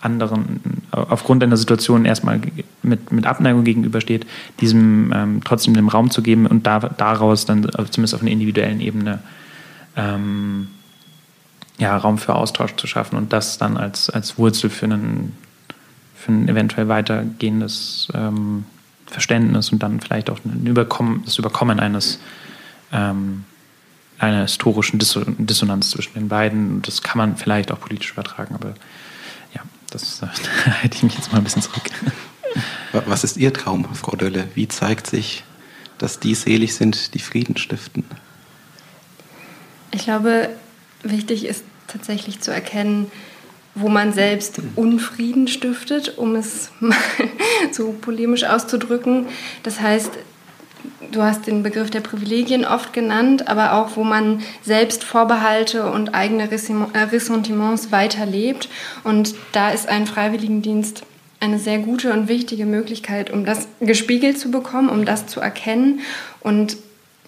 anderen, 0.00 0.60
aufgrund 0.90 1.42
einer 1.42 1.56
Situation 1.56 2.04
erstmal 2.04 2.40
mit, 2.82 3.12
mit 3.12 3.26
Abneigung 3.26 3.64
gegenübersteht, 3.64 4.26
diesem 4.60 5.12
ähm, 5.14 5.40
trotzdem 5.44 5.74
den 5.74 5.88
Raum 5.88 6.10
zu 6.10 6.22
geben 6.22 6.46
und 6.46 6.66
da, 6.66 6.80
daraus 6.80 7.44
dann 7.44 7.62
zumindest 7.90 8.14
auf 8.14 8.22
einer 8.22 8.30
individuellen 8.30 8.80
Ebene 8.80 9.20
ähm, 9.96 10.68
ja, 11.78 11.96
Raum 11.96 12.18
für 12.18 12.34
Austausch 12.34 12.76
zu 12.76 12.86
schaffen 12.86 13.16
und 13.16 13.32
das 13.32 13.58
dann 13.58 13.76
als, 13.76 14.10
als 14.10 14.38
Wurzel 14.38 14.70
für, 14.70 14.86
einen, 14.86 15.36
für 16.14 16.32
ein 16.32 16.48
eventuell 16.48 16.88
weitergehendes 16.88 18.08
ähm, 18.14 18.64
Verständnis 19.10 19.70
und 19.70 19.82
dann 19.82 20.00
vielleicht 20.00 20.30
auch 20.30 20.38
ein 20.44 20.66
Überkommen, 20.66 21.22
das 21.24 21.38
Überkommen 21.38 21.80
eines 21.80 22.20
ähm, 22.92 23.44
einer 24.18 24.42
historischen 24.42 24.98
Dissonanz 24.98 25.90
zwischen 25.90 26.14
den 26.14 26.28
beiden. 26.28 26.82
Das 26.82 27.02
kann 27.02 27.18
man 27.18 27.36
vielleicht 27.36 27.72
auch 27.72 27.80
politisch 27.80 28.12
übertragen, 28.12 28.54
aber 28.54 28.74
ja, 29.54 29.62
das 29.90 30.22
äh, 30.22 30.26
halte 30.82 30.96
ich 30.96 31.02
mich 31.02 31.14
jetzt 31.14 31.32
mal 31.32 31.38
ein 31.38 31.44
bisschen 31.44 31.62
zurück. 31.62 31.82
Was 32.92 33.24
ist 33.24 33.36
Ihr 33.36 33.52
Traum, 33.52 33.86
Frau 33.94 34.16
Dölle? 34.16 34.48
Wie 34.54 34.68
zeigt 34.68 35.06
sich, 35.06 35.44
dass 35.98 36.18
die 36.18 36.34
selig 36.34 36.74
sind, 36.74 37.14
die 37.14 37.20
Frieden 37.20 37.56
stiften? 37.56 38.04
Ich 39.92 40.04
glaube, 40.04 40.50
wichtig 41.02 41.44
ist 41.44 41.64
tatsächlich 41.86 42.40
zu 42.40 42.52
erkennen, 42.52 43.10
wo 43.74 43.88
man 43.88 44.12
selbst 44.12 44.60
Unfrieden 44.76 45.48
stiftet, 45.48 46.18
um 46.18 46.34
es 46.34 46.70
mal 46.80 46.96
so 47.72 47.94
polemisch 48.00 48.44
auszudrücken. 48.44 49.26
Das 49.62 49.80
heißt, 49.80 50.10
du 51.10 51.22
hast 51.22 51.46
den 51.46 51.62
Begriff 51.62 51.90
der 51.90 52.00
Privilegien 52.00 52.64
oft 52.64 52.92
genannt, 52.92 53.48
aber 53.48 53.74
auch 53.74 53.96
wo 53.96 54.04
man 54.04 54.42
selbst 54.62 55.04
Vorbehalte 55.04 55.90
und 55.90 56.14
eigene 56.14 56.48
äh, 56.50 56.98
Ressentiments 56.98 57.92
weiterlebt. 57.92 58.68
Und 59.04 59.34
da 59.52 59.70
ist 59.70 59.88
ein 59.88 60.06
Freiwilligendienst 60.06 61.04
eine 61.40 61.58
sehr 61.58 61.78
gute 61.78 62.12
und 62.12 62.28
wichtige 62.28 62.66
Möglichkeit, 62.66 63.30
um 63.30 63.46
das 63.46 63.66
gespiegelt 63.80 64.38
zu 64.38 64.50
bekommen, 64.50 64.90
um 64.90 65.06
das 65.06 65.26
zu 65.26 65.40
erkennen 65.40 66.00
und 66.40 66.76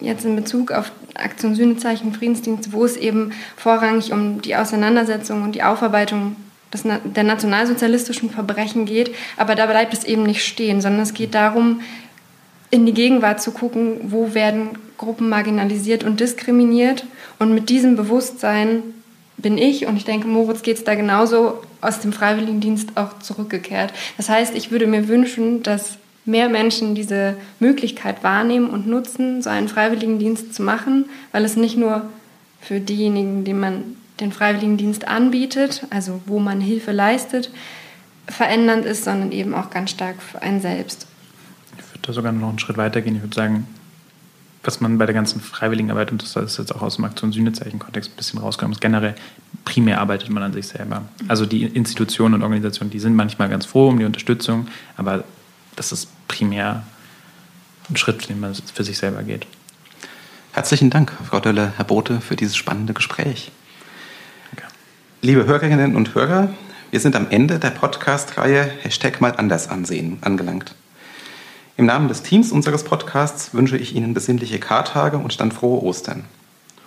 jetzt 0.03 0.25
in 0.25 0.35
Bezug 0.35 0.71
auf 0.71 0.91
Aktion 1.15 1.55
Sühnezeichen 1.55 2.13
Friedensdienst, 2.13 2.71
wo 2.71 2.85
es 2.85 2.97
eben 2.97 3.31
vorrangig 3.55 4.11
um 4.11 4.41
die 4.41 4.55
Auseinandersetzung 4.55 5.43
und 5.43 5.55
die 5.55 5.63
Aufarbeitung 5.63 6.35
des, 6.73 6.83
der 6.83 7.23
nationalsozialistischen 7.23 8.29
Verbrechen 8.29 8.85
geht. 8.85 9.13
Aber 9.37 9.55
da 9.55 9.65
bleibt 9.65 9.93
es 9.93 10.03
eben 10.03 10.23
nicht 10.23 10.45
stehen, 10.45 10.81
sondern 10.81 11.01
es 11.01 11.13
geht 11.13 11.33
darum, 11.33 11.81
in 12.69 12.85
die 12.85 12.93
Gegenwart 12.93 13.41
zu 13.41 13.51
gucken, 13.51 13.99
wo 14.05 14.33
werden 14.33 14.69
Gruppen 14.97 15.29
marginalisiert 15.29 16.03
und 16.03 16.19
diskriminiert. 16.19 17.05
Und 17.39 17.53
mit 17.53 17.69
diesem 17.69 17.95
Bewusstsein 17.95 18.81
bin 19.37 19.57
ich, 19.57 19.85
und 19.85 19.97
ich 19.97 20.05
denke, 20.05 20.27
Moritz 20.27 20.63
geht 20.63 20.77
es 20.77 20.83
da 20.83 20.95
genauso, 20.95 21.61
aus 21.81 21.99
dem 21.99 22.13
Freiwilligendienst 22.13 22.95
auch 22.95 23.19
zurückgekehrt. 23.19 23.93
Das 24.17 24.29
heißt, 24.29 24.55
ich 24.55 24.71
würde 24.71 24.87
mir 24.87 25.07
wünschen, 25.07 25.61
dass 25.63 25.97
mehr 26.25 26.49
Menschen 26.49 26.95
diese 26.95 27.35
Möglichkeit 27.59 28.23
wahrnehmen 28.23 28.69
und 28.69 28.87
nutzen, 28.87 29.41
so 29.41 29.49
einen 29.49 29.67
Freiwilligendienst 29.67 30.53
zu 30.53 30.63
machen, 30.63 31.05
weil 31.31 31.43
es 31.43 31.55
nicht 31.55 31.77
nur 31.77 32.03
für 32.61 32.79
diejenigen, 32.79 33.43
denen 33.43 33.59
man 33.59 33.83
den 34.19 34.31
Freiwilligendienst 34.31 35.07
anbietet, 35.07 35.85
also 35.89 36.21
wo 36.25 36.39
man 36.39 36.61
Hilfe 36.61 36.91
leistet, 36.91 37.51
verändernd 38.27 38.85
ist, 38.85 39.03
sondern 39.03 39.31
eben 39.31 39.53
auch 39.53 39.69
ganz 39.69 39.91
stark 39.91 40.21
für 40.21 40.41
einen 40.41 40.61
selbst. 40.61 41.07
Ich 41.77 41.83
würde 41.91 41.99
da 42.03 42.13
sogar 42.13 42.31
noch 42.31 42.49
einen 42.49 42.59
Schritt 42.59 42.77
weiter 42.77 43.01
gehen. 43.01 43.15
Ich 43.15 43.21
würde 43.21 43.35
sagen, 43.35 43.67
was 44.63 44.79
man 44.79 44.97
bei 44.97 45.05
der 45.05 45.13
ganzen 45.13 45.41
Freiwilligenarbeit, 45.41 46.11
und 46.11 46.21
das 46.21 46.37
ist 46.37 46.57
jetzt 46.57 46.73
auch 46.73 46.81
aus 46.81 46.95
dem 46.95 47.03
Aktion-Sühnezeichen-Kontext 47.03 48.11
ein 48.11 48.15
bisschen 48.15 48.39
rausgekommen, 48.39 48.73
ist 48.73 48.79
generell, 48.79 49.15
primär 49.65 49.99
arbeitet 49.99 50.29
man 50.29 50.41
an 50.41 50.53
sich 50.53 50.67
selber. 50.67 51.01
Also 51.27 51.45
die 51.45 51.63
Institutionen 51.63 52.35
und 52.35 52.43
Organisationen, 52.43 52.89
die 52.89 52.99
sind 52.99 53.15
manchmal 53.15 53.49
ganz 53.49 53.65
froh 53.65 53.89
um 53.89 53.99
die 53.99 54.05
Unterstützung, 54.05 54.67
aber 54.95 55.25
das 55.75 55.91
ist 55.91 56.07
primär 56.27 56.83
ein 57.89 57.97
Schritt, 57.97 58.29
den 58.29 58.39
man 58.39 58.53
für 58.55 58.83
sich 58.83 58.97
selber 58.97 59.23
geht. 59.23 59.47
Herzlichen 60.53 60.89
Dank, 60.89 61.11
Frau 61.27 61.39
Dölle, 61.39 61.73
Herr 61.77 61.85
Bote, 61.85 62.21
für 62.21 62.35
dieses 62.35 62.55
spannende 62.55 62.93
Gespräch. 62.93 63.51
Danke. 64.51 64.71
Liebe 65.21 65.45
Hörerinnen 65.45 65.95
und 65.95 66.13
Hörer, 66.15 66.53
wir 66.91 66.99
sind 66.99 67.15
am 67.15 67.31
Ende 67.31 67.57
der 67.57 67.71
Podcast-Reihe 67.71 68.69
Hashtag 68.81 69.19
mal 69.19 69.35
anders 69.35 69.67
ansehen 69.67 70.19
angelangt. 70.21 70.75
Im 71.75 71.87
Namen 71.87 72.07
des 72.07 72.21
Teams 72.21 72.51
unseres 72.51 72.83
Podcasts 72.83 73.55
wünsche 73.55 73.77
ich 73.77 73.95
Ihnen 73.95 74.13
besinnliche 74.13 74.59
Kartage 74.59 75.17
und 75.17 75.39
dann 75.39 75.51
frohe 75.51 75.81
Ostern. 75.81 76.25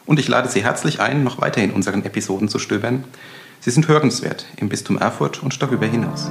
Und 0.05 0.21
ich 0.21 0.29
lade 0.29 0.49
Sie 0.49 0.63
herzlich 0.63 1.01
ein, 1.01 1.25
noch 1.25 1.41
weiter 1.41 1.61
in 1.61 1.73
unseren 1.73 2.05
Episoden 2.05 2.49
zu 2.49 2.61
stöbern. 2.61 3.03
Sie 3.59 3.71
sind 3.73 3.89
hörenswert 3.89 4.47
im 4.57 4.69
Bistum 4.69 4.97
Erfurt 4.97 5.43
und 5.43 5.61
darüber 5.61 5.87
hinaus. 5.87 6.31